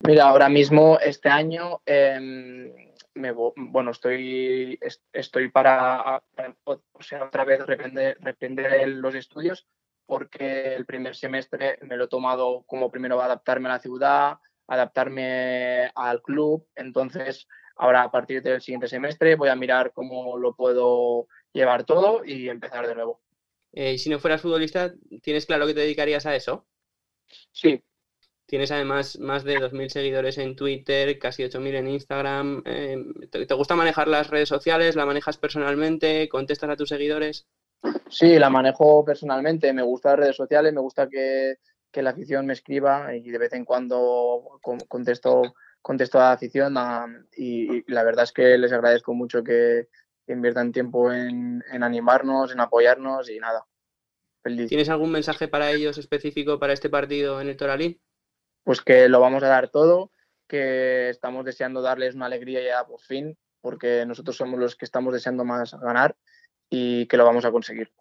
Mira, 0.07 0.25
ahora 0.25 0.49
mismo, 0.49 0.99
este 0.99 1.29
año, 1.29 1.81
em, 1.87 2.73
bueno, 3.57 3.93
estoy, 3.93 4.79
estoy 5.13 5.51
para, 5.51 6.23
o 6.65 7.03
sea, 7.03 7.25
otra 7.25 7.45
vez 7.45 7.61
reprender 7.65 8.19
los 8.89 9.15
estudios 9.15 9.67
porque 10.07 10.75
el 10.75 10.85
primer 10.85 11.15
semestre 11.15 11.79
me 11.83 11.97
lo 11.97 12.05
he 12.05 12.09
tomado 12.09 12.65
como 12.67 12.91
primero 12.91 13.23
adaptarme 13.23 13.69
a 13.69 13.73
la 13.73 13.79
ciudad, 13.79 14.39
adaptarme 14.67 15.91
al 15.95 16.23
club. 16.23 16.67
Entonces, 16.75 17.47
ahora 17.77 18.03
a 18.03 18.11
partir 18.11 18.43
del 18.43 18.61
siguiente 18.61 18.89
semestre 18.89 19.37
voy 19.37 19.49
a 19.49 19.57
mirar 19.57 19.93
cómo 19.93 20.39
lo 20.39 20.55
puedo 20.55 21.27
llevar 21.53 21.85
todo 21.85 22.25
y 22.25 22.49
empezar 22.49 22.87
de 22.87 22.95
nuevo. 22.95 23.21
Eh, 23.73 23.99
si 23.99 24.11
no 24.11 24.19
fueras 24.19 24.43
futbolista, 24.43 24.93
¿tienes 25.23 25.47
claro 25.47 25.67
que 25.67 25.75
te 25.75 25.81
dedicarías 25.81 26.27
a 26.27 26.37
eso? 26.37 26.67
Sí. 27.53 27.83
Tienes 28.47 28.71
además 28.71 29.19
más 29.19 29.45
de 29.45 29.57
2.000 29.57 29.89
seguidores 29.89 30.37
en 30.37 30.57
Twitter, 30.57 31.19
casi 31.19 31.43
8.000 31.43 31.75
en 31.77 31.89
Instagram. 31.89 32.63
Eh, 32.67 32.99
¿te, 33.31 33.55
gusta 33.55 33.75
manejar 33.75 34.09
las 34.09 34.29
redes 34.29 34.51
sociales? 34.51 34.95
¿La 34.95 35.07
manejas 35.07 35.39
personalmente? 35.39 36.29
¿Contestas 36.29 36.69
a 36.69 36.77
tus 36.77 36.91
seguidores? 36.91 37.47
Sí, 38.11 38.39
la 38.39 38.51
manejo 38.51 39.05
personalmente. 39.07 39.73
Me 39.73 39.83
gusta 39.83 40.11
las 40.11 40.19
redes 40.19 40.37
sociales, 40.37 40.73
me 40.75 40.83
gusta 40.83 41.09
que, 41.09 41.55
que 41.93 42.03
la 42.03 42.11
afición 42.11 42.47
me 42.47 42.55
escriba 42.55 43.15
y 43.15 43.31
de 43.31 43.39
vez 43.39 43.53
en 43.53 43.65
cuando 43.65 44.59
contesto, 44.89 45.55
contesto 45.83 46.19
a 46.19 46.23
la 46.23 46.33
afición 46.33 46.75
y, 47.37 47.93
la 47.93 48.03
verdad 48.03 48.25
es 48.25 48.33
que 48.33 48.57
les 48.59 48.73
agradezco 48.73 49.15
mucho 49.15 49.45
que, 49.45 49.89
que 50.27 50.33
inviertan 50.33 50.73
tiempo 50.73 51.13
en, 51.13 51.63
animarnos, 51.71 52.53
en 52.53 52.61
apoyarnos 52.61 53.29
y 53.31 53.39
nada. 53.39 53.67
¿Tienes 54.43 54.89
algún 54.89 55.13
mensaje 55.13 55.47
para 55.47 55.71
ellos 55.71 55.99
específico 55.99 56.59
para 56.59 56.73
este 56.73 56.91
partido 56.91 57.41
en 57.41 57.49
el 57.49 57.57
Toralín? 57.57 58.01
Pues 58.65 58.81
que 58.81 59.09
lo 59.09 59.21
vamos 59.21 59.43
a 59.43 59.49
dar 59.49 59.69
todo, 59.69 60.11
que 60.49 61.11
estamos 61.11 61.45
deseando 61.45 61.83
darles 61.83 62.15
una 62.15 62.27
alegría 62.27 62.61
ya 62.63 62.85
por 62.85 63.01
fin, 63.01 63.37
porque 63.61 64.05
nosotros 64.07 64.37
somos 64.37 64.59
los 64.59 64.75
que 64.75 64.85
estamos 64.85 65.13
deseando 65.13 65.45
más 65.45 65.75
ganar 65.75 66.17
y 66.69 67.07
que 67.07 67.17
lo 67.17 67.25
vamos 67.25 67.45
a 67.45 67.53
conseguir. 67.53 67.93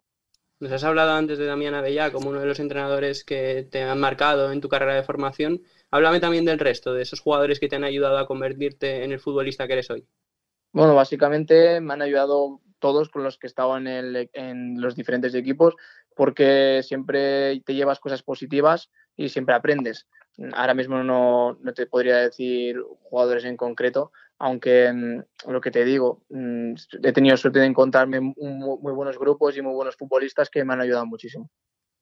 Nos 0.62 0.71
has 0.71 0.84
hablado 0.84 1.13
antes 1.13 1.39
de 1.39 1.47
Damián 1.47 1.74
Avellá 1.74 2.12
como 2.12 2.30
uno 2.30 2.39
de 2.39 2.45
los 2.45 2.60
entrenadores 2.60 3.24
que 3.24 3.67
te 3.71 3.82
han 3.82 4.00
marcado 4.00 4.52
en 4.52 4.62
tu 4.62 4.69
carrera 4.69 4.93
de 4.93 5.02
formación. 5.02 5.63
Háblame 5.89 6.19
también 6.19 6.45
del 6.45 6.60
resto, 6.60 6.93
de 6.93 7.02
esos 7.02 7.19
jugadores 7.19 7.60
que 7.60 7.67
te 7.67 7.78
han 7.78 7.84
ayudado 7.84 8.19
a 8.19 8.28
convertirte 8.28 9.04
en 9.04 9.12
el 9.12 9.19
futbolista 9.19 9.65
que 9.65 9.74
eres 9.74 9.89
hoy. 9.89 10.06
Bueno, 10.71 10.93
básicamente 10.93 11.82
me 11.82 11.93
han 11.93 12.04
ayudado 12.04 12.62
todos 12.78 13.10
con 13.10 13.24
los 13.24 13.39
que 13.39 13.47
estado 13.47 13.76
en, 13.76 13.88
en 13.88 14.80
los 14.80 14.95
diferentes 14.95 15.34
equipos 15.34 15.76
porque 16.15 16.82
siempre 16.84 17.60
te 17.62 17.74
llevas 17.74 18.00
cosas 18.00 18.21
positivas 18.21 18.91
y 19.17 19.30
siempre 19.30 19.56
aprendes. 19.56 20.08
Ahora 20.54 20.76
mismo 20.76 21.04
no, 21.04 21.58
no 21.60 21.74
te 21.74 21.88
podría 21.88 22.17
decir 22.17 22.80
jugadores 23.10 23.45
en 23.45 23.58
concreto, 23.58 24.12
aunque 24.41 24.91
mm, 24.91 25.51
lo 25.51 25.62
que 25.62 25.71
te 25.71 25.86
digo, 25.86 26.23
mm, 26.30 26.73
he 27.04 27.13
tenido 27.13 27.38
suerte 27.38 27.60
de 27.60 27.67
encontrarme 27.67 28.19
muy 28.19 28.93
buenos 28.93 29.19
grupos 29.19 29.56
y 29.56 29.62
muy 29.62 29.73
buenos 29.73 29.95
futbolistas 29.95 30.49
que 30.49 30.65
me 30.65 30.73
han 30.73 30.82
ayudado 30.82 31.06
muchísimo. 31.06 31.49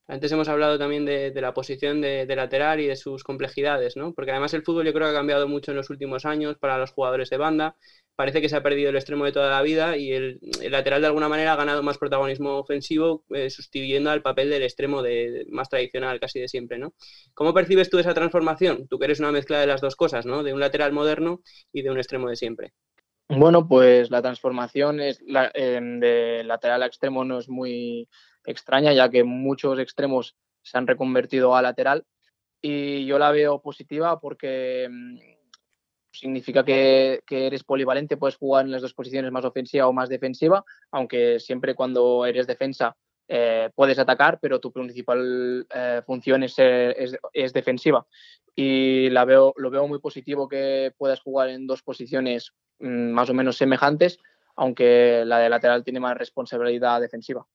Antes 0.10 0.32
hemos 0.32 0.50
hablado 0.50 0.80
también 0.80 1.06
de, 1.06 1.32
la 1.36 1.54
posición 1.54 2.02
de, 2.02 2.26
lateral 2.36 2.80
y 2.80 2.88
de 2.88 2.96
sus 2.96 3.24
complejidades, 3.24 3.96
¿no? 3.96 4.12
Porque 4.16 4.32
además 4.32 4.56
el 4.56 4.64
fútbol 4.64 4.88
yo 4.88 4.92
creo 4.92 5.06
que 5.06 5.12
ha 5.12 5.20
cambiado 5.20 5.48
mucho 5.48 5.70
en 5.70 5.78
los 5.78 5.92
últimos 5.92 6.26
años 6.26 6.58
para 6.58 6.80
los 6.80 6.90
jugadores 6.90 7.30
de 7.30 7.38
banda. 7.38 7.76
Parece 8.16 8.42
que 8.42 8.50
se 8.50 8.56
ha 8.56 8.64
perdido 8.64 8.90
el 8.90 8.96
extremo 8.96 9.26
de 9.26 9.32
toda 9.32 9.52
la 9.52 9.62
vida 9.62 9.98
y 9.98 10.12
el, 10.12 10.40
lateral 10.68 11.02
de 11.02 11.08
alguna 11.08 11.30
manera 11.30 11.54
ha 11.54 11.58
ganado 11.58 11.84
más 11.84 12.00
protagonismo 12.00 12.58
ofensivo, 12.58 13.24
eh, 13.30 13.52
sustituyendo 13.52 14.10
al 14.10 14.24
papel 14.24 14.50
del 14.50 14.64
extremo 14.64 15.04
de, 15.04 15.46
más 15.52 15.70
tradicional 15.70 16.20
casi 16.20 16.40
de 16.40 16.48
siempre, 16.48 16.80
¿no? 16.80 16.96
¿Cómo 17.36 17.54
percibes 17.54 17.92
tú 17.92 18.00
esa 18.00 18.16
transformación? 18.16 18.88
Tú 18.88 18.98
que 18.98 19.06
eres 19.06 19.20
una 19.20 19.32
mezcla 19.32 19.60
de 19.60 19.68
las 19.68 19.80
dos 19.80 19.96
cosas, 19.96 20.26
¿no? 20.26 20.42
De 20.42 20.54
un 20.54 20.60
lateral 20.60 20.92
moderno 20.92 21.42
y 21.72 21.84
de 21.84 21.92
un 21.92 22.00
extremo 22.00 22.30
de 22.30 22.36
siempre. 22.36 22.74
Bueno, 23.28 23.68
pues 23.68 24.10
la 24.10 24.24
transformación 24.24 25.02
es 25.02 25.22
em, 25.54 26.00
de 26.00 26.44
lateral 26.46 26.82
a 26.82 26.88
extremo 26.88 27.24
no 27.24 27.38
es 27.38 27.48
muy 27.48 28.10
extraña, 28.46 28.94
ya 28.94 29.10
que 29.10 29.24
muchos 29.24 29.80
extremos 29.80 30.36
se 30.62 30.78
han 30.78 30.88
reconvertido 30.88 31.56
a 31.56 31.62
lateral 31.62 32.06
y 32.62 33.06
yo 33.06 33.18
la 33.20 33.32
veo 33.32 33.62
positiva 33.62 34.20
porque 34.20 34.88
mm, 34.90 35.18
significa 36.12 36.64
que, 36.64 37.24
eres 37.30 37.64
polivalente, 37.64 38.18
puedes 38.18 38.38
jugar 38.38 38.66
en 38.66 38.72
las 38.72 38.82
dos 38.82 38.94
posiciones 38.94 39.32
más 39.32 39.46
ofensiva 39.46 39.88
o 39.88 39.94
más 39.94 40.10
defensiva, 40.10 40.64
aunque 40.92 41.40
siempre 41.40 41.76
cuando 41.76 42.26
eres 42.26 42.48
defensa 42.48 42.96
eh, 43.28 43.70
puedes 43.76 44.00
atacar, 44.00 44.40
pero 44.42 44.60
tu 44.60 44.72
principal 44.72 45.68
eh, 45.74 46.02
función 46.06 46.44
es, 46.44 46.56
es, 46.58 47.54
defensiva. 47.54 48.06
Y 48.56 49.10
la 49.12 49.24
veo, 49.24 49.54
lo 49.56 49.70
veo 49.70 49.88
muy 49.88 50.00
positivo 50.00 50.50
que 50.50 50.92
puedas 50.98 51.22
jugar 51.22 51.50
en 51.50 51.68
dos 51.68 51.84
posiciones 51.84 52.54
mm, 52.80 53.12
más 53.12 53.30
o 53.30 53.34
menos 53.34 53.56
semejantes, 53.56 54.20
aunque 54.56 55.24
la 55.26 55.40
de 55.40 55.50
lateral 55.50 55.84
tiene 55.84 56.02
más 56.02 56.18
responsabilidad 56.18 57.00
defensiva. 57.00 57.46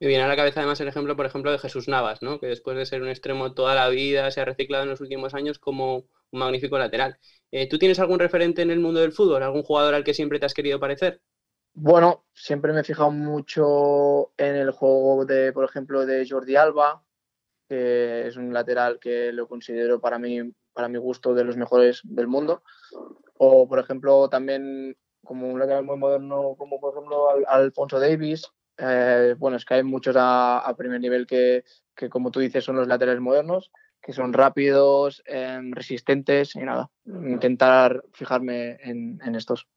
Me 0.00 0.06
viene 0.06 0.24
a 0.24 0.28
la 0.28 0.36
cabeza 0.36 0.60
además 0.60 0.80
el 0.80 0.88
ejemplo, 0.88 1.14
por 1.14 1.26
ejemplo, 1.26 1.52
de 1.52 1.58
Jesús 1.58 1.86
Navas, 1.86 2.22
¿no? 2.22 2.40
que 2.40 2.46
después 2.46 2.74
de 2.74 2.86
ser 2.86 3.02
un 3.02 3.08
extremo 3.08 3.52
toda 3.52 3.74
la 3.74 3.90
vida 3.90 4.30
se 4.30 4.40
ha 4.40 4.46
reciclado 4.46 4.84
en 4.84 4.90
los 4.90 5.02
últimos 5.02 5.34
años 5.34 5.58
como 5.58 6.06
un 6.30 6.38
magnífico 6.38 6.78
lateral. 6.78 7.18
Eh, 7.50 7.68
¿Tú 7.68 7.78
tienes 7.78 8.00
algún 8.00 8.18
referente 8.18 8.62
en 8.62 8.70
el 8.70 8.80
mundo 8.80 9.00
del 9.00 9.12
fútbol? 9.12 9.42
¿Algún 9.42 9.62
jugador 9.62 9.94
al 9.94 10.02
que 10.02 10.14
siempre 10.14 10.38
te 10.38 10.46
has 10.46 10.54
querido 10.54 10.80
parecer? 10.80 11.20
Bueno, 11.74 12.24
siempre 12.32 12.72
me 12.72 12.80
he 12.80 12.84
fijado 12.84 13.10
mucho 13.10 14.32
en 14.38 14.56
el 14.56 14.70
juego 14.70 15.26
de, 15.26 15.52
por 15.52 15.64
ejemplo, 15.66 16.06
de 16.06 16.26
Jordi 16.26 16.56
Alba, 16.56 17.04
que 17.68 18.26
es 18.26 18.36
un 18.36 18.54
lateral 18.54 18.98
que 18.98 19.32
lo 19.32 19.46
considero 19.48 20.00
para 20.00 20.18
mí, 20.18 20.40
para 20.72 20.88
mi 20.88 20.98
gusto, 20.98 21.34
de 21.34 21.44
los 21.44 21.58
mejores 21.58 22.00
del 22.04 22.26
mundo. 22.26 22.62
O, 23.36 23.68
por 23.68 23.78
ejemplo, 23.78 24.30
también 24.30 24.96
como 25.22 25.48
un 25.48 25.58
lateral 25.58 25.84
muy 25.84 25.98
moderno, 25.98 26.54
como 26.56 26.80
por 26.80 26.94
ejemplo 26.94 27.28
Alfonso 27.46 28.00
Davis, 28.00 28.50
eh, 28.80 29.34
bueno, 29.38 29.56
es 29.56 29.64
que 29.64 29.74
hay 29.74 29.82
muchos 29.82 30.16
a, 30.18 30.74
primer 30.76 31.00
nivel 31.00 31.26
que, 31.26 31.64
como 32.08 32.30
tú 32.30 32.40
dices, 32.40 32.64
son 32.64 32.76
los 32.76 32.88
laterales 32.88 33.20
modernos, 33.20 33.70
que 34.00 34.12
son 34.12 34.32
rápidos, 34.32 35.22
em, 35.26 35.72
resistentes 35.72 36.56
y 36.56 36.60
nada, 36.60 36.90
intentar 37.04 38.02
fijarme 38.12 38.78
en, 38.80 39.34
estos. 39.34 39.68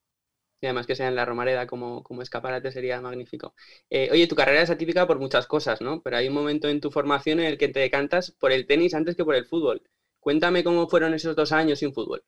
Y 0.60 0.66
además 0.66 0.86
que 0.86 0.96
sea 0.96 1.08
en 1.08 1.16
la 1.16 1.26
Romareda 1.26 1.66
como, 1.66 2.02
como 2.02 2.22
escaparate 2.22 2.72
sería 2.72 3.00
magnífico. 3.02 3.54
Eh, 3.90 4.08
oye, 4.10 4.26
tu 4.26 4.34
carrera 4.34 4.62
es 4.62 4.70
atípica 4.70 5.06
por 5.06 5.18
muchas 5.18 5.46
cosas, 5.46 5.82
¿no? 5.82 6.00
Pero 6.00 6.16
hay 6.16 6.28
un 6.28 6.34
momento 6.34 6.68
en 6.68 6.80
tu 6.80 6.90
formación 6.90 7.40
en 7.40 7.46
el 7.46 7.58
que 7.58 7.68
te 7.68 7.80
decantas 7.80 8.30
por 8.30 8.52
el 8.52 8.66
tenis 8.66 8.94
antes 8.94 9.14
que 9.14 9.24
por 9.26 9.34
el 9.34 9.44
fútbol. 9.44 9.82
Cuéntame 10.20 10.64
cómo 10.64 10.88
fueron 10.88 11.12
esos 11.12 11.36
dos 11.36 11.52
años 11.52 11.80
sin 11.80 11.92
fútbol. 11.92 12.24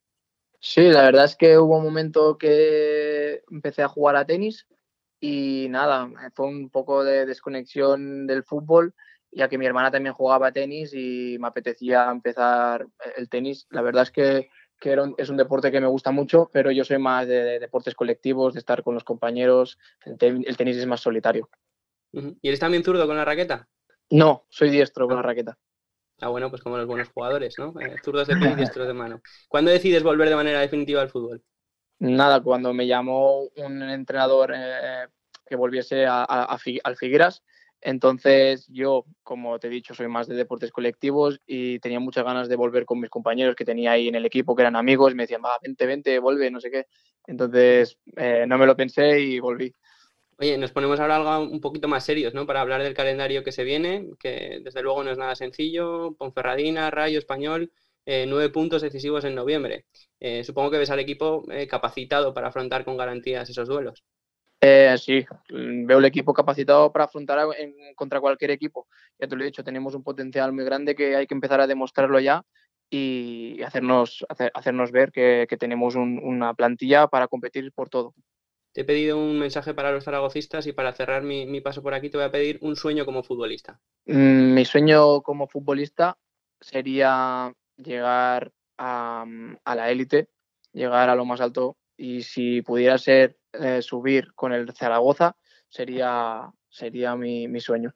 Sí, 0.61 0.83
la 0.83 1.03
verdad 1.03 1.25
es 1.25 1.37
que 1.37 1.57
hubo 1.57 1.79
un 1.79 1.85
momento 1.85 2.37
que 2.37 3.43
empecé 3.51 3.83
a 3.83 3.89
jugar 3.89 4.17
a 4.17 4.27
tenis 4.27 4.67
y 5.21 5.69
nada, 5.71 6.11
fue 6.35 6.47
un 6.47 6.71
poco 6.71 7.03
de 7.05 7.27
desconexión 7.27 8.27
del 8.27 8.45
fútbol, 8.45 8.95
ya 9.31 9.49
que 9.49 9.59
mi 9.59 9.67
hermana 9.67 9.91
también 9.91 10.15
jugaba 10.15 10.53
tenis 10.53 10.93
y 10.95 11.37
me 11.39 11.49
apetecía 11.49 12.11
empezar 12.11 12.87
el 13.17 13.29
tenis. 13.29 13.67
La 13.71 13.83
verdad 13.83 14.03
es 14.03 14.11
que, 14.11 14.49
es 15.17 15.29
un 15.29 15.37
deporte 15.37 15.73
que 15.73 15.81
me 15.81 15.87
gusta 15.87 16.11
mucho, 16.11 16.51
pero 16.53 16.71
yo 16.71 16.85
soy 16.85 16.99
más 16.99 17.27
de, 17.27 17.59
deportes 17.59 17.95
colectivos, 17.95 18.55
de 18.55 18.61
estar 18.61 18.83
con 18.83 18.95
los 18.95 19.05
compañeros. 19.05 19.79
El, 20.05 20.19
tenis 20.57 20.77
es 20.77 20.87
más 20.87 21.01
solitario. 21.01 21.49
¿Y 22.13 22.49
eres 22.49 22.61
también 22.61 22.85
zurdo 22.85 23.07
con 23.07 23.17
la 23.17 23.25
raqueta? 23.25 23.69
No, 24.11 24.45
soy 24.49 24.71
diestro 24.71 25.07
con 25.07 25.17
la 25.17 25.23
raqueta. 25.23 25.59
Ah, 26.21 26.29
bueno, 26.29 26.49
pues 26.49 26.63
como 26.63 26.79
los 26.79 26.87
buenos 26.87 27.09
jugadores, 27.09 27.59
¿no? 27.59 27.79
Eh, 27.81 27.97
zurdos 28.03 28.29
de 28.29 28.37
pie 28.37 28.53
y 28.53 28.55
diestros 28.55 28.87
de 28.87 28.95
mano. 28.95 29.21
¿Cuándo 29.49 29.71
decides 29.71 30.03
volver 30.03 30.29
de 30.31 30.37
manera 30.37 30.61
definitiva 30.61 31.03
al 31.03 31.11
fútbol? 31.11 31.43
Nada, 31.99 32.43
cuando 32.43 32.75
me 32.75 32.87
llamó 32.87 33.45
un 33.57 33.83
entrenador 33.83 34.53
eh, 34.55 35.07
que 35.47 35.57
volviese 35.57 36.07
a, 36.07 36.25
al 36.25 36.97
Figueras. 36.97 37.43
Entonces 37.81 38.67
yo, 38.69 39.05
como 39.23 39.59
te 39.59 39.69
he 39.69 39.71
dicho, 39.71 39.95
soy 39.95 40.09
más 40.09 40.27
de 40.27 40.35
deportes 40.35 40.73
colectivos 40.73 41.41
y 41.47 41.79
tenía 41.79 42.01
muchas 42.01 42.25
ganas 42.25 42.49
de 42.49 42.57
volver 42.57 42.85
con 42.85 43.01
mis 43.01 43.11
compañeros 43.11 43.55
que 43.55 43.65
tenía 43.65 43.93
ahí 43.93 44.09
en 44.09 44.15
el 44.15 44.27
equipo, 44.27 44.57
que 44.57 44.63
eran 44.63 44.77
amigos, 44.77 45.15
me 45.15 45.23
decían, 45.25 45.43
va, 45.45 45.53
vente, 45.63 45.87
vente, 45.87 46.19
vuelve, 46.19 46.51
no 46.51 46.61
sé 46.61 46.71
qué. 46.71 46.87
Entonces 47.27 47.99
eh, 48.17 48.45
no 48.49 48.59
me 48.59 48.67
lo 48.67 48.77
pensé 48.77 49.21
y 49.21 49.41
volví. 49.41 49.73
Oye, 50.39 50.59
nos 50.59 50.73
ponemos 50.73 51.01
ahora 51.01 51.17
algo 51.17 51.51
un 51.51 51.61
poquito 51.61 51.89
más 51.89 52.05
serios, 52.05 52.35
¿no? 52.35 52.47
Para 52.47 52.61
hablar 52.61 52.83
del 52.83 52.93
calendario 52.93 53.43
que 53.43 53.53
se 53.53 53.65
viene, 53.65 54.11
que 54.19 54.61
desde 54.63 54.83
luego 54.83 55.03
no 55.03 55.11
es 55.11 55.19
nada 55.19 55.35
sencillo. 55.35 56.15
Ponferradina, 56.19 56.91
Rayo, 56.91 57.19
Español, 57.19 57.73
eh, 58.07 58.25
nueve 58.27 58.51
puntos 58.51 58.83
decisivos 58.83 59.25
en 59.25 59.35
noviembre. 59.35 59.85
Eh, 60.21 60.45
supongo 60.45 60.71
que 60.71 60.79
ves 60.79 60.91
al 60.91 61.01
equipo 61.01 61.45
capacitado 61.69 62.33
para 62.33 62.49
afrontar 62.49 62.85
con 62.85 62.97
garantías 62.97 63.51
esos 63.51 63.69
duelos. 63.69 64.05
Eh, 64.61 64.95
sí, 64.97 65.27
veo 65.51 65.99
el 65.99 66.05
equipo 66.05 66.33
capacitado 66.33 66.91
para 66.91 67.05
afrontar 67.05 67.47
contra 67.95 68.21
cualquier 68.21 68.53
equipo. 68.53 68.87
Ya 69.19 69.29
te 69.29 69.37
lo 69.37 69.43
he 69.43 69.47
dicho, 69.47 69.65
tenemos 69.65 69.95
un 69.95 70.03
potencial 70.03 70.53
muy 70.53 70.65
grande 70.65 70.95
que 70.95 71.17
hay 71.17 71.27
que 71.27 71.35
empezar 71.35 71.61
a 71.61 71.67
demostrarlo 71.67 72.21
ya 72.21 72.43
y 72.89 73.61
hacernos, 73.63 74.25
hacernos 74.55 74.93
ver 74.93 75.11
que, 75.13 75.47
tenemos 75.59 75.97
una 75.97 76.55
plantilla 76.55 77.09
para 77.09 77.29
competir 77.29 77.73
por 77.73 77.89
todo. 77.89 78.15
Te 78.73 78.83
he 78.83 78.85
pedido 78.85 79.19
un 79.19 79.39
mensaje 79.39 79.73
para 79.73 79.91
los 79.91 80.05
zaragocistas 80.05 80.67
y 80.67 80.73
para 80.73 80.93
cerrar 80.93 81.23
mi, 81.23 81.61
paso 81.61 81.83
por 81.83 81.95
aquí 81.95 82.11
te 82.11 82.19
voy 82.19 82.27
a 82.27 82.31
pedir 82.31 82.59
un 82.61 82.77
sueño 82.77 83.05
como 83.05 83.23
futbolista. 83.23 83.81
Mm, 84.05 84.53
mi 84.55 84.65
sueño 84.65 85.23
como 85.23 85.49
futbolista 85.49 86.19
sería 86.61 87.53
llegar 87.77 88.53
a, 88.79 89.25
a 89.65 89.75
la 89.75 89.91
élite, 89.91 90.29
llegar 90.73 91.09
a 91.09 91.15
lo 91.15 91.25
más 91.25 91.41
alto 91.41 91.77
y 91.97 92.23
si 92.23 92.63
pudiera 92.63 92.99
ser 92.99 93.39
eh, 93.53 93.81
subir 93.83 94.33
con 94.35 94.53
el 94.53 94.73
Zaragoza 94.73 95.37
sería, 95.69 96.51
sería 96.69 97.17
mi, 97.17 97.61
sueño. 97.61 97.95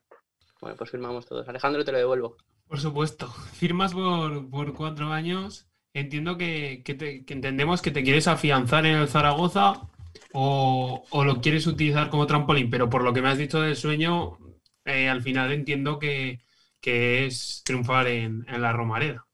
Bueno, 0.61 0.77
pues 0.77 0.91
firmamos 0.91 1.27
todos. 1.27 1.49
Alejandro, 1.49 1.85
te 1.85 1.93
lo 1.93 1.99
devuelvo. 1.99 2.37
Por 2.67 2.81
supuesto. 2.81 3.29
Firmas 3.53 3.93
por, 3.93 4.75
cuatro 4.75 5.13
años. 5.13 5.67
Entiendo 5.93 6.39
que, 6.39 6.83
entendemos 6.87 7.83
que 7.83 7.91
te 7.91 8.03
quieres 8.03 8.29
afianzar 8.29 8.87
en 8.87 8.97
el 8.97 9.09
Zaragoza 9.09 9.89
o, 10.33 11.05
lo 11.25 11.41
quieres 11.41 11.67
utilizar 11.67 12.11
como 12.11 12.27
trampolín, 12.27 12.71
pero 12.71 12.89
por 12.89 13.03
lo 13.03 13.13
que 13.13 13.23
me 13.23 13.29
has 13.29 13.39
dicho 13.39 13.61
del 13.61 13.75
sueño, 13.75 14.39
eh, 14.85 15.09
al 15.09 15.21
final 15.21 15.53
entiendo 15.53 15.99
que, 15.99 16.41
es 16.83 17.63
triunfar 17.65 18.07
en, 18.07 18.47
en 18.49 18.63
la 18.63 18.73
Romareda. 18.73 19.27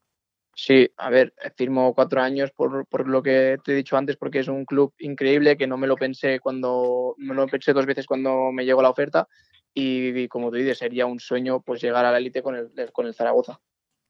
Sí, 0.59 0.89
a 0.97 1.11
ver, 1.11 1.35
firmo 1.55 1.93
cuatro 1.93 2.19
años 2.19 2.49
por, 2.49 2.87
por, 2.87 3.07
lo 3.07 3.21
que 3.21 3.59
te 3.63 3.73
he 3.73 3.75
dicho 3.75 3.95
antes, 3.95 4.17
porque 4.17 4.39
es 4.39 4.47
un 4.47 4.65
club 4.65 4.91
increíble 4.97 5.55
que 5.55 5.67
no 5.67 5.77
me 5.77 5.85
lo 5.85 5.95
pensé 5.95 6.39
cuando, 6.39 7.13
me 7.19 7.35
lo 7.35 7.45
pensé 7.45 7.73
dos 7.73 7.85
veces 7.85 8.07
cuando 8.07 8.51
me 8.51 8.65
llegó 8.65 8.81
la 8.81 8.89
oferta 8.89 9.27
y, 9.71 10.27
como 10.29 10.49
tú 10.49 10.57
dices, 10.57 10.79
sería 10.79 11.05
un 11.05 11.19
sueño 11.19 11.61
pues 11.61 11.79
llegar 11.79 12.05
a 12.05 12.11
la 12.11 12.17
élite 12.17 12.41
con 12.41 12.55
el, 12.55 12.71
con 12.91 13.05
el 13.05 13.13
Zaragoza. 13.13 13.59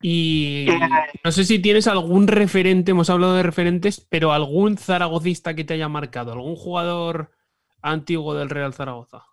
Y 0.02 0.68
no 1.22 1.34
sé 1.34 1.44
si 1.44 1.60
tienes 1.60 1.86
algún 1.86 2.28
referente, 2.28 2.92
hemos 2.92 3.10
hablado 3.10 3.36
de 3.36 3.44
referentes, 3.44 4.00
pero 4.00 4.32
algún 4.32 4.78
zaragocista 4.78 5.54
que 5.54 5.66
te 5.66 5.74
haya 5.74 5.90
marcado, 5.90 6.32
algún 6.32 6.56
jugador 6.56 7.32
antiguo 7.82 8.36
del 8.36 8.50
Real 8.50 8.74
Zaragoza? 8.74 9.26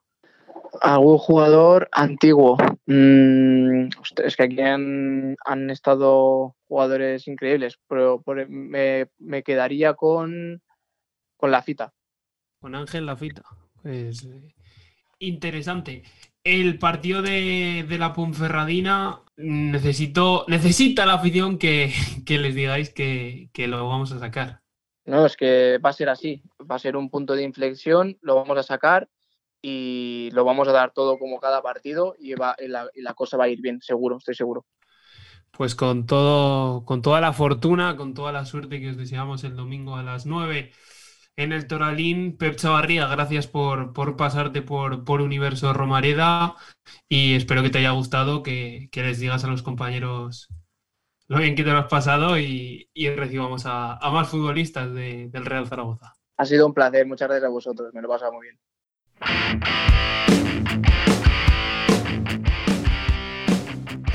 Algún 0.80 1.18
jugador 1.18 1.88
antiguo. 1.92 2.56
Mm, 2.86 3.88
es 4.24 4.36
que 4.36 4.42
aquí 4.42 4.60
han, 4.60 5.36
estado 5.70 6.56
jugadores 6.66 7.28
increíbles, 7.28 7.78
pero 7.88 8.22
me, 8.48 9.08
me, 9.18 9.42
quedaría 9.42 9.94
con, 9.94 10.62
con 11.36 11.50
la 11.50 11.62
fita. 11.62 11.92
Con 12.60 12.74
Ángel 12.74 13.06
la 13.06 13.16
fita. 13.16 13.42
Pues, 13.82 14.24
eh, 14.24 14.54
interesante. 15.18 16.02
El 16.42 16.78
partido 16.78 17.22
de, 17.22 17.86
la 17.98 18.12
Ponferradina 18.12 19.22
necesito, 19.36 20.44
necesita 20.48 21.06
la 21.06 21.14
afición 21.14 21.58
que, 21.58 21.92
les 22.26 22.54
digáis 22.54 22.90
que, 22.90 23.48
que 23.52 23.66
lo 23.68 23.88
vamos 23.88 24.12
a 24.12 24.18
sacar. 24.18 24.60
No, 25.06 25.26
es 25.26 25.36
que 25.36 25.78
va 25.78 25.90
a 25.90 25.94
ser 25.94 26.08
así. 26.08 26.42
Va 26.70 26.76
a 26.76 26.78
ser 26.78 26.96
un 26.96 27.10
punto 27.10 27.34
de 27.34 27.42
inflexión, 27.42 28.18
lo 28.20 28.34
vamos 28.36 28.58
a 28.58 28.62
sacar 28.62 29.08
y 29.66 30.28
lo 30.32 30.44
vamos 30.44 30.68
a 30.68 30.72
dar 30.72 30.92
todo 30.92 31.18
como 31.18 31.40
cada 31.40 31.62
partido 31.62 32.14
y, 32.18 32.34
la, 32.34 33.14
cosa 33.14 33.38
va 33.38 33.44
a 33.44 33.48
ir 33.48 33.62
bien, 33.62 33.80
seguro, 33.80 34.18
estoy 34.18 34.34
seguro. 34.34 34.66
Pues 35.52 35.74
con 35.74 36.04
todo, 36.04 36.84
con 36.84 37.00
toda 37.00 37.22
la 37.22 37.32
fortuna, 37.32 37.96
con 37.96 38.12
toda 38.12 38.30
la 38.30 38.44
suerte 38.44 38.78
que 38.78 38.90
os 38.90 38.98
deseamos 38.98 39.42
el 39.42 39.56
domingo 39.56 39.96
a 39.96 40.02
las 40.02 40.26
9 40.26 40.70
en 41.36 41.52
el 41.52 41.66
Toralín. 41.66 42.36
Pep 42.36 42.56
Chavarría, 42.56 43.06
gracias 43.06 43.46
por, 43.46 43.94
pasarte 44.18 44.60
por, 44.60 45.02
por, 45.02 45.22
Universo 45.22 45.72
Romareda 45.72 46.56
y 47.08 47.34
espero 47.34 47.62
que 47.62 47.70
te 47.70 47.78
haya 47.78 47.92
gustado, 47.92 48.42
que, 48.42 48.90
les 48.92 49.18
digas 49.18 49.44
a 49.44 49.48
los 49.48 49.62
compañeros 49.62 50.48
lo 51.26 51.38
bien 51.38 51.54
que 51.54 51.64
te 51.64 51.70
lo 51.70 51.78
has 51.78 51.88
pasado 51.88 52.38
y, 52.38 52.90
recibamos 53.16 53.62
a, 53.64 53.98
más 54.12 54.28
futbolistas 54.28 54.92
del 54.92 55.46
Real 55.46 55.66
Zaragoza. 55.66 56.12
Ha 56.36 56.44
sido 56.44 56.66
un 56.66 56.74
placer, 56.74 57.06
muchas 57.06 57.28
gracias 57.28 57.48
a 57.48 57.50
vosotros, 57.50 57.94
me 57.94 58.02
lo 58.02 58.08
he 58.08 58.10
pasado 58.10 58.34
muy 58.34 58.48
bien. 58.48 58.58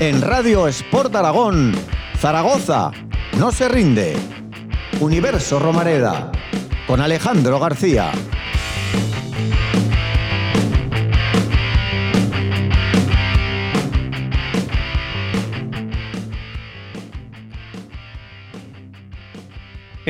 En 0.00 0.22
Radio 0.22 0.66
Sport 0.68 1.14
Aragón, 1.14 1.72
Zaragoza, 2.18 2.90
no 3.38 3.52
se 3.52 3.68
rinde. 3.68 4.16
Universo 4.98 5.58
Romareda, 5.58 6.32
con 6.86 7.02
Alejandro 7.02 7.60
García. 7.60 8.10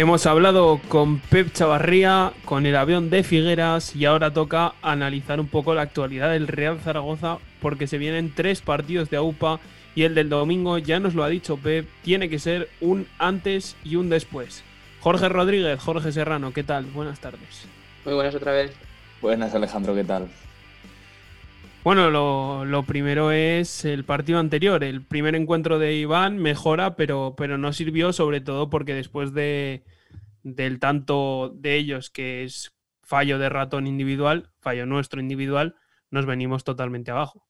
Hemos 0.00 0.24
hablado 0.24 0.80
con 0.88 1.18
Pep 1.18 1.52
Chavarría, 1.52 2.32
con 2.46 2.64
el 2.64 2.74
avión 2.74 3.10
de 3.10 3.22
Figueras 3.22 3.94
y 3.94 4.06
ahora 4.06 4.32
toca 4.32 4.72
analizar 4.80 5.38
un 5.40 5.46
poco 5.46 5.74
la 5.74 5.82
actualidad 5.82 6.30
del 6.30 6.48
Real 6.48 6.80
Zaragoza 6.80 7.36
porque 7.60 7.86
se 7.86 7.98
vienen 7.98 8.32
tres 8.34 8.62
partidos 8.62 9.10
de 9.10 9.18
AUPA 9.18 9.60
y 9.94 10.04
el 10.04 10.14
del 10.14 10.30
domingo, 10.30 10.78
ya 10.78 11.00
nos 11.00 11.14
lo 11.14 11.22
ha 11.22 11.28
dicho 11.28 11.58
Pep, 11.58 11.86
tiene 12.02 12.30
que 12.30 12.38
ser 12.38 12.70
un 12.80 13.08
antes 13.18 13.76
y 13.84 13.96
un 13.96 14.08
después. 14.08 14.64
Jorge 15.00 15.28
Rodríguez, 15.28 15.78
Jorge 15.78 16.12
Serrano, 16.12 16.54
¿qué 16.54 16.64
tal? 16.64 16.86
Buenas 16.86 17.20
tardes. 17.20 17.66
Muy 18.06 18.14
buenas 18.14 18.34
otra 18.34 18.52
vez. 18.52 18.72
Buenas 19.20 19.54
Alejandro, 19.54 19.94
¿qué 19.94 20.04
tal? 20.04 20.28
Bueno, 21.82 22.10
lo, 22.10 22.82
primero 22.84 23.32
es 23.32 23.86
el 23.86 24.04
partido 24.04 24.38
anterior. 24.38 24.84
El 24.84 25.02
primer 25.02 25.34
encuentro 25.34 25.78
de 25.78 25.94
Iván 25.94 26.36
mejora, 26.36 26.94
pero, 26.94 27.34
pero 27.38 27.56
no 27.56 27.72
sirvió, 27.72 28.12
sobre 28.12 28.42
todo 28.42 28.68
porque 28.68 28.92
después 28.94 29.32
de, 29.32 29.82
del 30.42 30.78
tanto 30.78 31.50
de 31.54 31.76
ellos, 31.76 32.10
que 32.10 32.44
es 32.44 32.72
fallo 33.02 33.38
de 33.38 33.48
ratón 33.48 33.86
individual, 33.86 34.50
fallo 34.60 34.84
nuestro 34.84 35.20
individual, 35.20 35.74
nos 36.10 36.26
venimos 36.26 36.64
totalmente 36.64 37.12
abajo. 37.12 37.46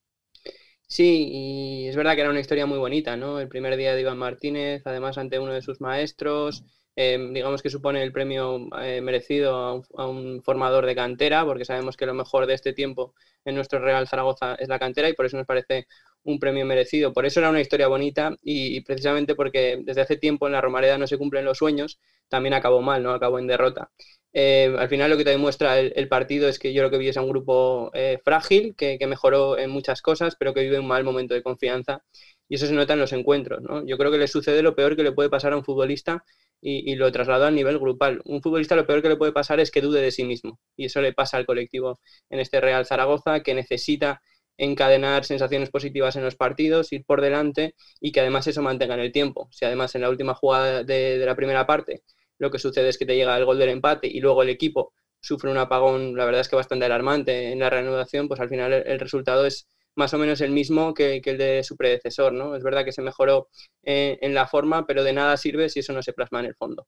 Sí, 0.86 1.28
y 1.32 1.88
es 1.88 1.96
verdad 1.96 2.14
que 2.14 2.20
era 2.22 2.30
una 2.30 2.40
historia 2.40 2.66
muy 2.66 2.78
bonita, 2.78 3.16
¿no? 3.16 3.40
El 3.40 3.48
primer 3.48 3.76
día 3.76 3.94
de 3.94 4.00
Iván 4.00 4.18
Martínez, 4.18 4.82
además 4.84 5.18
ante 5.18 5.38
uno 5.38 5.52
de 5.52 5.62
sus 5.62 5.80
maestros, 5.80 6.64
Em, 6.96 7.32
digamos 7.32 7.62
que 7.62 7.70
supone 7.70 8.02
el 8.02 8.12
premio 8.12 8.68
eh, 8.82 9.00
merecido 9.00 9.84
a 9.96 10.06
un, 10.08 10.42
formador 10.42 10.86
de 10.86 10.94
cantera, 10.94 11.44
porque 11.44 11.64
sabemos 11.64 11.96
que 11.96 12.06
lo 12.06 12.14
mejor 12.14 12.46
de 12.46 12.54
este 12.54 12.72
tiempo 12.72 13.14
en 13.44 13.54
nuestro 13.54 13.78
Real 13.78 14.08
Zaragoza 14.08 14.56
es 14.56 14.68
la 14.68 14.78
cantera 14.78 15.08
y 15.08 15.14
por 15.14 15.26
eso 15.26 15.36
nos 15.36 15.46
parece 15.46 15.86
un 16.24 16.38
premio 16.38 16.66
merecido. 16.66 17.12
Por 17.12 17.26
eso 17.26 17.40
era 17.40 17.50
una 17.50 17.60
historia 17.60 17.86
bonita 17.88 18.36
y, 18.42 18.80
precisamente 18.82 19.34
porque 19.34 19.80
desde 19.84 20.02
hace 20.02 20.16
tiempo 20.16 20.46
en 20.46 20.52
la 20.52 20.60
Romareda 20.60 20.98
no 20.98 21.06
se 21.06 21.16
cumplen 21.16 21.44
los 21.44 21.58
sueños, 21.58 22.00
también 22.28 22.54
acabó 22.54 22.82
mal, 22.82 23.02
¿no? 23.02 23.12
Acabó 23.12 23.38
en 23.38 23.46
derrota. 23.46 23.90
Eh, 24.32 24.74
al 24.78 24.88
final 24.88 25.10
lo 25.10 25.16
que 25.16 25.24
te 25.24 25.30
demuestra 25.30 25.78
el, 25.80 26.08
partido 26.08 26.48
es 26.48 26.58
que 26.58 26.72
yo 26.72 26.82
lo 26.82 26.90
que 26.90 26.98
vi 26.98 27.08
es 27.08 27.16
a 27.16 27.22
un 27.22 27.30
grupo 27.30 27.90
eh, 27.94 28.18
frágil, 28.24 28.74
que, 28.76 28.98
que, 28.98 29.06
mejoró 29.06 29.58
en 29.58 29.70
muchas 29.70 30.02
cosas, 30.02 30.36
pero 30.38 30.54
que 30.54 30.62
vive 30.62 30.78
un 30.78 30.86
mal 30.86 31.02
momento 31.04 31.34
de 31.34 31.42
confianza. 31.42 32.02
Y 32.48 32.56
eso 32.56 32.66
se 32.66 32.74
nota 32.74 32.94
en 32.94 33.00
los 33.00 33.12
encuentros. 33.12 33.62
¿no? 33.62 33.84
Yo 33.86 33.96
creo 33.96 34.10
que 34.10 34.18
le 34.18 34.28
sucede 34.28 34.62
lo 34.62 34.74
peor 34.74 34.96
que 34.96 35.02
le 35.04 35.12
puede 35.12 35.30
pasar 35.30 35.52
a 35.52 35.56
un 35.56 35.64
futbolista 35.64 36.24
y, 36.60 36.94
lo 36.96 37.10
traslado 37.12 37.46
a 37.46 37.50
nivel 37.50 37.78
grupal. 37.78 38.20
Un 38.24 38.42
futbolista 38.42 38.76
lo 38.76 38.86
peor 38.86 39.02
que 39.02 39.08
le 39.08 39.16
puede 39.16 39.32
pasar 39.32 39.60
es 39.60 39.70
que 39.70 39.80
dude 39.80 40.00
de 40.00 40.10
sí 40.10 40.24
mismo 40.24 40.60
y 40.76 40.86
eso 40.86 41.00
le 41.00 41.12
pasa 41.12 41.36
al 41.36 41.46
colectivo 41.46 42.00
en 42.28 42.40
este 42.40 42.60
Real 42.60 42.86
Zaragoza 42.86 43.42
que 43.42 43.54
necesita 43.54 44.20
encadenar 44.58 45.24
sensaciones 45.24 45.70
positivas 45.70 46.16
en 46.16 46.24
los 46.24 46.36
partidos, 46.36 46.92
ir 46.92 47.04
por 47.06 47.22
delante 47.22 47.74
y 48.00 48.12
que 48.12 48.20
además 48.20 48.46
eso 48.46 48.62
mantenga 48.62 48.94
en 48.94 49.00
el 49.00 49.12
tiempo. 49.12 49.48
Si 49.50 49.64
además 49.64 49.94
en 49.94 50.02
la 50.02 50.10
última 50.10 50.34
jugada 50.34 50.84
de, 50.84 51.16
la 51.18 51.34
primera 51.34 51.66
parte 51.66 52.02
lo 52.38 52.50
que 52.50 52.58
sucede 52.58 52.88
es 52.88 52.98
que 52.98 53.06
te 53.06 53.16
llega 53.16 53.36
el 53.36 53.44
gol 53.44 53.58
del 53.58 53.68
empate 53.68 54.08
y 54.08 54.20
luego 54.20 54.42
el 54.42 54.48
equipo 54.48 54.94
sufre 55.20 55.50
un 55.50 55.58
apagón, 55.58 56.16
la 56.16 56.24
verdad 56.24 56.40
es 56.40 56.48
que 56.48 56.56
bastante 56.56 56.86
alarmante 56.86 57.52
en 57.52 57.58
la 57.58 57.68
reanudación, 57.68 58.28
pues 58.28 58.40
al 58.40 58.48
final 58.48 58.72
el 58.72 58.98
resultado 58.98 59.44
es 59.44 59.68
más 59.96 60.14
o 60.14 60.18
menos 60.18 60.40
el 60.40 60.50
mismo 60.50 60.94
que, 60.94 61.20
el 61.24 61.38
de 61.38 61.62
su 61.64 61.76
predecesor, 61.76 62.32
¿no? 62.32 62.56
Es 62.56 62.62
verdad 62.62 62.84
que 62.84 62.92
se 62.92 63.02
mejoró 63.02 63.48
eh, 63.84 64.18
en 64.22 64.34
la 64.34 64.46
forma, 64.46 64.86
pero 64.86 65.04
de 65.04 65.12
nada 65.12 65.36
sirve 65.36 65.68
si 65.68 65.80
eso 65.80 65.92
no 65.92 66.02
se 66.02 66.12
plasma 66.12 66.40
en 66.40 66.46
el 66.46 66.54
fondo 66.54 66.86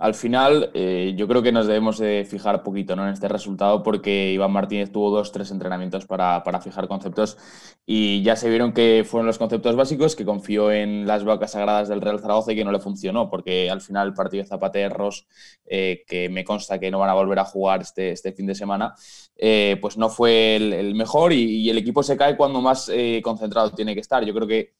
al 0.00 0.14
final 0.14 0.70
eh, 0.72 1.12
yo 1.14 1.28
creo 1.28 1.42
que 1.42 1.52
nos 1.52 1.66
debemos 1.66 1.98
de 1.98 2.26
fijar 2.28 2.62
poquito 2.62 2.96
¿no? 2.96 3.06
en 3.06 3.12
este 3.12 3.28
resultado 3.28 3.82
porque 3.82 4.32
Iván 4.32 4.50
Martínez 4.50 4.90
tuvo 4.90 5.10
dos, 5.10 5.30
tres 5.30 5.50
entrenamientos 5.50 6.06
para, 6.06 6.42
fijar 6.62 6.88
conceptos 6.88 7.36
y 7.84 8.22
ya 8.22 8.34
se 8.34 8.48
vieron 8.48 8.72
que 8.72 9.04
fueron 9.06 9.26
los 9.26 9.36
conceptos 9.36 9.76
básicos, 9.76 10.16
que 10.16 10.24
confió 10.24 10.72
en 10.72 11.06
las 11.06 11.24
vacas 11.24 11.52
sagradas 11.52 11.90
del 11.90 12.00
Real 12.00 12.18
Zaragoza 12.18 12.52
y 12.52 12.56
que 12.56 12.64
no 12.64 12.72
le 12.72 12.80
funcionó 12.80 13.28
porque 13.28 13.68
al 13.70 13.82
final 13.82 14.08
el 14.08 14.14
partido 14.14 14.42
de 14.42 14.48
Zapaterros, 14.48 15.26
eh, 15.66 16.02
que 16.06 16.30
me 16.30 16.44
consta 16.44 16.80
que 16.80 16.90
no 16.90 16.98
van 16.98 17.10
a 17.10 17.14
volver 17.14 17.38
a 17.38 17.44
jugar 17.44 17.82
este, 17.82 18.12
este 18.12 18.32
fin 18.32 18.46
de 18.46 18.54
semana, 18.54 18.94
eh, 19.36 19.76
pues 19.82 19.98
no 19.98 20.08
fue 20.08 20.56
el, 20.56 20.94
mejor 20.94 21.34
y, 21.34 21.68
el 21.68 21.76
equipo 21.76 22.02
se 22.02 22.16
cae 22.16 22.38
cuando 22.38 22.62
más 22.62 22.90
concentrado 23.22 23.70
tiene 23.72 23.92
que 23.92 24.00
estar. 24.00 24.24
Yo 24.24 24.32
creo 24.32 24.48
que 24.48 24.72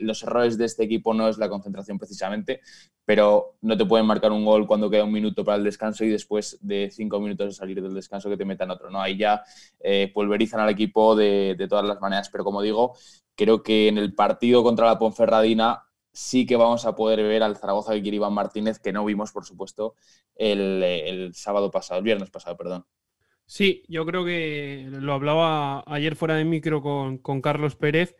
los 0.00 0.22
errores 0.22 0.58
de 0.58 0.66
este 0.66 0.84
equipo 0.84 1.14
no 1.14 1.28
es 1.28 1.38
la 1.38 1.48
concentración 1.48 1.98
precisamente, 1.98 2.60
pero 3.04 3.56
no 3.62 3.76
te 3.76 3.84
pueden 3.84 4.06
marcar 4.06 4.32
un 4.32 4.44
gol 4.44 4.66
cuando 4.66 4.90
queda 4.90 5.04
un 5.04 5.12
minuto 5.12 5.44
para 5.44 5.58
el 5.58 5.64
descanso 5.64 6.04
y 6.04 6.08
después 6.08 6.58
de 6.60 6.90
cinco 6.90 7.20
minutos 7.20 7.46
de 7.46 7.52
salir 7.52 7.82
del 7.82 7.94
descanso 7.94 8.30
que 8.30 8.36
te 8.36 8.44
metan 8.44 8.70
otro. 8.70 8.90
¿no? 8.90 9.00
Ahí 9.00 9.16
ya 9.16 9.42
eh, 9.80 10.10
pulverizan 10.12 10.60
al 10.60 10.70
equipo 10.70 11.16
de, 11.16 11.56
todas 11.68 11.84
las 11.84 12.00
maneras, 12.00 12.28
pero 12.30 12.44
como 12.44 12.62
digo, 12.62 12.94
creo 13.34 13.62
que 13.62 13.88
en 13.88 13.98
el 13.98 14.14
partido 14.14 14.62
contra 14.62 14.86
la 14.86 14.98
Ponferradina 14.98 15.84
sí 16.12 16.46
que 16.46 16.56
vamos 16.56 16.84
a 16.84 16.94
poder 16.94 17.22
ver 17.22 17.42
al 17.42 17.56
Zaragoza 17.56 17.92
quiere 18.00 18.16
Iván 18.16 18.34
Martínez, 18.34 18.78
que 18.78 18.92
no 18.92 19.04
vimos, 19.04 19.32
por 19.32 19.44
supuesto, 19.44 19.94
el, 20.34 21.32
sábado 21.34 21.70
pasado, 21.70 21.98
el 21.98 22.04
viernes 22.04 22.30
pasado, 22.30 22.56
perdón. 22.56 22.84
Sí, 23.46 23.82
yo 23.88 24.06
creo 24.06 24.24
que 24.24 24.86
lo 24.90 25.12
hablaba 25.12 25.82
ayer 25.86 26.14
fuera 26.14 26.36
de 26.36 26.44
micro 26.44 26.80
con, 26.80 27.18
con 27.18 27.42
Carlos 27.42 27.76
Pérez 27.76 28.16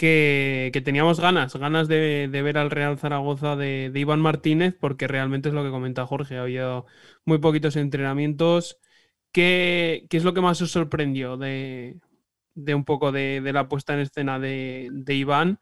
que, 0.00 0.82
teníamos 0.82 1.20
ganas, 1.20 1.54
ganas 1.56 1.86
de, 1.86 2.26
ver 2.32 2.56
al 2.56 2.70
Real 2.70 2.98
Zaragoza 2.98 3.54
de, 3.56 3.92
Iván 3.94 4.20
Martínez, 4.20 4.74
porque 4.80 5.06
realmente 5.06 5.50
es 5.50 5.54
lo 5.54 5.62
que 5.62 5.70
comenta 5.70 6.06
Jorge, 6.06 6.38
había 6.38 6.84
muy 7.26 7.38
poquitos 7.38 7.76
entrenamientos. 7.76 8.78
¿Qué, 9.32 10.06
es 10.10 10.24
lo 10.24 10.34
que 10.34 10.40
más 10.40 10.62
os 10.62 10.72
sorprendió 10.72 11.36
de, 11.36 12.00
un 12.56 12.84
poco 12.86 13.12
de, 13.12 13.42
la 13.52 13.68
puesta 13.68 13.94
en 13.94 14.00
escena 14.00 14.38
de, 14.38 14.90
Iván, 15.08 15.60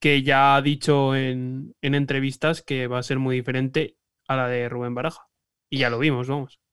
que 0.00 0.22
ya 0.22 0.56
ha 0.56 0.62
dicho 0.62 1.14
en, 1.16 1.74
en 1.82 1.94
entrevistas 1.94 2.62
que 2.62 2.86
va 2.88 2.98
a 3.00 3.02
ser 3.02 3.18
muy 3.18 3.36
diferente 3.36 3.98
a 4.28 4.36
la 4.36 4.48
de 4.48 4.68
Rubén 4.70 4.94
Baraja? 4.94 5.28
Y 5.70 5.78
ya 5.78 5.90
lo 5.90 5.98
vimos, 5.98 6.28
vamos. 6.28 6.63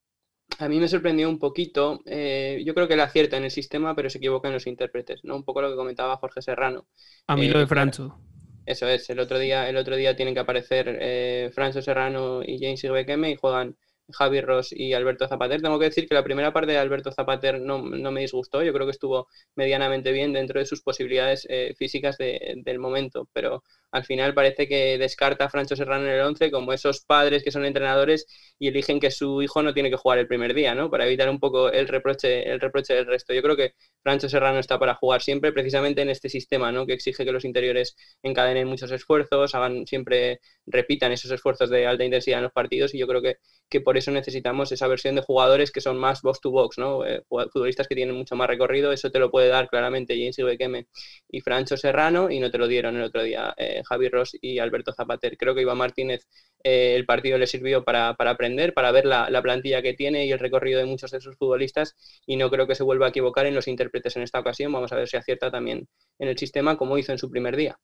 A 0.60 0.68
mí 0.68 0.80
me 0.80 0.88
sorprendió 0.88 1.28
un 1.28 1.40
poquito, 1.40 2.02
eh, 2.06 2.62
yo 2.66 2.74
creo 2.74 2.88
que 2.88 2.94
él 2.94 3.00
acierta 3.00 3.38
en 3.38 3.44
el 3.44 3.52
sistema, 3.52 3.96
pero 3.96 4.10
se 4.10 4.20
equivoca 4.20 4.48
en 4.48 4.54
los 4.54 4.68
intérpretes, 4.68 5.24
¿no? 5.24 5.36
Un 5.36 5.44
poco 5.44 5.62
lo 5.62 5.70
que 5.70 5.76
comentaba 5.76 6.18
Jorge 6.18 6.42
Serrano. 6.42 6.86
A 7.28 7.36
mí 7.36 7.48
lo 7.48 7.58
de 7.58 7.66
eh, 7.66 7.68
Francho. 7.68 8.18
Eso 8.66 8.88
es, 8.88 9.10
el 9.10 9.20
otro 9.20 9.40
día, 9.40 9.68
el 9.68 9.78
otro 9.78 9.96
día 9.96 10.16
tienen 10.16 10.36
que 10.36 10.40
aparecer 10.40 10.98
eh, 11.02 11.52
Francho 11.54 11.82
Serrano 11.82 12.44
y 12.44 12.60
James 12.60 12.84
Igbekeme 12.84 13.32
y 13.32 13.36
juegan 13.36 13.76
Javi 14.12 14.42
Ross 14.42 14.72
y 14.72 14.94
Alberto 14.94 15.28
Zapater. 15.28 15.62
Tengo 15.62 15.80
que 15.80 15.86
decir 15.86 16.08
que 16.08 16.16
la 16.16 16.24
primera 16.24 16.54
parte 16.54 16.72
de 16.72 16.78
Alberto 16.78 17.12
Zapater 17.12 17.60
no, 17.62 17.80
me 17.82 18.22
disgustó, 18.22 18.64
yo 18.64 18.74
creo 18.74 18.86
que 18.86 18.92
estuvo 18.92 19.28
medianamente 19.56 20.12
bien 20.12 20.34
dentro 20.34 20.60
de 20.60 20.66
sus 20.66 20.82
posibilidades 20.82 21.48
físicas 21.78 22.18
del 22.18 22.80
momento, 22.80 23.28
pero 23.34 23.64
al 23.92 24.06
final 24.06 24.34
parece 24.34 24.68
que 24.68 24.98
descarta 24.98 25.46
a 25.46 25.50
Francho 25.50 25.76
Serrano 25.76 26.06
en 26.06 26.14
el 26.14 26.22
11 26.22 26.50
como 26.50 26.72
esos 26.74 27.02
padres 27.02 27.44
que 27.44 27.52
son 27.52 27.66
entrenadores 27.66 28.26
y 28.58 28.68
eligen 28.70 29.00
que 29.00 29.12
su 29.12 29.42
hijo 29.42 29.62
no 29.64 29.74
tiene 29.74 29.90
que 29.90 29.98
jugar 29.98 30.18
el 30.20 30.28
primer 30.28 30.54
día, 30.54 30.74
¿no? 30.76 30.90
Para 30.90 31.06
evitar 31.06 31.30
un 31.30 31.40
poco 31.40 31.70
el 31.72 31.88
reproche, 31.88 32.50
el 32.50 32.60
reproche 32.60 32.94
del 32.94 33.06
resto. 33.06 33.34
Yo 33.34 33.42
creo 33.42 33.58
que 33.58 33.74
Francho 34.02 34.30
Serrano 34.30 34.60
está 34.60 34.80
para 34.80 34.96
jugar 34.96 35.22
siempre 35.22 35.52
precisamente 35.52 36.02
en 36.02 36.10
este 36.10 36.30
sistema, 36.30 36.72
¿no? 36.72 36.86
Que 36.86 36.94
exige 36.94 37.26
que 37.26 37.32
los 37.32 37.44
interiores 37.44 37.96
encadenen 38.24 38.68
muchos 38.68 38.92
esfuerzos, 38.92 39.56
hagan 39.56 39.86
siempre, 39.86 40.40
repitan 40.66 41.12
esos 41.12 41.32
esfuerzos 41.32 41.70
de 41.70 41.86
alta 41.86 42.06
intensidad 42.06 42.40
en 42.40 42.44
los 42.44 42.54
partidos 42.54 42.94
y 42.94 43.00
yo 43.00 43.08
creo 43.08 43.22
que, 43.22 43.38
que 43.70 43.82
por 43.82 43.98
eso 44.02 44.12
necesitamos 44.12 44.72
esa 44.72 44.88
versión 44.88 45.16
de 45.16 45.22
jugadores 45.22 45.72
que 45.72 45.82
son 45.82 45.98
más 45.98 46.22
box 46.22 46.42
to 46.42 46.52
box, 46.52 46.78
¿no? 46.78 47.06
Eh, 47.06 47.24
futbolistas 47.28 47.88
que 47.88 47.96
tienen 47.96 48.16
mucho 48.16 48.36
más 48.36 48.48
recorrido, 48.48 48.92
eso 48.92 49.10
te 49.10 49.20
lo 49.20 49.32
puede 49.32 49.48
dar 49.48 49.70
claramente 49.70 50.16
James 50.18 50.38
Ibequeme 50.40 50.88
y 51.30 51.42
Francho 51.42 51.78
Serrano 51.78 52.30
y 52.30 52.40
no 52.40 52.52
te 52.52 52.58
lo 52.58 52.68
dieron 52.68 52.98
el 52.98 53.04
otro 53.04 53.24
día 53.24 53.54
eh, 53.58 53.82
Javi 53.86 54.10
Ross 54.10 54.38
y 54.42 54.60
Alberto 54.60 54.94
Zapater. 54.94 55.38
Creo 55.38 55.56
que 55.56 55.62
Iván 55.62 55.78
Martínez 55.78 56.28
eh, 56.64 56.96
el 56.96 57.06
partido 57.06 57.38
le 57.38 57.48
sirvió 57.48 57.84
para, 57.84 58.10
aprender, 58.10 58.74
para 58.74 58.92
ver 58.92 59.06
la, 59.06 59.42
plantilla 59.42 59.82
que 59.82 59.94
tiene 59.94 60.26
y 60.26 60.32
el 60.32 60.40
recorrido 60.40 60.80
de 60.80 60.86
muchos 60.86 61.12
de 61.12 61.22
sus 61.22 61.36
futbolistas 61.38 61.96
y 62.26 62.36
no 62.36 62.50
creo 62.52 62.68
que 62.68 62.76
se 62.76 62.84
vuelva 62.84 63.08
a 63.08 63.10
equivocar 63.10 63.46
en 63.46 63.56
los 63.56 63.68
intérpretes 63.68 64.16
en 64.18 64.24
esta 64.24 64.40
ocasión. 64.40 64.72
Vamos 64.72 64.92
a 64.92 64.96
ver 64.96 65.08
si 65.08 65.18
acierta 65.18 65.50
también 65.50 65.88
en 66.20 66.28
el 66.28 66.38
sistema 66.38 66.78
como 66.78 66.98
hizo 66.98 67.12
en 67.12 67.18
su 67.18 67.30
primer 67.30 67.56
día. 67.56 67.80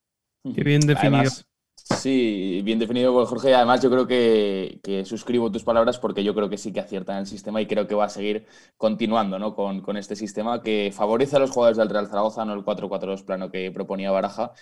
Qué 0.54 0.62
bien 0.62 0.80
definido. 0.80 1.30
Sí, 1.96 2.60
bien 2.62 2.78
definido 2.78 3.26
Jorge. 3.26 3.54
Además, 3.54 3.82
yo 3.82 3.90
creo 3.90 4.06
que, 4.06 5.02
suscribo 5.04 5.50
tus 5.50 5.64
palabras 5.64 5.98
porque 5.98 6.24
yo 6.24 6.34
creo 6.34 6.48
que 6.48 6.58
sí 6.58 6.72
que 6.72 6.80
acierta 6.80 7.18
el 7.18 7.26
sistema 7.26 7.60
y 7.60 7.66
creo 7.66 7.86
que 7.86 7.94
va 7.94 8.06
a 8.06 8.08
seguir 8.08 8.46
continuando 8.76 9.38
¿no? 9.38 9.54
con, 9.54 9.80
con 9.80 9.96
este 9.96 10.16
sistema 10.16 10.62
que 10.62 10.92
favorece 10.94 11.36
a 11.36 11.38
los 11.40 11.50
jugadores 11.50 11.78
del 11.78 11.88
Real 11.90 12.08
Zaragoza, 12.08 12.44
no 12.44 12.54
el 12.54 12.64
4-4-2 12.64 13.24
plano 13.24 13.50
que 13.50 13.70
proponía 13.70 14.10
Baraja, 14.10 14.52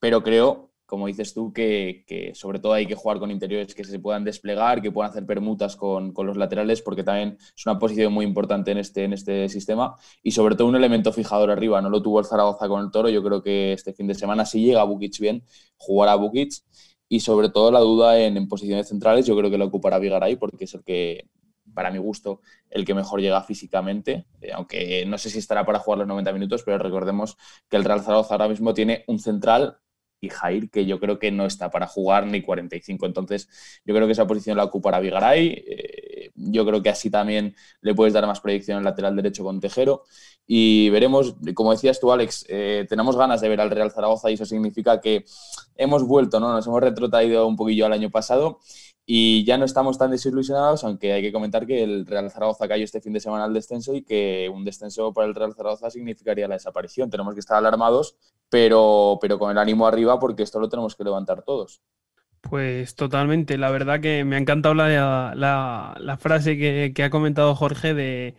pero 0.00 0.22
creo 0.22 0.69
como 0.90 1.06
dices 1.06 1.32
tú, 1.32 1.52
que, 1.52 2.32
sobre 2.34 2.58
todo 2.58 2.72
hay 2.72 2.84
que 2.84 2.96
jugar 2.96 3.20
con 3.20 3.30
interiores 3.30 3.76
que 3.76 3.84
se 3.84 4.00
puedan 4.00 4.24
desplegar, 4.24 4.82
que 4.82 4.90
puedan 4.90 5.12
hacer 5.12 5.24
permutas 5.24 5.76
con, 5.76 6.12
los 6.16 6.36
laterales, 6.36 6.82
porque 6.82 7.04
también 7.04 7.38
es 7.56 7.64
una 7.64 7.78
posición 7.78 8.12
muy 8.12 8.26
importante 8.26 8.72
en 8.72 8.78
este, 8.78 9.04
en 9.04 9.12
este 9.12 9.48
sistema. 9.48 9.94
Y 10.20 10.32
sobre 10.32 10.56
todo 10.56 10.66
un 10.66 10.74
elemento 10.74 11.12
fijador 11.12 11.52
arriba. 11.52 11.80
No 11.80 11.90
lo 11.90 12.02
tuvo 12.02 12.18
el 12.18 12.26
Zaragoza 12.26 12.66
con 12.66 12.82
el 12.84 12.90
Toro. 12.90 13.08
Yo 13.08 13.22
creo 13.22 13.40
que 13.40 13.72
este 13.72 13.92
fin 13.92 14.08
de 14.08 14.16
semana, 14.16 14.44
si 14.44 14.64
llega 14.64 14.82
Bukic 14.82 15.20
bien, 15.20 15.44
jugará 15.76 16.16
Bukic. 16.16 16.54
Y 17.08 17.20
sobre 17.20 17.50
todo 17.50 17.70
la 17.70 17.78
duda 17.78 18.18
en, 18.18 18.48
posiciones 18.48 18.88
centrales, 18.88 19.26
yo 19.26 19.36
creo 19.36 19.48
que 19.48 19.58
lo 19.58 19.66
ocupará 19.66 20.00
Vigaray, 20.00 20.34
porque 20.36 20.64
es 20.64 20.74
el 20.74 20.82
que, 20.82 21.28
para 21.72 21.92
mi 21.92 21.98
gusto, 21.98 22.40
el 22.68 22.84
que 22.84 22.94
mejor 22.94 23.20
llega 23.20 23.40
físicamente, 23.42 24.26
eh, 24.40 24.50
aunque 24.52 25.06
no 25.06 25.18
sé 25.18 25.30
si 25.30 25.38
estará 25.38 25.64
para 25.64 25.78
jugar 25.78 25.98
los 26.00 26.08
90 26.08 26.32
minutos, 26.32 26.62
pero 26.64 26.78
recordemos 26.78 27.36
que 27.68 27.76
el 27.76 27.84
Real 27.84 28.02
Zaragoza 28.02 28.34
ahora 28.34 28.48
mismo 28.48 28.74
tiene 28.74 29.04
un 29.06 29.20
central 29.20 29.78
y 30.20 30.28
Jair, 30.28 30.70
que 30.70 30.86
yo 30.86 31.00
creo 31.00 31.18
que 31.18 31.30
no 31.30 31.46
está 31.46 31.70
para 31.70 31.86
jugar 31.86 32.26
ni 32.26 32.42
45. 32.42 33.06
Entonces, 33.06 33.48
yo 33.84 33.94
creo 33.94 34.06
que 34.06 34.12
esa 34.12 34.26
posición 34.26 34.56
la 34.56 34.64
ocupará 34.64 35.00
Vigaray. 35.00 35.64
Eh, 35.66 36.30
yo 36.34 36.66
creo 36.66 36.82
que 36.82 36.90
así 36.90 37.10
también 37.10 37.54
le 37.80 37.94
puedes 37.94 38.12
dar 38.12 38.26
más 38.26 38.40
proyección 38.40 38.78
al 38.78 38.84
lateral 38.84 39.16
derecho 39.16 39.44
con 39.44 39.60
Tejero. 39.60 40.04
Y 40.46 40.90
veremos, 40.90 41.36
como 41.54 41.72
decías 41.72 42.00
tú, 42.00 42.12
Alex, 42.12 42.44
eh, 42.48 42.86
tenemos 42.88 43.16
ganas 43.16 43.40
de 43.40 43.48
ver 43.48 43.60
al 43.60 43.70
Real 43.70 43.90
Zaragoza 43.90 44.30
y 44.30 44.34
eso 44.34 44.44
significa 44.44 45.00
que 45.00 45.24
hemos 45.76 46.04
vuelto, 46.06 46.40
¿no? 46.40 46.52
Nos 46.52 46.66
hemos 46.66 46.80
retrotraído 46.80 47.46
un 47.46 47.56
poquillo 47.56 47.86
al 47.86 47.92
año 47.92 48.10
pasado 48.10 48.60
y 49.12 49.42
ya 49.42 49.58
no 49.58 49.64
estamos 49.64 49.98
tan 49.98 50.12
desilusionados, 50.12 50.84
aunque 50.84 51.12
hay 51.12 51.20
que 51.20 51.32
comentar 51.32 51.66
que 51.66 51.82
el 51.82 52.06
Real 52.06 52.30
Zaragoza 52.30 52.68
cayó 52.68 52.84
este 52.84 53.00
fin 53.00 53.12
de 53.12 53.18
semana 53.18 53.42
al 53.42 53.52
descenso 53.52 53.92
y 53.92 54.02
que 54.02 54.48
un 54.48 54.64
descenso 54.64 55.12
para 55.12 55.26
el 55.26 55.34
Real 55.34 55.52
Zaragoza 55.52 55.90
significaría 55.90 56.46
la 56.46 56.54
desaparición. 56.54 57.10
Tenemos 57.10 57.34
que 57.34 57.40
estar 57.40 57.56
alarmados, 57.56 58.14
pero, 58.48 59.18
pero 59.20 59.36
con 59.36 59.50
el 59.50 59.58
ánimo 59.58 59.88
arriba 59.88 60.20
porque 60.20 60.44
esto 60.44 60.60
lo 60.60 60.68
tenemos 60.68 60.94
que 60.94 61.02
levantar 61.02 61.42
todos. 61.42 61.82
Pues 62.40 62.94
totalmente. 62.94 63.58
La 63.58 63.72
verdad 63.72 63.98
que 63.98 64.24
me 64.24 64.36
ha 64.36 64.38
encantado 64.38 64.76
la, 64.76 65.34
la, 65.34 66.16
frase 66.18 66.56
que, 66.94 67.02
ha 67.02 67.10
comentado 67.10 67.56
Jorge 67.56 67.94
de, 67.94 68.36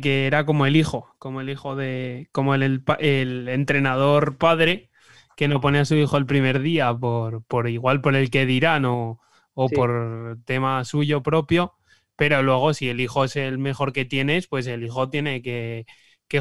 que 0.00 0.26
era 0.26 0.46
como 0.46 0.64
el 0.64 0.76
hijo, 0.76 1.14
como 1.18 1.42
el 1.42 1.50
hijo 1.50 1.76
de, 1.76 2.30
como 2.32 2.54
el, 2.54 2.82
el, 3.00 3.48
entrenador 3.50 4.38
padre 4.38 4.88
que 5.36 5.46
no 5.46 5.60
pone 5.60 5.78
a 5.78 5.84
su 5.84 5.94
hijo 5.94 6.16
el 6.16 6.24
primer 6.24 6.60
día 6.60 6.96
por, 6.96 7.44
por 7.44 7.68
igual 7.68 8.00
por 8.00 8.16
el 8.16 8.30
que 8.30 8.46
dirán 8.46 8.86
o 8.86 9.20
o 9.58 9.70
por 9.70 10.38
tema 10.44 10.84
suyo 10.84 11.22
propio, 11.22 11.72
pero 12.14 12.42
luego 12.42 12.74
si 12.74 12.90
el 12.90 13.00
hijo 13.00 13.24
es 13.24 13.36
el 13.36 13.56
mejor 13.56 13.94
que 13.94 14.04
tienes, 14.04 14.46
pues 14.48 14.66
el 14.66 14.84
hijo 14.84 15.08
tiene 15.08 15.40
que, 15.40 15.86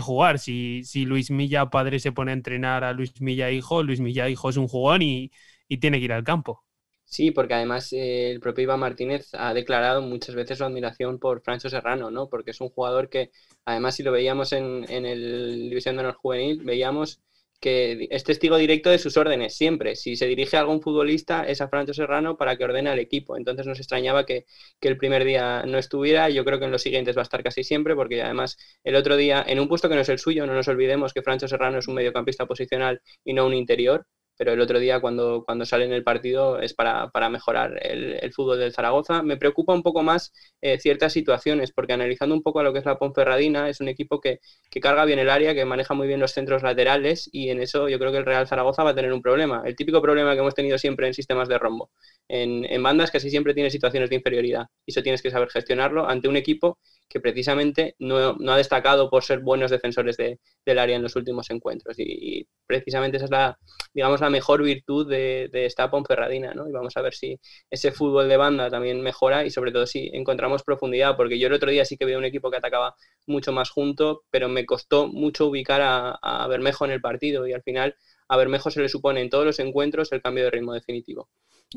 jugar. 0.01 0.37
Si, 0.37 0.83
si, 0.83 1.05
Luis 1.05 1.31
Milla 1.31 1.69
padre 1.69 1.99
se 1.99 2.11
pone 2.11 2.31
a 2.31 2.33
entrenar 2.33 2.83
a 2.83 2.91
Luis 2.91 3.21
Milla 3.21 3.49
hijo, 3.51 3.83
Luis 3.83 4.01
Milla 4.01 4.27
hijo 4.27 4.49
es 4.49 4.57
un 4.57 4.67
jugón 4.67 5.01
y, 5.01 5.31
tiene 5.79 5.99
que 5.99 6.05
ir 6.05 6.13
al 6.13 6.25
campo. 6.25 6.63
Sí, 7.05 7.31
porque 7.31 7.53
además 7.53 7.93
eh, 7.93 8.31
el 8.31 8.41
propio 8.41 8.63
Iván 8.63 8.81
Martínez 8.81 9.29
ha 9.33 9.53
declarado 9.53 10.01
muchas 10.01 10.35
veces 10.35 10.57
su 10.57 10.65
admiración 10.65 11.17
por 11.17 11.41
Francho 11.41 11.69
Serrano, 11.69 12.11
¿no? 12.11 12.27
Porque 12.27 12.51
es 12.51 12.59
un 12.59 12.69
jugador 12.69 13.09
que, 13.09 13.31
además, 13.63 13.95
si 13.95 14.03
lo 14.03 14.11
veíamos 14.11 14.51
en, 14.51 14.85
en 14.89 15.05
el 15.05 15.69
División 15.69 15.95
de 15.95 16.01
Honor 16.01 16.15
Juvenil, 16.15 16.63
veíamos 16.65 17.21
que 17.65 18.07
es 18.11 18.23
testigo 18.23 18.57
directo 18.57 18.91
de 18.91 18.99
sus 18.99 19.17
órdenes, 19.17 19.57
siempre. 19.57 19.95
Si 19.95 20.15
se 20.15 20.27
dirige 20.27 20.55
a 20.55 20.59
algún 20.59 20.83
futbolista, 20.83 21.47
es 21.47 21.61
a 21.61 21.67
Francho 21.67 21.95
Serrano 21.95 22.37
para 22.37 22.55
que 22.57 22.63
ordene 22.63 22.91
al 22.91 22.99
equipo. 22.99 23.37
Entonces 23.37 23.65
nos 23.65 23.79
extrañaba 23.79 24.23
que, 24.23 24.45
que, 24.79 24.87
el 24.87 24.97
primer 24.97 25.25
día 25.25 25.63
no 25.65 25.79
estuviera. 25.79 26.29
Yo 26.29 26.45
creo 26.45 26.59
que 26.59 26.65
en 26.65 26.71
los 26.71 26.83
siguientes 26.83 27.17
va 27.17 27.21
a 27.21 27.23
estar 27.23 27.41
casi 27.41 27.63
siempre, 27.63 27.95
porque 27.95 28.21
además 28.21 28.57
el 28.83 28.95
otro 28.95 29.17
día, 29.17 29.43
en 29.47 29.59
un 29.59 29.67
puesto 29.67 29.89
que 29.89 29.95
no 29.95 30.01
es 30.01 30.09
el 30.09 30.19
suyo, 30.19 30.45
no 30.45 30.53
nos 30.53 30.67
olvidemos 30.67 31.11
que 31.11 31.23
Francho 31.23 31.47
Serrano 31.47 31.79
es 31.79 31.87
un 31.87 31.95
mediocampista 31.95 32.45
posicional 32.45 33.01
y 33.23 33.33
no 33.33 33.47
un 33.47 33.55
interior 33.55 34.05
pero 34.37 34.53
el 34.53 34.61
otro 34.61 34.79
día 34.79 34.99
cuando, 34.99 35.43
cuando 35.45 35.65
sale 35.65 35.85
en 35.85 35.93
el 35.93 36.03
partido 36.03 36.59
es 36.59 36.73
para, 36.73 37.09
mejorar 37.29 37.79
el, 37.81 38.33
fútbol 38.33 38.59
del 38.59 38.73
Zaragoza. 38.73 39.23
Me 39.23 39.37
preocupa 39.37 39.73
un 39.73 39.83
poco 39.83 40.03
más 40.03 40.33
eh, 40.61 40.77
ciertas 40.79 41.13
situaciones, 41.13 41.71
porque 41.71 41.93
analizando 41.93 42.35
un 42.35 42.43
poco 42.43 42.59
a 42.59 42.63
lo 42.63 42.73
que 42.73 42.79
es 42.79 42.85
la 42.85 42.97
Ponferradina, 42.97 43.69
es 43.69 43.79
un 43.81 43.87
equipo 43.87 44.19
que, 44.19 44.39
carga 44.81 45.05
bien 45.05 45.19
el 45.19 45.29
área, 45.29 45.53
que 45.53 45.65
maneja 45.65 45.93
muy 45.93 46.07
bien 46.07 46.19
los 46.19 46.31
centros 46.31 46.61
laterales 46.61 47.29
y 47.31 47.49
en 47.49 47.61
eso 47.61 47.87
yo 47.89 47.97
creo 47.97 48.11
que 48.11 48.17
el 48.17 48.25
Real 48.25 48.47
Zaragoza 48.47 48.83
va 48.83 48.91
a 48.91 48.95
tener 48.95 49.13
un 49.13 49.21
problema. 49.21 49.63
El 49.65 49.75
típico 49.75 50.01
problema 50.01 50.33
que 50.33 50.39
hemos 50.39 50.53
tenido 50.53 50.77
siempre 50.77 51.07
en 51.07 51.13
sistemas 51.13 51.47
de 51.47 51.57
rombo. 51.57 51.91
En, 52.27 52.65
en 52.65 52.83
bandas 52.83 53.11
casi 53.11 53.29
siempre 53.29 53.53
tiene 53.53 53.69
situaciones 53.69 54.09
de 54.09 54.17
inferioridad 54.17 54.65
y 54.85 54.91
eso 54.91 55.01
tienes 55.01 55.21
que 55.21 55.31
saber 55.31 55.49
gestionarlo 55.49 56.07
ante 56.07 56.27
un 56.27 56.35
equipo 56.35 56.77
que 57.09 57.19
precisamente 57.19 57.95
no, 57.99 58.35
ha 58.51 58.57
destacado 58.57 59.09
por 59.09 59.23
ser 59.23 59.39
buenos 59.39 59.71
defensores 59.71 60.17
del 60.17 60.79
área 60.79 60.95
en 60.95 61.03
los 61.03 61.15
últimos 61.15 61.49
encuentros. 61.49 61.95
Y, 61.99 62.47
precisamente 62.67 63.17
esa 63.17 63.25
es 63.25 63.31
la, 63.31 63.59
digamos, 63.93 64.21
la 64.25 64.29
mejor 64.31 64.63
virtud 64.63 65.07
de, 65.07 65.49
esta 65.53 65.89
Ponferradina, 65.89 66.53
¿no? 66.53 66.67
Y 66.67 66.71
vamos 66.71 66.97
a 66.97 67.01
ver 67.01 67.13
si 67.13 67.39
ese 67.69 67.91
fútbol 67.91 68.27
de 68.27 68.37
banda 68.37 68.69
también 68.69 69.01
mejora 69.01 69.45
y 69.45 69.51
sobre 69.51 69.71
todo 69.71 69.85
si 69.85 70.09
encontramos 70.13 70.63
profundidad, 70.63 71.15
porque 71.15 71.39
yo 71.39 71.47
el 71.47 71.53
otro 71.53 71.69
día 71.69 71.85
sí 71.85 71.95
que 71.95 72.05
vi 72.05 72.15
un 72.15 72.25
equipo 72.25 72.49
que 72.49 72.57
atacaba 72.57 72.95
mucho 73.27 73.51
más 73.51 73.69
junto, 73.69 74.23
pero 74.31 74.49
me 74.49 74.65
costó 74.65 75.07
mucho 75.07 75.47
ubicar 75.47 75.81
a, 75.81 76.11
a 76.21 76.47
Bermejo 76.47 76.85
en 76.85 76.91
el 76.91 77.01
partido 77.01 77.47
y 77.47 77.53
al 77.53 77.61
final 77.61 77.95
a 78.27 78.37
Bermejo 78.37 78.71
se 78.71 78.81
le 78.81 78.89
supone 78.89 79.21
en 79.21 79.29
todos 79.29 79.45
los 79.45 79.59
encuentros 79.59 80.11
el 80.11 80.21
cambio 80.21 80.45
de 80.45 80.51
ritmo 80.51 80.73
definitivo. 80.73 81.29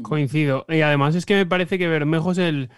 Coincido. 0.03 0.65
Y 0.69 0.81
además 0.81 1.15
es 1.15 1.27
que 1.27 1.35
me 1.35 1.47
parece 1.47 1.79
que 1.79 1.89
Bermejo 1.89 2.33
es 2.33 2.39
el 2.39 2.71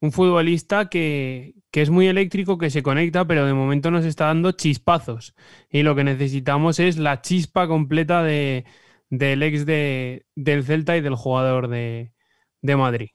un 0.00 0.12
futbolista 0.12 0.88
que, 0.88 1.54
es 1.72 1.90
muy 1.90 2.06
eléctrico, 2.08 2.58
que 2.58 2.70
se 2.70 2.82
conecta, 2.82 3.26
pero 3.26 3.46
de 3.46 3.52
momento 3.54 3.90
nos 3.90 4.04
está 4.04 4.26
dando 4.26 4.52
chispazos. 4.52 5.34
Y 5.70 5.82
lo 5.82 5.94
que 5.94 6.04
necesitamos 6.04 6.80
es 6.80 6.96
la 6.96 7.20
chispa 7.20 7.68
completa 7.68 8.22
de, 8.22 8.64
del 9.10 9.42
ex 9.42 9.66
de, 9.66 10.24
del 10.34 10.64
Celta 10.64 10.96
y 10.96 11.00
del 11.02 11.16
jugador 11.16 11.68
de, 11.68 12.12
de 12.62 12.76
Madrid 12.76 13.10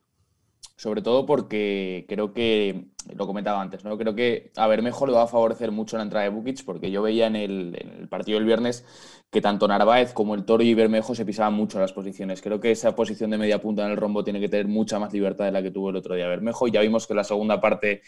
sobre 0.75 1.01
todo 1.01 1.25
porque 1.25 2.05
creo 2.07 2.33
que, 2.33 2.87
lo 3.15 3.27
comentaba 3.27 3.61
antes, 3.61 3.83
¿no? 3.83 3.97
creo 3.97 4.15
que 4.15 4.51
a 4.55 4.67
ver 4.67 4.81
mejor 4.81 5.09
le 5.09 5.15
va 5.15 5.23
a 5.23 5.27
favorecer 5.27 5.71
mucho 5.71 5.97
la 5.97 6.03
entrada 6.03 6.25
de 6.25 6.31
Bukic, 6.31 6.65
porque 6.65 6.91
yo 6.91 7.01
veía 7.01 7.27
en 7.27 7.35
el, 7.35 8.07
partido 8.09 8.37
del 8.37 8.45
viernes 8.45 8.85
que 9.31 9.41
tanto 9.41 9.67
Narváez 9.67 10.13
como 10.13 10.35
el 10.35 10.43
Toro 10.45 10.63
y 10.63 10.73
Bermejo 10.73 11.15
se 11.15 11.25
pisaban 11.25 11.53
mucho 11.53 11.79
las 11.79 11.93
posiciones. 11.93 12.41
Creo 12.41 12.59
que 12.59 12.71
esa 12.71 12.95
posición 12.95 13.31
de 13.31 13.37
media 13.37 13.61
punta 13.61 13.85
en 13.85 13.91
el 13.91 13.97
rombo 13.97 14.23
tiene 14.23 14.39
que 14.39 14.49
tener 14.49 14.67
mucha 14.67 14.99
más 14.99 15.13
libertad 15.13 15.45
de 15.45 15.51
la 15.51 15.61
que 15.61 15.71
tuvo 15.71 15.89
el 15.89 15.95
otro 15.95 16.15
día 16.15 16.27
Bermejo. 16.27 16.67
Ya 16.67 16.81
vimos 16.81 17.07
que 17.07 17.13
la 17.13 17.23
segunda 17.23 17.59
parte 17.59 18.01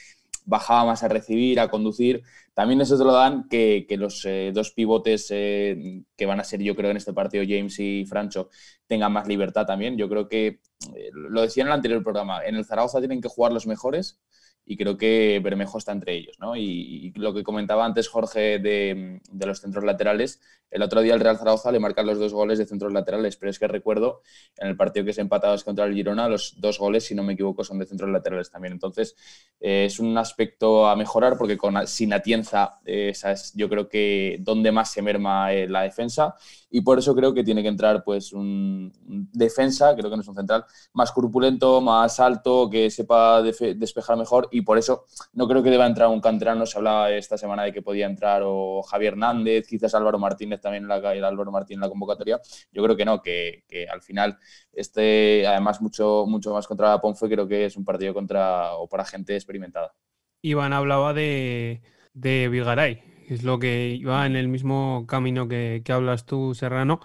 bajaba 0.48 0.86
más 0.86 1.04
a 1.04 1.10
recibir, 1.10 1.60
a 1.60 1.70
conducir. 1.70 2.24
También 2.54 2.82
eso 2.82 2.98
te 2.98 3.04
lo 3.04 3.12
dan 3.14 3.48
que, 3.50 3.86
los 3.92 4.26
eh, 4.26 4.52
dos 4.54 4.72
pivotes 4.72 5.28
eh, 5.30 6.04
que 6.16 6.26
van 6.26 6.40
a 6.40 6.44
ser, 6.44 6.62
yo 6.64 6.76
creo, 6.76 6.90
en 6.90 6.98
este 6.98 7.14
partido, 7.14 7.44
James 7.48 7.78
y 7.80 8.06
Francho, 8.06 8.50
tengan 8.88 9.12
más 9.12 9.28
libertad 9.28 9.66
también. 9.66 9.98
Yo 9.98 10.10
creo 10.10 10.28
que, 10.28 10.48
eh, 10.96 11.10
lo 11.14 11.42
decía 11.42 11.64
en 11.64 11.68
el 11.68 11.74
anterior 11.74 12.02
programa, 12.02 12.44
en 12.46 12.56
el 12.56 12.66
Zaragoza 12.66 13.00
tienen 13.00 13.22
que 13.22 13.28
jugar 13.28 13.52
los 13.52 13.68
mejores 13.68 14.20
y 14.66 14.78
creo 14.78 14.98
que 14.98 15.40
Bermejo 15.44 15.78
está 15.78 15.92
entre 15.92 16.16
ellos. 16.16 16.38
¿no? 16.40 16.56
Y, 16.56 17.13
lo 17.15 17.34
que 17.34 17.44
comentaba 17.44 17.86
antes 17.86 18.08
Jorge 18.08 18.60
de, 18.60 19.21
los 19.34 19.60
centros 19.60 19.84
laterales, 19.84 20.42
el 20.70 20.82
otro 20.82 21.02
día 21.02 21.13
el 21.13 21.20
Real 21.20 21.38
Zaragoza 21.38 21.72
le 21.72 21.80
marca 21.80 22.04
los 22.04 22.20
dos 22.20 22.34
goles 22.34 22.58
de 22.58 22.65
centros 22.65 22.92
laterales, 22.92 23.38
pero 23.38 23.50
es 23.50 23.60
que 23.60 23.68
recuerdo 23.68 24.22
en 24.58 24.68
el 24.68 24.76
partido 24.76 25.06
que 25.06 25.13
se 25.13 25.22
empatado 25.22 25.56
contra 25.63 25.86
el 25.86 25.94
Girona, 25.94 26.28
los 26.28 26.56
dos 26.60 26.80
goles, 26.80 27.06
si 27.06 27.15
no 27.15 27.24
me 27.24 27.34
equivoco, 27.34 27.63
son 27.63 27.80
de 27.80 27.86
centros 27.86 28.10
laterales 28.10 28.50
también. 28.50 28.74
Entonces, 28.74 29.15
eh, 29.60 29.86
es 29.86 30.00
un 30.00 30.18
aspecto 30.18 30.88
a 30.88 30.96
mejorar 30.96 31.38
porque 31.38 31.58
con, 31.58 31.86
sin 31.88 32.13
Atienza, 32.13 32.80
eh, 32.86 33.10
esa 33.10 33.32
es 33.32 33.54
yo 33.56 33.70
creo 33.70 33.88
que 33.88 34.38
donde 34.42 34.72
más 34.72 34.92
se 34.92 35.02
merma 35.02 35.54
eh, 35.54 35.68
la 35.68 35.82
defensa. 35.82 36.36
Y 36.70 36.82
por 36.82 37.00
eso 37.00 37.15
creo 37.15 37.34
que 37.34 37.46
tiene 37.46 37.62
que 37.62 37.70
entrar 37.70 38.04
pues 38.04 38.34
un, 38.34 38.92
defensa, 39.32 39.96
creo 39.96 40.10
que 40.10 40.18
no 40.18 40.22
es 40.22 40.28
un 40.28 40.36
central, 40.36 40.65
más 40.94 41.13
corpulento, 41.13 41.80
más 41.80 42.20
alto, 42.20 42.70
que 42.70 42.90
sepa 42.92 43.42
despejar 43.42 44.18
mejor. 44.18 44.50
Y 44.52 44.62
por 44.62 44.78
eso 44.78 45.06
no 45.34 45.48
creo 45.48 45.63
que 45.63 45.70
deba 45.70 45.86
entrar 45.86 46.10
un 46.10 46.20
canterano, 46.20 46.65
se 46.65 46.78
hablaba 46.78 47.10
esta 47.12 47.38
semana 47.38 47.63
de 47.63 47.72
que 47.72 47.82
podía 47.82 48.06
entrar 48.06 48.42
o 48.46 48.84
Javier 48.84 49.13
Hernández, 49.13 49.65
quizás 49.68 49.96
Álvaro 49.96 50.20
Martínez 50.20 50.57
también 50.62 50.84
en 50.84 50.90
la, 50.90 51.14
el 51.14 51.24
Álvaro 51.24 51.52
Martín 51.52 51.76
en 51.76 51.82
la 51.82 51.90
convocatoria, 51.90 52.40
yo 52.72 52.84
creo 52.84 52.96
que 52.96 53.06
no, 53.06 53.22
que, 53.22 53.64
al 53.92 54.02
final 54.02 54.38
este, 54.72 55.46
además 55.48 55.82
mucho, 55.82 56.26
mucho 56.28 56.54
más 56.54 56.68
contra 56.68 57.00
Ponfe, 57.00 57.28
creo 57.28 57.48
que 57.48 57.66
es 57.66 57.78
un 57.78 57.86
partido 57.86 58.14
contra 58.14 58.74
o 58.74 58.88
para 58.88 59.06
gente 59.06 59.36
experimentada. 59.36 59.94
Iván 60.42 60.74
hablaba 60.74 61.14
de, 61.14 61.82
de 62.14 62.50
Vigaray, 62.50 63.04
es 63.28 63.44
lo 63.44 63.60
que 63.60 63.90
iba 63.90 64.26
en 64.26 64.36
el 64.36 64.48
mismo 64.48 65.06
camino 65.08 65.48
que, 65.48 65.84
hablas 65.90 66.26
tú, 66.26 66.56
Serrano, 66.56 67.02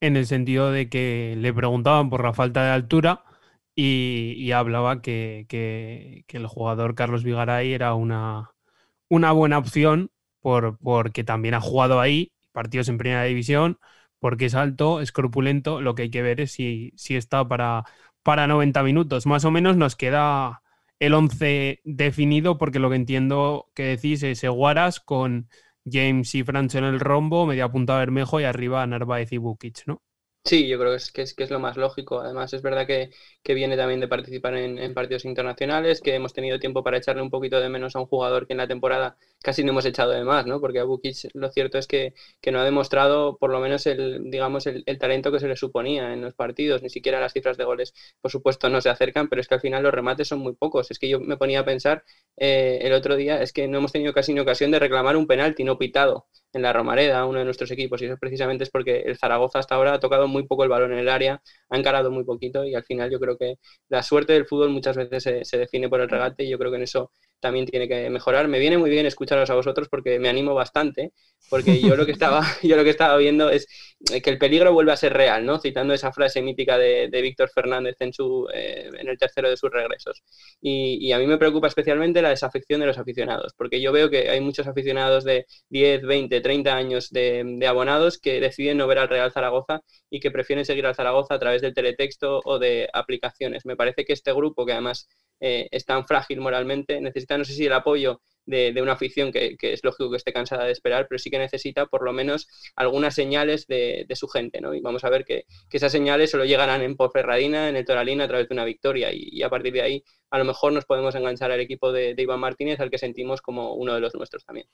en 0.00 0.16
el 0.16 0.26
sentido 0.26 0.72
de 0.72 0.88
que 0.88 1.34
le 1.38 1.52
preguntaban 1.52 2.10
por 2.10 2.24
la 2.24 2.32
falta 2.32 2.64
de 2.64 2.70
altura 2.70 3.24
y, 3.74 4.50
hablaba 4.52 5.02
que, 5.02 5.46
el 6.28 6.46
jugador 6.46 6.94
Carlos 6.94 7.24
Vigaray 7.24 7.72
era 7.72 7.94
una, 7.94 8.52
una 9.10 9.32
buena 9.32 9.58
opción 9.58 10.10
por, 10.40 10.78
porque 10.78 11.24
también 11.24 11.54
ha 11.54 11.60
jugado 11.60 12.00
ahí, 12.00 12.32
partidos 12.56 12.88
en 12.88 12.96
primera 12.96 13.22
división, 13.24 13.78
porque 14.18 14.46
es 14.46 14.54
alto, 14.54 15.02
es 15.02 15.12
corpulento, 15.12 15.82
lo 15.82 15.94
que 15.94 16.04
hay 16.04 16.10
que 16.10 16.22
ver 16.22 16.40
es 16.40 16.52
si, 16.52 16.90
si 16.96 17.14
está 17.14 17.46
para, 17.46 17.84
para 18.22 18.46
90 18.46 18.82
minutos. 18.82 19.26
Más 19.26 19.44
o 19.44 19.50
menos 19.50 19.76
nos 19.76 19.94
queda 19.94 20.62
el 20.98 21.12
11 21.12 21.82
definido, 21.84 22.56
porque 22.56 22.78
lo 22.78 22.88
que 22.88 22.96
entiendo 22.96 23.70
que 23.74 23.82
decís 23.84 24.22
es 24.22 24.42
Eguaras 24.42 25.00
con 25.00 25.50
James 25.84 26.34
y 26.34 26.44
Francho 26.44 26.78
en 26.78 26.84
el 26.84 26.98
rombo, 26.98 27.44
media 27.44 27.68
punta 27.68 27.98
Bermejo 27.98 28.40
y 28.40 28.44
arriba 28.44 28.86
Narváez 28.86 29.32
y 29.32 29.36
Bukic, 29.36 29.86
¿no? 29.86 30.00
Sí, 30.46 30.66
yo 30.68 30.78
creo 30.78 30.92
que 30.92 30.96
es, 30.96 31.12
que 31.12 31.22
es, 31.22 31.34
que 31.34 31.42
es 31.42 31.50
lo 31.50 31.58
más 31.58 31.76
lógico. 31.76 32.20
Además, 32.20 32.54
es 32.54 32.62
verdad 32.62 32.86
que, 32.86 33.10
viene 33.52 33.76
también 33.76 34.00
de 34.00 34.08
participar 34.08 34.56
en, 34.56 34.94
partidos 34.94 35.24
internacionales, 35.24 36.00
que 36.00 36.14
hemos 36.14 36.32
tenido 36.32 36.58
tiempo 36.60 36.84
para 36.84 36.96
echarle 36.98 37.20
un 37.20 37.30
poquito 37.30 37.60
de 37.60 37.68
menos 37.68 37.96
a 37.96 38.00
un 38.00 38.06
jugador 38.06 38.46
que 38.46 38.52
en 38.52 38.58
la 38.58 38.68
temporada 38.68 39.18
casi 39.46 39.62
no 39.62 39.70
hemos 39.70 39.86
echado 39.86 40.10
de 40.10 40.24
más, 40.24 40.44
¿no? 40.44 40.60
Porque 40.60 40.80
a 40.80 40.84
Bukic 40.84 41.30
lo 41.34 41.48
cierto 41.52 41.78
es 41.78 41.86
que, 41.86 42.14
no 42.50 42.58
ha 42.58 42.64
demostrado 42.64 43.36
por 43.38 43.50
lo 43.50 43.60
menos 43.60 43.86
el, 43.86 44.28
digamos, 44.28 44.66
el, 44.66 44.84
talento 44.98 45.30
que 45.30 45.38
se 45.38 45.46
le 45.46 45.54
suponía 45.56 46.12
en 46.12 46.20
los 46.20 46.34
partidos. 46.34 46.82
Ni 46.82 46.90
siquiera 46.90 47.20
las 47.20 47.32
cifras 47.32 47.56
de 47.56 47.62
goles, 47.62 47.94
por 48.20 48.32
supuesto, 48.32 48.68
no 48.68 48.80
se 48.80 48.88
acercan, 48.88 49.28
pero 49.28 49.40
es 49.40 49.46
que 49.46 49.54
al 49.54 49.60
final 49.60 49.84
los 49.84 49.94
remates 49.94 50.26
son 50.26 50.40
muy 50.40 50.54
pocos. 50.54 50.90
Es 50.90 50.98
que 50.98 51.08
yo 51.08 51.20
me 51.20 51.36
ponía 51.36 51.60
a 51.60 51.64
pensar 51.64 52.02
eh, 52.36 52.80
el 52.82 52.92
otro 52.92 53.14
día, 53.14 53.40
es 53.40 53.52
que 53.52 53.68
no 53.68 53.78
hemos 53.78 53.92
tenido 53.92 54.12
casi 54.12 54.34
ni 54.34 54.40
ocasión 54.40 54.72
de 54.72 54.80
reclamar 54.80 55.16
un 55.16 55.28
penalti 55.28 55.62
no 55.62 55.78
pitado 55.78 56.26
en 56.52 56.62
la 56.62 56.72
Romareda, 56.72 57.24
uno 57.26 57.38
de 57.38 57.44
nuestros 57.44 57.70
equipos, 57.70 58.02
y 58.02 58.06
eso 58.06 58.16
precisamente 58.18 58.64
es 58.64 58.70
porque 58.70 59.02
el 59.02 59.16
Zaragoza 59.16 59.60
hasta 59.60 59.76
ahora 59.76 59.94
ha 59.94 60.00
tocado 60.00 60.26
muy 60.26 60.44
poco 60.46 60.64
el 60.64 60.70
balón 60.70 60.92
en 60.92 60.98
el 60.98 61.08
área, 61.08 61.40
ha 61.68 61.76
encarado 61.76 62.10
muy 62.10 62.24
poquito 62.24 62.64
y 62.64 62.74
al 62.74 62.84
final 62.84 63.10
yo 63.10 63.20
creo 63.20 63.36
que 63.36 63.56
la 63.88 64.02
suerte 64.02 64.32
del 64.32 64.46
fútbol 64.46 64.70
muchas 64.70 64.96
veces 64.96 65.22
se, 65.22 65.44
se 65.44 65.58
define 65.58 65.88
por 65.88 66.00
el 66.00 66.08
regate 66.08 66.44
y 66.44 66.50
yo 66.50 66.58
creo 66.58 66.70
que 66.70 66.78
en 66.78 66.82
eso 66.84 67.12
también 67.40 67.66
tiene 67.66 67.88
que 67.88 68.10
mejorar. 68.10 68.48
Me 68.48 68.58
viene 68.58 68.78
muy 68.78 68.90
bien 68.90 69.06
escucharos 69.06 69.50
a 69.50 69.54
vosotros 69.54 69.88
porque 69.88 70.18
me 70.18 70.28
animo 70.28 70.54
bastante, 70.54 71.12
porque 71.50 71.80
yo 71.80 71.96
lo 71.96 72.06
que 72.06 72.12
estaba, 72.18 72.44
yo 72.62 72.76
lo 72.76 72.84
que 72.84 72.90
estaba 72.90 73.16
viendo 73.16 73.50
es 73.50 73.66
que 74.22 74.30
el 74.30 74.38
peligro 74.38 74.72
vuelve 74.72 74.92
a 74.92 74.96
ser 74.96 75.12
real, 75.12 75.44
¿no? 75.44 75.58
Citando 75.58 75.94
esa 75.94 76.12
frase 76.12 76.42
mítica 76.42 76.78
de, 76.78 77.08
Víctor 77.26 77.50
Fernández 77.50 77.96
en, 78.00 78.12
su, 78.12 78.46
eh, 78.52 78.90
en 78.98 79.08
el 79.08 79.18
tercero 79.18 79.48
de 79.48 79.56
sus 79.56 79.70
regresos. 79.70 80.22
Y, 80.60 81.12
a 81.12 81.18
mí 81.18 81.26
me 81.26 81.38
preocupa 81.38 81.66
especialmente 81.68 82.20
la 82.22 82.28
desafección 82.28 82.80
de 82.80 82.86
los 82.86 82.98
aficionados, 82.98 83.52
porque 83.56 83.80
yo 83.80 83.90
veo 83.92 84.10
que 84.10 84.28
hay 84.28 84.40
muchos 84.40 84.66
aficionados 84.66 85.24
de 85.24 85.46
10, 85.70 86.02
20, 86.02 86.40
30 86.40 86.76
años 86.76 87.10
de, 87.10 87.42
de 87.44 87.66
abonados 87.66 88.18
que 88.18 88.40
deciden 88.40 88.78
no 88.78 88.86
ver 88.86 88.98
al 88.98 89.08
Real 89.08 89.32
Zaragoza 89.32 89.80
y 90.10 90.20
que 90.20 90.30
prefieren 90.30 90.64
seguir 90.64 90.86
al 90.86 90.94
Zaragoza 90.94 91.34
a 91.34 91.38
través 91.38 91.62
del 91.62 91.74
teletexto 91.74 92.40
o 92.44 92.58
de 92.58 92.88
aplicaciones. 92.92 93.64
Me 93.64 93.76
parece 93.76 94.04
que 94.04 94.12
este 94.12 94.32
grupo, 94.32 94.66
que 94.66 94.72
además 94.72 95.08
eh, 95.40 95.68
es 95.70 95.84
tan 95.84 96.06
frágil 96.06 96.40
moralmente, 96.40 97.00
necesita, 97.00 97.25
no 97.36 97.44
sé 97.44 97.52
si 97.52 97.66
el 97.66 97.72
apoyo 97.72 98.20
de, 98.46 98.80
una 98.80 98.92
afición 98.92 99.32
que, 99.32 99.56
es 99.60 99.84
lógico 99.84 100.10
que 100.10 100.16
esté 100.16 100.32
cansada 100.32 100.64
de 100.64 100.72
esperar, 100.72 101.06
pero 101.08 101.18
sí 101.18 101.30
que 101.30 101.38
necesita 101.38 101.86
por 101.86 102.04
lo 102.04 102.12
menos 102.12 102.48
algunas 102.76 103.14
señales 103.14 103.66
de, 103.66 104.06
su 104.14 104.28
gente, 104.28 104.60
¿no? 104.60 104.72
Y 104.72 104.80
vamos 104.80 105.04
a 105.04 105.10
ver 105.10 105.24
que, 105.24 105.44
esas 105.70 105.92
señales 105.92 106.30
solo 106.30 106.44
llegarán 106.44 106.80
en 106.82 106.96
Porferradina, 106.96 107.68
en 107.68 107.76
el 107.76 107.84
Toralín, 107.84 108.20
a 108.20 108.28
través 108.28 108.48
de 108.48 108.54
una 108.54 108.64
victoria, 108.64 109.10
y, 109.12 109.42
a 109.42 109.50
partir 109.50 109.72
de 109.72 109.82
ahí 109.82 110.04
a 110.30 110.38
lo 110.38 110.44
mejor 110.44 110.72
nos 110.72 110.86
podemos 110.86 111.14
enganchar 111.14 111.50
al 111.50 111.60
equipo 111.60 111.92
de, 111.92 112.14
Iván 112.16 112.40
Martínez, 112.40 112.80
al 112.80 112.90
que 112.90 112.98
sentimos 112.98 113.42
como 113.42 113.74
uno 113.74 113.94
de 113.94 114.00
los 114.00 114.14
nuestros 114.14 114.44
también. 114.44 114.66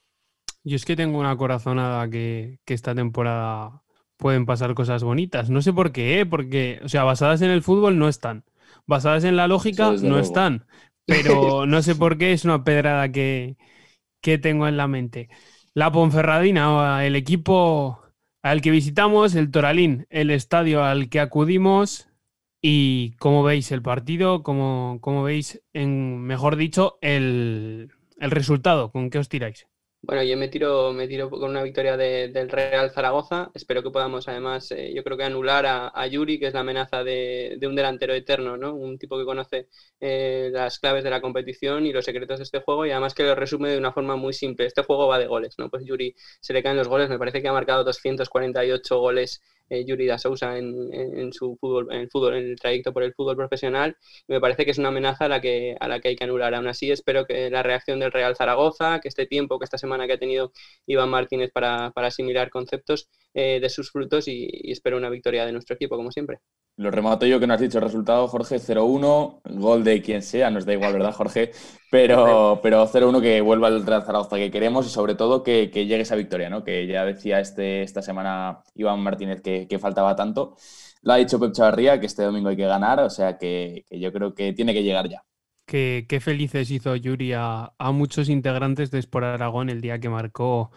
Yo 0.64 0.76
es 0.76 0.84
que 0.84 0.94
tengo 0.94 1.18
una 1.18 1.36
corazonada 1.36 2.08
que, 2.08 2.60
que 2.64 2.74
esta 2.74 2.94
temporada 2.94 3.82
pueden 4.16 4.46
pasar 4.46 4.74
cosas 4.74 5.02
bonitas. 5.02 5.50
No 5.50 5.60
sé 5.60 5.72
por 5.72 5.90
qué, 5.90 6.20
¿eh? 6.20 6.26
porque, 6.26 6.78
o 6.84 6.88
sea, 6.88 7.02
basadas 7.02 7.42
en 7.42 7.50
el 7.50 7.62
fútbol 7.62 7.98
no 7.98 8.08
están 8.08 8.44
basadas 8.86 9.24
en 9.24 9.36
la 9.36 9.48
lógica 9.48 9.92
no 10.02 10.18
están. 10.18 10.66
Pero 11.06 11.66
no 11.66 11.82
sé 11.82 11.94
por 11.94 12.18
qué 12.18 12.32
es 12.32 12.44
una 12.44 12.64
pedrada 12.64 13.10
que, 13.10 13.56
tengo 14.20 14.68
en 14.68 14.76
la 14.76 14.88
mente. 14.88 15.28
La 15.74 15.90
Ponferradina, 15.90 17.04
el 17.04 17.16
equipo 17.16 18.00
al 18.42 18.60
que 18.60 18.70
visitamos, 18.70 19.34
el 19.34 19.50
Toralín, 19.50 20.06
el 20.10 20.30
estadio 20.30 20.84
al 20.84 21.08
que 21.08 21.20
acudimos. 21.20 22.08
Y 22.64 23.16
cómo 23.16 23.42
veis 23.42 23.72
el 23.72 23.82
partido, 23.82 24.44
cómo, 24.44 25.22
veis, 25.24 25.60
en, 25.72 26.20
mejor 26.20 26.54
dicho, 26.54 26.96
el, 27.00 27.90
el 28.18 28.30
resultado, 28.30 28.92
¿con 28.92 29.10
qué 29.10 29.18
os 29.18 29.28
tiráis? 29.28 29.66
Bueno, 30.04 30.24
yo 30.24 30.36
me 30.36 30.48
tiro, 30.48 30.92
me 30.92 31.06
tiro 31.06 31.30
con 31.30 31.50
una 31.50 31.62
victoria 31.62 31.96
del 31.96 32.48
Real 32.50 32.90
Zaragoza. 32.90 33.52
Espero 33.54 33.84
que 33.84 33.90
podamos, 33.90 34.26
además, 34.26 34.72
eh, 34.72 34.92
yo 34.92 35.04
creo 35.04 35.16
que 35.16 35.22
anular 35.22 35.64
a, 35.64 36.06
Yuri, 36.08 36.40
que 36.40 36.48
es 36.48 36.54
la 36.54 36.60
amenaza 36.60 37.04
de, 37.04 37.56
un 37.62 37.76
delantero 37.76 38.12
eterno, 38.12 38.56
¿no? 38.56 38.74
Un 38.74 38.98
tipo 38.98 39.16
que 39.16 39.24
conoce 39.24 39.68
eh, 40.00 40.50
las 40.52 40.80
claves 40.80 41.04
de 41.04 41.10
la 41.10 41.20
competición 41.20 41.86
y 41.86 41.92
los 41.92 42.04
secretos 42.04 42.38
de 42.38 42.42
este 42.44 42.60
juego 42.60 42.84
y 42.84 42.90
además 42.90 43.14
que 43.14 43.22
lo 43.22 43.36
resume 43.36 43.70
de 43.70 43.78
una 43.78 43.92
forma 43.92 44.16
muy 44.16 44.32
simple. 44.32 44.66
Este 44.66 44.82
juego 44.82 45.06
va 45.06 45.20
de 45.20 45.28
goles, 45.28 45.54
¿no? 45.58 45.70
Pues 45.70 45.84
Yuri 45.84 46.16
se 46.40 46.52
le 46.52 46.64
caen 46.64 46.76
los 46.76 46.88
goles. 46.88 47.08
Me 47.08 47.18
parece 47.18 47.40
que 47.40 47.46
ha 47.48 47.52
marcado 47.52 47.84
248 47.84 48.98
goles 48.98 49.40
eh, 49.72 49.84
Yuri 49.86 50.06
da 50.06 50.18
Sousa 50.18 50.58
en, 50.58 51.32
su 51.32 51.56
fútbol, 51.60 51.88
en 51.92 52.00
el 52.02 52.10
fútbol, 52.10 52.34
en 52.36 52.50
el 52.50 52.56
trayecto 52.58 52.92
por 52.92 53.02
el 53.02 53.14
fútbol 53.14 53.36
profesional. 53.36 53.96
me 54.28 54.40
parece 54.40 54.64
que 54.64 54.72
es 54.72 54.78
una 54.78 54.88
amenaza 54.88 55.24
a 55.26 55.28
la 55.28 55.40
que, 55.40 55.76
a 55.80 55.88
la 55.88 56.00
que 56.00 56.08
hay 56.08 56.16
que 56.16 56.24
anular. 56.24 56.54
Aún 56.54 56.68
así, 56.68 56.90
espero 56.90 57.24
que 57.26 57.50
la 57.50 57.62
reacción 57.62 57.98
del 58.00 58.12
Real 58.12 58.36
Zaragoza, 58.36 59.00
que 59.00 59.08
este 59.08 59.26
tiempo, 59.26 59.58
que 59.58 59.64
esta 59.64 59.78
semana 59.78 60.06
que 60.06 60.14
ha 60.14 60.18
tenido 60.18 60.52
Iván 60.86 61.08
Martínez 61.10 61.50
para, 61.52 61.92
asimilar 61.96 62.50
conceptos, 62.50 63.08
eh, 63.34 63.60
de 63.60 63.70
sus 63.70 63.90
frutos 63.90 64.28
y 64.28 64.48
espero 64.70 64.96
una 64.98 65.08
victoria 65.10 65.46
de 65.46 65.52
nuestro 65.52 65.74
equipo, 65.76 65.96
como 65.96 66.12
siempre. 66.12 66.40
Lo 66.76 66.90
remato 66.90 67.26
yo 67.26 67.38
que 67.38 67.46
no 67.46 67.52
has 67.52 67.60
dicho 67.60 67.78
el 67.78 67.84
resultado, 67.84 68.26
Jorge, 68.28 68.56
0-1, 68.56 69.42
gol 69.44 69.84
de 69.84 70.00
quien 70.00 70.22
sea, 70.22 70.50
nos 70.50 70.64
da 70.64 70.72
igual, 70.72 70.94
¿verdad, 70.94 71.12
Jorge? 71.12 71.52
Pero, 71.90 72.60
pero 72.62 72.86
0-1 72.86 73.20
que 73.20 73.42
vuelva 73.42 73.68
el 73.68 73.84
Real 73.84 74.04
Zaragoza 74.04 74.36
que 74.36 74.50
queremos 74.50 74.86
y 74.86 74.88
sobre 74.88 75.14
todo 75.14 75.42
que, 75.42 75.68
llegue 75.68 76.00
esa 76.00 76.16
victoria, 76.16 76.48
¿no? 76.48 76.64
Que 76.64 76.86
ya 76.86 77.04
decía 77.04 77.40
este, 77.40 77.82
esta 77.82 78.00
semana 78.00 78.62
Iván 78.74 79.00
Martínez 79.00 79.42
que, 79.42 79.78
faltaba 79.78 80.16
tanto. 80.16 80.56
Lo 81.02 81.12
ha 81.12 81.16
dicho 81.16 81.38
Pep 81.38 81.52
Chavarría 81.52 82.00
que 82.00 82.06
este 82.06 82.22
domingo 82.22 82.48
hay 82.48 82.56
que 82.56 82.66
ganar, 82.66 83.00
o 83.00 83.10
sea 83.10 83.36
que, 83.36 83.84
yo 83.90 84.10
creo 84.10 84.34
que 84.34 84.54
tiene 84.54 84.72
que 84.72 84.82
llegar 84.82 85.08
ya. 85.10 85.22
Qué, 85.66 86.18
felices 86.22 86.70
hizo 86.70 86.96
Yuri 86.96 87.34
a, 87.34 87.72
a 87.78 87.92
muchos 87.92 88.30
integrantes 88.30 88.90
de 88.90 88.98
Sport 88.98 89.26
Aragón 89.26 89.68
el 89.68 89.80
día 89.82 89.98
que 90.00 90.08
marcó 90.08 90.70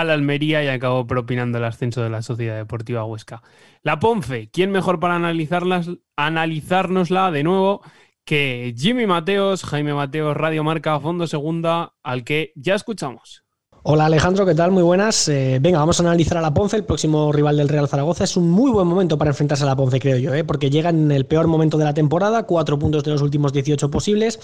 al 0.00 0.10
Almería 0.10 0.62
y 0.62 0.68
acabó 0.68 1.06
propinando 1.06 1.58
el 1.58 1.64
ascenso 1.64 2.02
de 2.02 2.10
la 2.10 2.22
Sociedad 2.22 2.56
Deportiva 2.56 3.04
Huesca. 3.04 3.42
La 3.82 3.98
Ponfe, 3.98 4.50
¿quién 4.50 4.70
mejor 4.70 5.00
para 5.00 5.16
analizarlas, 5.16 5.90
analizárnosla 6.16 7.30
de 7.30 7.42
nuevo 7.42 7.82
que 8.24 8.74
Jimmy 8.76 9.06
Mateos, 9.06 9.64
Jaime 9.64 9.94
Mateos, 9.94 10.36
Radio 10.36 10.64
Marca, 10.64 10.98
Fondo 11.00 11.26
Segunda, 11.26 11.94
al 12.02 12.24
que 12.24 12.52
ya 12.56 12.74
escuchamos? 12.74 13.46
Hola 13.88 14.06
Alejandro, 14.06 14.44
¿qué 14.44 14.56
tal? 14.56 14.72
Muy 14.72 14.82
buenas. 14.82 15.28
Eh, 15.28 15.58
venga, 15.62 15.78
vamos 15.78 16.00
a 16.00 16.02
analizar 16.02 16.36
a 16.36 16.40
la 16.40 16.52
Ponce, 16.52 16.74
el 16.74 16.82
próximo 16.82 17.30
rival 17.30 17.56
del 17.56 17.68
Real 17.68 17.86
Zaragoza. 17.86 18.24
Es 18.24 18.36
un 18.36 18.50
muy 18.50 18.72
buen 18.72 18.84
momento 18.88 19.16
para 19.16 19.30
enfrentarse 19.30 19.62
a 19.62 19.66
la 19.66 19.76
Ponce, 19.76 20.00
creo 20.00 20.18
yo, 20.18 20.34
¿eh? 20.34 20.42
porque 20.42 20.70
llega 20.70 20.90
en 20.90 21.12
el 21.12 21.24
peor 21.24 21.46
momento 21.46 21.78
de 21.78 21.84
la 21.84 21.94
temporada, 21.94 22.42
cuatro 22.46 22.80
puntos 22.80 23.04
de 23.04 23.12
los 23.12 23.22
últimos 23.22 23.52
18 23.52 23.88
posibles. 23.88 24.40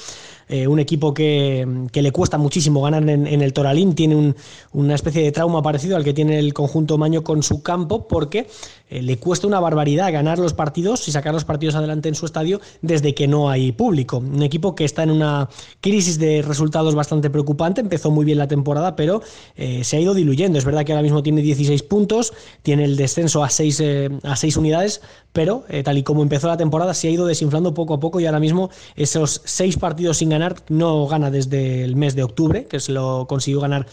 Eh, 0.49 0.67
un 0.67 0.79
equipo 0.79 1.15
que, 1.15 1.67
le 1.93 2.13
cuesta 2.13 2.39
muchísimo 2.39 2.83
ganar 2.83 3.09
en, 3.09 3.27
el 3.27 3.53
Toralín, 3.53 3.95
tiene 3.95 4.35
una 4.73 4.95
especie 4.95 5.23
de 5.23 5.33
trauma 5.33 5.63
parecido 5.63 5.97
al 5.97 6.05
que 6.05 6.13
tiene 6.13 6.39
el 6.39 6.53
conjunto 6.53 6.99
Maño 6.99 7.23
con 7.23 7.43
su 7.43 7.63
campo, 7.63 8.07
porque 8.09 8.47
eh, 8.93 9.01
le 9.01 9.19
cuesta 9.19 9.47
una 9.47 9.59
barbaridad 9.59 10.13
ganar 10.13 10.39
los 10.39 10.53
partidos 10.53 11.09
y 11.09 11.13
sacar 11.13 11.33
los 11.33 11.47
partidos 11.47 11.75
adelante 11.75 12.11
en 12.11 12.15
su 12.15 12.27
estadio 12.27 12.61
desde 12.83 13.15
que 13.15 13.27
no 13.27 13.49
hay 13.49 13.73
público. 13.73 14.19
Un 14.19 14.43
equipo 14.43 14.75
que 14.75 14.85
está 14.85 15.03
en 15.03 15.11
una 15.11 15.49
crisis 15.81 16.19
de 16.19 16.43
resultados 16.43 16.95
bastante 16.95 17.31
preocupante, 17.31 17.81
empezó 17.81 18.11
muy 18.11 18.27
bien 18.27 18.37
la 18.37 18.49
temporada, 18.49 18.95
pero 18.95 19.23
eh, 19.57 19.83
se 19.85 19.97
ha 19.97 20.01
ido 20.01 20.13
diluyendo. 20.13 20.59
Es 20.59 20.67
verdad 20.67 20.85
que 20.85 20.93
ahora 20.93 21.03
mismo 21.03 21.23
tiene 21.23 21.41
16 21.41 21.83
puntos, 21.85 22.35
tiene 22.63 22.85
el 22.85 22.97
descenso 22.97 23.43
a 23.43 23.49
6, 23.49 23.81
eh, 23.81 24.11
a 24.25 24.37
6 24.37 24.59
unidades, 24.59 25.01
pero 25.33 25.65
tal 25.85 25.97
y 25.97 26.03
como 26.03 26.23
empezó 26.23 26.49
la 26.49 26.59
temporada 26.59 26.93
se 26.93 27.09
ha 27.09 27.11
ido 27.11 27.27
desinflando 27.27 27.73
poco 27.73 27.95
a 27.95 28.01
poco 28.01 28.21
y 28.21 28.27
ahora 28.27 28.41
mismo 28.41 28.69
esos 28.97 29.41
6 29.45 29.79
partidos 29.79 30.19
sin 30.19 30.32
ganar 30.33 30.57
no 30.69 31.07
gana 31.07 31.31
desde 31.31 31.85
el 31.85 31.97
mes 31.97 32.17
de 32.17 32.25
octubre, 32.25 32.67
que 32.67 32.81
se 32.81 32.93
lo 32.93 33.27
consiguió 33.29 33.61
ganar 33.61 33.87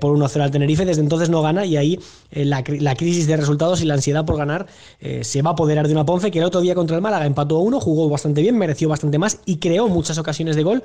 por 0.00 0.16
1-0 0.16 0.40
al 0.40 0.50
Tenerife, 0.50 0.84
desde 0.84 1.02
entonces 1.02 1.30
no 1.30 1.40
gana 1.40 1.64
y 1.64 1.76
ahí 1.76 2.00
la, 2.32 2.64
la 2.80 2.94
crisis 2.96 3.26
de 3.26 3.36
resultados 3.36 3.80
y 3.80 3.84
la 3.84 3.94
ansiedad 3.94 4.24
por 4.24 4.36
ganar, 4.36 4.66
eh, 5.00 5.24
se 5.24 5.42
va 5.42 5.50
a 5.50 5.52
apoderar 5.52 5.86
de 5.86 5.92
una 5.92 6.04
Ponce 6.04 6.30
que 6.30 6.38
el 6.38 6.44
otro 6.44 6.60
día 6.60 6.74
contra 6.74 6.96
el 6.96 7.02
Málaga 7.02 7.26
empató 7.26 7.56
a 7.56 7.60
uno, 7.60 7.80
jugó 7.80 8.08
bastante 8.08 8.40
bien, 8.40 8.56
mereció 8.56 8.88
bastante 8.88 9.18
más 9.18 9.40
y 9.44 9.56
creó 9.56 9.88
muchas 9.88 10.18
ocasiones 10.18 10.56
de 10.56 10.62
gol, 10.62 10.82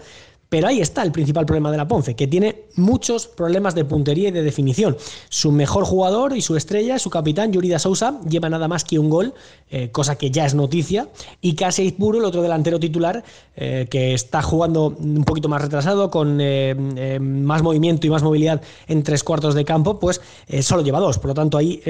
pero 0.49 0.67
ahí 0.67 0.81
está 0.81 1.01
el 1.01 1.11
principal 1.11 1.45
problema 1.45 1.71
de 1.71 1.77
la 1.77 1.87
Ponce, 1.87 2.15
que 2.15 2.27
tiene 2.27 2.65
muchos 2.75 3.25
problemas 3.25 3.73
de 3.73 3.85
puntería 3.85 4.29
y 4.29 4.31
de 4.31 4.43
definición. 4.43 4.95
Su 5.29 5.51
mejor 5.51 5.83
jugador 5.83 6.37
y 6.37 6.41
su 6.41 6.55
estrella, 6.55 6.99
su 6.99 7.09
capitán, 7.09 7.51
Yurida 7.51 7.79
Sousa, 7.79 8.19
lleva 8.29 8.49
nada 8.49 8.67
más 8.67 8.83
que 8.83 8.99
un 8.99 9.09
gol, 9.09 9.33
eh, 9.71 9.89
cosa 9.89 10.15
que 10.15 10.29
ya 10.29 10.45
es 10.45 10.53
noticia, 10.53 11.09
y 11.41 11.55
casi 11.55 11.91
Puro, 11.91 12.19
el 12.19 12.25
otro 12.25 12.43
delantero 12.43 12.79
titular, 12.79 13.23
eh, 13.55 13.87
que 13.89 14.13
está 14.13 14.41
jugando 14.43 14.92
un 14.99 15.23
poquito 15.23 15.49
más 15.49 15.61
retrasado, 15.61 16.09
con 16.09 16.37
eh, 16.39 17.19
más 17.19 17.63
movimiento 17.63 18.07
y 18.07 18.09
más 18.09 18.23
movilidad 18.23 18.61
en 18.87 19.03
tres 19.03 19.23
cuartos 19.23 19.55
de 19.55 19.65
campo, 19.65 19.99
pues 19.99 20.21
solo 20.61 20.83
lleva 20.83 20.99
dos. 20.99 21.19
Por 21.19 21.29
lo 21.29 21.33
tanto, 21.33 21.57
ahí 21.57 21.81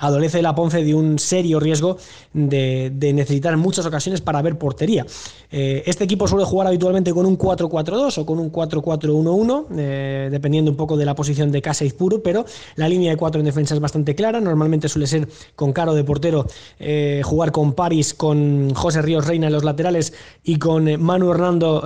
adolece 0.00 0.42
la 0.42 0.54
Ponce 0.54 0.84
de 0.84 0.94
un 0.94 1.18
serio 1.18 1.60
riesgo 1.60 1.96
de, 2.32 2.92
de 2.94 3.12
necesitar 3.12 3.56
muchas 3.56 3.86
ocasiones 3.86 4.20
para 4.20 4.42
ver 4.42 4.58
portería. 4.58 5.06
este 5.50 6.04
equipo 6.04 6.28
suele 6.28 6.44
jugar 6.44 6.66
habitualmente 6.66 7.12
con 7.12 7.26
un 7.26 7.38
4-4 7.38 8.18
o 8.18 8.26
con 8.26 8.38
un 8.38 8.52
4-4-1-1, 8.52 9.66
eh, 9.76 10.28
dependiendo 10.30 10.70
un 10.70 10.76
poco 10.76 10.96
de 10.96 11.04
la 11.04 11.14
posición 11.14 11.50
de 11.50 11.62
Casa 11.62 11.84
y 11.84 11.90
Puro, 11.90 12.22
pero 12.22 12.44
la 12.76 12.88
línea 12.88 13.10
de 13.10 13.16
4 13.16 13.40
en 13.40 13.46
defensa 13.46 13.74
es 13.74 13.80
bastante 13.80 14.14
clara. 14.14 14.40
Normalmente 14.40 14.88
suele 14.88 15.06
ser 15.06 15.28
con 15.54 15.72
Caro 15.72 15.94
de 15.94 16.04
portero, 16.04 16.46
eh, 16.78 17.22
jugar 17.24 17.52
con 17.52 17.72
Paris, 17.72 18.14
con 18.14 18.74
José 18.74 19.02
Ríos 19.02 19.26
Reina 19.26 19.48
en 19.48 19.52
los 19.52 19.64
laterales 19.64 20.12
y 20.44 20.58
con 20.58 20.88
eh, 20.88 20.98
Manu 20.98 21.30
Hernando 21.30 21.84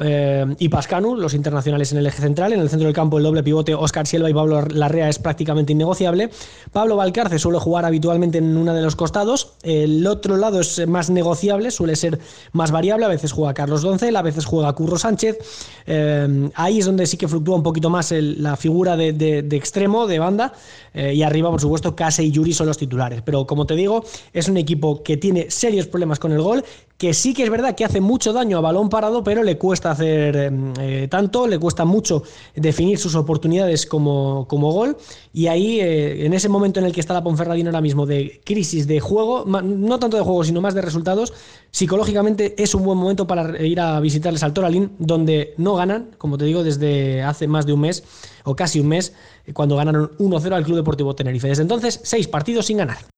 y 0.58 0.68
Pascanu, 0.68 1.16
los 1.16 1.34
internacionales 1.34 1.92
en 1.92 1.98
el 1.98 2.06
eje 2.06 2.22
central. 2.22 2.52
En 2.52 2.60
el 2.60 2.68
centro 2.68 2.86
del 2.86 2.94
campo, 2.94 3.18
el 3.18 3.24
doble 3.24 3.42
pivote 3.42 3.74
Oscar 3.74 4.06
Silva 4.06 4.30
y 4.30 4.34
Pablo 4.34 4.62
Larrea 4.62 5.08
es 5.08 5.18
prácticamente 5.18 5.72
innegociable. 5.72 6.30
Pablo 6.72 6.96
Valcarce 6.96 7.38
suele 7.38 7.58
jugar 7.58 7.84
habitualmente 7.84 8.38
en 8.38 8.56
uno 8.56 8.74
de 8.74 8.82
los 8.82 8.96
costados. 8.96 9.54
El 9.62 10.06
otro 10.06 10.36
lado 10.36 10.60
es 10.60 10.86
más 10.86 11.10
negociable, 11.10 11.70
suele 11.70 11.96
ser 11.96 12.18
más 12.52 12.70
variable. 12.70 13.06
A 13.06 13.08
veces 13.08 13.32
juega 13.32 13.54
Carlos 13.54 13.82
Doncel, 13.82 14.16
a 14.16 14.22
veces 14.22 14.44
juega 14.44 14.72
Curro 14.72 14.98
Sánchez. 14.98 15.38
Eh, 15.86 16.50
ahí 16.54 16.78
es 16.78 16.86
donde 16.86 17.06
sí 17.06 17.16
que 17.16 17.28
fluctúa 17.28 17.56
un 17.56 17.62
poquito 17.62 17.90
más 17.90 18.12
la 18.12 18.56
figura 18.56 18.96
de, 18.96 19.38
extremo, 19.52 20.06
de 20.06 20.18
banda, 20.18 20.52
eh, 20.94 21.14
y 21.14 21.22
arriba, 21.22 21.50
por 21.50 21.60
supuesto, 21.60 21.94
Case 21.94 22.22
y 22.22 22.30
Yuri 22.30 22.52
son 22.52 22.66
los 22.66 22.78
titulares. 22.78 23.22
Pero 23.22 23.46
como 23.46 23.66
te 23.66 23.74
digo, 23.74 24.04
es 24.32 24.48
un 24.48 24.56
equipo 24.56 25.02
que 25.02 25.16
tiene 25.16 25.50
serios 25.50 25.86
problemas 25.86 26.18
con 26.18 26.32
el 26.32 26.40
gol, 26.40 26.64
que 27.02 27.14
sí 27.14 27.34
que 27.34 27.42
es 27.42 27.50
verdad 27.50 27.74
que 27.74 27.84
hace 27.84 28.00
mucho 28.00 28.32
daño 28.32 28.58
a 28.58 28.60
balón 28.60 28.88
parado, 28.88 29.24
pero 29.24 29.42
le 29.42 29.58
cuesta 29.58 29.90
hacer 29.90 30.36
em, 30.36 30.72
eh, 30.78 31.08
tanto, 31.10 31.48
le 31.48 31.58
cuesta 31.58 31.84
mucho 31.84 32.22
definir 32.54 32.96
sus 32.96 33.16
oportunidades 33.16 33.86
como, 33.86 34.46
como 34.46 34.70
gol. 34.70 34.96
Y 35.32 35.48
ahí, 35.48 35.80
en 35.80 36.32
ese 36.32 36.48
momento 36.48 36.78
en 36.78 36.86
el 36.86 36.92
que 36.92 37.00
está 37.00 37.12
la 37.12 37.24
Ponferradina 37.24 37.70
ahora 37.70 37.80
mismo 37.80 38.06
de 38.06 38.40
crisis 38.44 38.86
de 38.86 39.00
juego, 39.00 39.44
no 39.44 39.98
tanto 39.98 40.16
de 40.16 40.22
juego, 40.22 40.44
sino 40.44 40.60
más 40.60 40.74
de 40.74 40.82
resultados, 40.82 41.32
psicológicamente 41.72 42.54
es 42.62 42.72
un 42.72 42.84
buen 42.84 42.98
momento 42.98 43.26
para 43.26 43.60
ir 43.66 43.80
a 43.80 43.98
visitarles 43.98 44.44
al 44.44 44.52
Toralín, 44.52 44.92
donde 45.00 45.54
no 45.56 45.74
ganan, 45.74 46.10
como 46.18 46.38
te 46.38 46.44
digo, 46.44 46.62
desde 46.62 47.20
hace 47.24 47.48
más 47.48 47.66
de 47.66 47.72
un 47.72 47.80
mes 47.80 48.04
o 48.44 48.54
casi 48.54 48.78
un 48.78 48.86
mes, 48.86 49.12
cuando 49.54 49.74
ganaron 49.74 50.12
1-0 50.18 50.52
al 50.52 50.62
Club 50.62 50.76
Deportivo 50.76 51.16
Tenerife. 51.16 51.48
Desde 51.48 51.62
entonces, 51.62 51.98
seis 52.04 52.28
partidos 52.28 52.66
sin 52.66 52.76
ganar. 52.76 53.11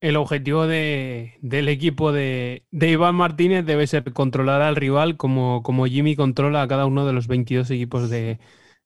El 0.00 0.16
objetivo 0.16 0.66
del 0.66 1.68
equipo 1.68 2.12
de, 2.12 2.64
Iván 2.70 3.14
Martínez 3.14 3.64
debe 3.64 3.86
ser 3.86 4.12
controlar 4.12 4.62
al 4.62 4.76
rival 4.76 5.16
como, 5.16 5.62
como 5.62 5.86
Jimmy 5.86 6.16
controla 6.16 6.62
a 6.62 6.68
cada 6.68 6.86
uno 6.86 7.06
de 7.06 7.12
los 7.12 7.26
22 7.28 7.70
equipos 7.70 8.10
de 8.10 8.38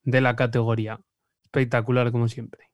la 0.04 0.36
categoría. 0.36 1.00
Espectacular 1.44 2.12
como 2.12 2.28
siempre. 2.28 2.69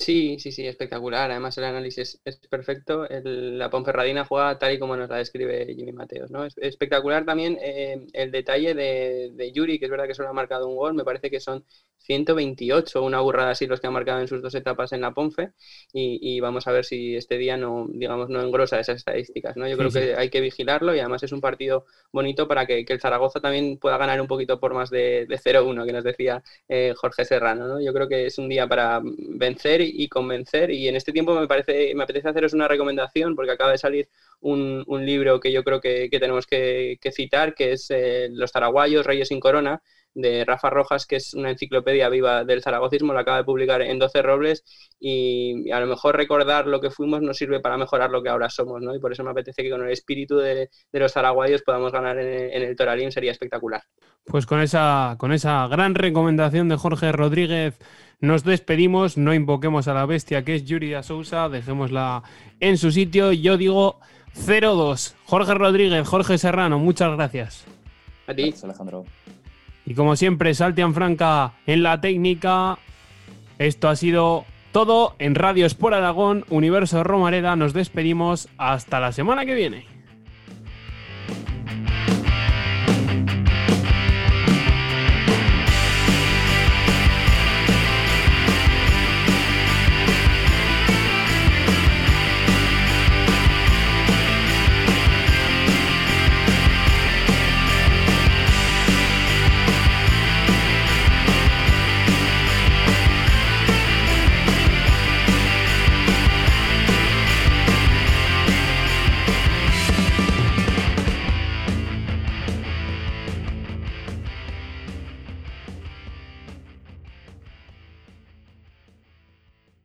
Sí, 0.00 0.38
sí, 0.38 0.50
sí, 0.50 0.66
espectacular. 0.66 1.30
Además, 1.30 1.58
el 1.58 1.64
análisis 1.64 2.18
es 2.24 2.38
perfecto. 2.48 3.06
la 3.22 3.68
Ponferradina 3.68 4.24
juega 4.24 4.58
tal 4.58 4.72
y 4.72 4.78
como 4.78 4.96
nos 4.96 5.10
la 5.10 5.16
describe 5.18 5.74
Jimmy 5.74 5.92
Mateos. 5.92 6.30
¿no? 6.30 6.46
Es 6.46 6.56
espectacular 6.56 7.26
también 7.26 7.58
eh, 7.60 8.06
el 8.14 8.30
detalle 8.30 8.74
de, 8.74 9.30
de, 9.34 9.52
Yuri, 9.52 9.78
que 9.78 9.84
es 9.84 9.90
verdad 9.90 10.06
que 10.06 10.14
solo 10.14 10.30
ha 10.30 10.32
marcado 10.32 10.68
un 10.68 10.76
gol. 10.76 10.94
Me 10.94 11.04
parece 11.04 11.30
que 11.30 11.38
son 11.38 11.66
128, 11.98 13.02
una 13.02 13.20
burrada 13.20 13.50
así 13.50 13.66
los 13.66 13.80
que 13.80 13.86
ha 13.86 13.90
marcado 13.90 14.20
en 14.20 14.28
sus 14.28 14.42
dos 14.42 14.54
etapas 14.54 14.92
en 14.92 15.02
la 15.02 15.12
Ponfe. 15.12 15.52
Y, 15.92 16.40
vamos 16.40 16.66
a 16.66 16.72
ver 16.72 16.84
si 16.84 17.16
este 17.16 17.36
día 17.36 17.56
no, 17.56 17.86
digamos, 17.90 18.30
no 18.30 18.40
engrosa 18.40 18.80
esas 18.80 18.96
estadísticas. 18.96 19.56
¿no? 19.56 19.68
Yo 19.68 19.76
creo 19.76 19.90
que 19.90 20.14
hay 20.16 20.30
que 20.30 20.40
vigilarlo 20.40 20.94
y 20.94 21.00
además 21.00 21.22
es 21.22 21.32
un 21.32 21.40
partido 21.40 21.84
bonito 22.10 22.48
para 22.48 22.66
que, 22.66 22.84
el 22.88 23.00
Zaragoza 23.00 23.40
también 23.40 23.78
pueda 23.78 23.98
ganar 23.98 24.20
un 24.20 24.26
poquito 24.26 24.58
por 24.58 24.74
más 24.74 24.90
de, 24.90 25.26
0-1, 25.28 25.86
que 25.86 25.92
nos 25.92 26.04
decía 26.04 26.42
eh, 26.68 26.94
Jorge 26.96 27.24
Serrano. 27.24 27.66
¿no? 27.66 27.80
Yo 27.80 27.92
creo 27.92 28.08
que 28.08 28.26
es 28.26 28.38
un 28.38 28.48
día 28.48 28.66
para 28.66 29.00
vencer 29.04 29.82
y 29.82 29.89
convencer. 30.08 30.70
Y 30.70 30.88
en 30.88 30.96
este 30.96 31.12
tiempo 31.12 31.38
me 31.38 31.46
parece, 31.46 31.94
me 31.94 32.04
apetece 32.04 32.28
haceros 32.28 32.52
una 32.52 32.68
recomendación 32.68 33.34
porque 33.34 33.52
acaba 33.52 33.72
de 33.72 33.78
salir 33.78 34.08
un, 34.40 34.84
libro 35.04 35.40
que 35.40 35.52
yo 35.52 35.64
creo 35.64 35.80
que, 35.80 36.08
tenemos 36.10 36.46
que, 36.46 36.98
citar, 37.12 37.54
que 37.54 37.72
es 37.72 37.90
eh, 37.90 38.28
Los 38.30 38.52
Taraguayos, 38.52 39.06
Reyes 39.06 39.28
sin 39.28 39.40
Corona, 39.40 39.82
de 40.14 40.44
Rafa 40.44 40.70
Rojas, 40.70 41.06
que 41.06 41.16
es 41.16 41.34
una 41.34 41.50
enciclopedia 41.50 42.08
viva 42.08 42.44
del 42.44 42.62
zaragocismo, 42.62 43.12
lo 43.12 43.20
acaba 43.20 43.38
de 43.38 43.44
publicar 43.44 43.80
en 43.82 43.98
12 43.98 44.22
robles 44.22 44.64
y, 44.98 45.70
a 45.70 45.80
lo 45.80 45.86
mejor 45.86 46.16
recordar 46.16 46.66
lo 46.66 46.80
que 46.80 46.90
fuimos 46.90 47.22
nos 47.22 47.36
sirve 47.36 47.60
para 47.60 47.76
mejorar 47.76 48.10
lo 48.10 48.22
que 48.22 48.28
ahora 48.28 48.50
somos, 48.50 48.82
¿no? 48.82 48.94
Y 48.94 48.98
por 48.98 49.12
eso 49.12 49.22
me 49.22 49.30
apetece 49.30 49.62
que 49.62 49.70
con 49.70 49.84
el 49.84 49.92
espíritu 49.92 50.36
de, 50.36 50.68
los 50.92 51.12
zaraguayos 51.12 51.62
podamos 51.62 51.92
ganar 51.92 52.18
en, 52.18 52.52
en 52.52 52.62
el 52.62 52.76
Toralín, 52.76 53.12
sería 53.12 53.30
espectacular. 53.30 53.82
Pues 54.24 54.46
con 54.46 54.60
esa, 54.60 55.16
con 55.18 55.32
esa 55.32 55.66
gran 55.68 55.94
recomendación 55.94 56.68
de 56.68 56.76
Jorge 56.76 57.12
Rodríguez 57.12 57.78
nos 58.20 58.44
despedimos, 58.44 59.16
no 59.16 59.32
invoquemos 59.32 59.88
a 59.88 59.94
la 59.94 60.06
bestia 60.06 60.44
que 60.44 60.54
es 60.54 60.64
Yuri 60.64 60.92
Sousa, 61.02 61.48
dejémosla 61.48 62.22
en 62.60 62.76
su 62.76 62.92
sitio. 62.92 63.32
Yo 63.32 63.56
digo 63.56 63.98
0-2. 64.36 65.14
Jorge 65.24 65.54
Rodríguez, 65.54 66.06
Jorge 66.06 66.38
Serrano, 66.38 66.78
muchas 66.78 67.14
gracias. 67.16 67.64
A 68.26 68.34
ti. 68.34 68.54
Alejandro. 68.62 69.04
Y 69.86 69.94
como 69.94 70.16
siempre, 70.16 70.54
Saltian 70.54 70.94
Franca 70.94 71.54
en 71.66 71.82
la 71.82 72.00
técnica. 72.00 72.78
Esto 73.58 73.88
ha 73.88 73.96
sido 73.96 74.44
todo 74.72 75.14
en 75.18 75.34
Radio 75.34 75.66
Sport 75.66 75.94
Aragón, 75.94 76.44
Universo 76.50 77.02
Romareda. 77.02 77.56
Nos 77.56 77.72
despedimos 77.72 78.48
hasta 78.56 79.00
la 79.00 79.12
semana 79.12 79.46
que 79.46 79.54
viene. 79.54 79.89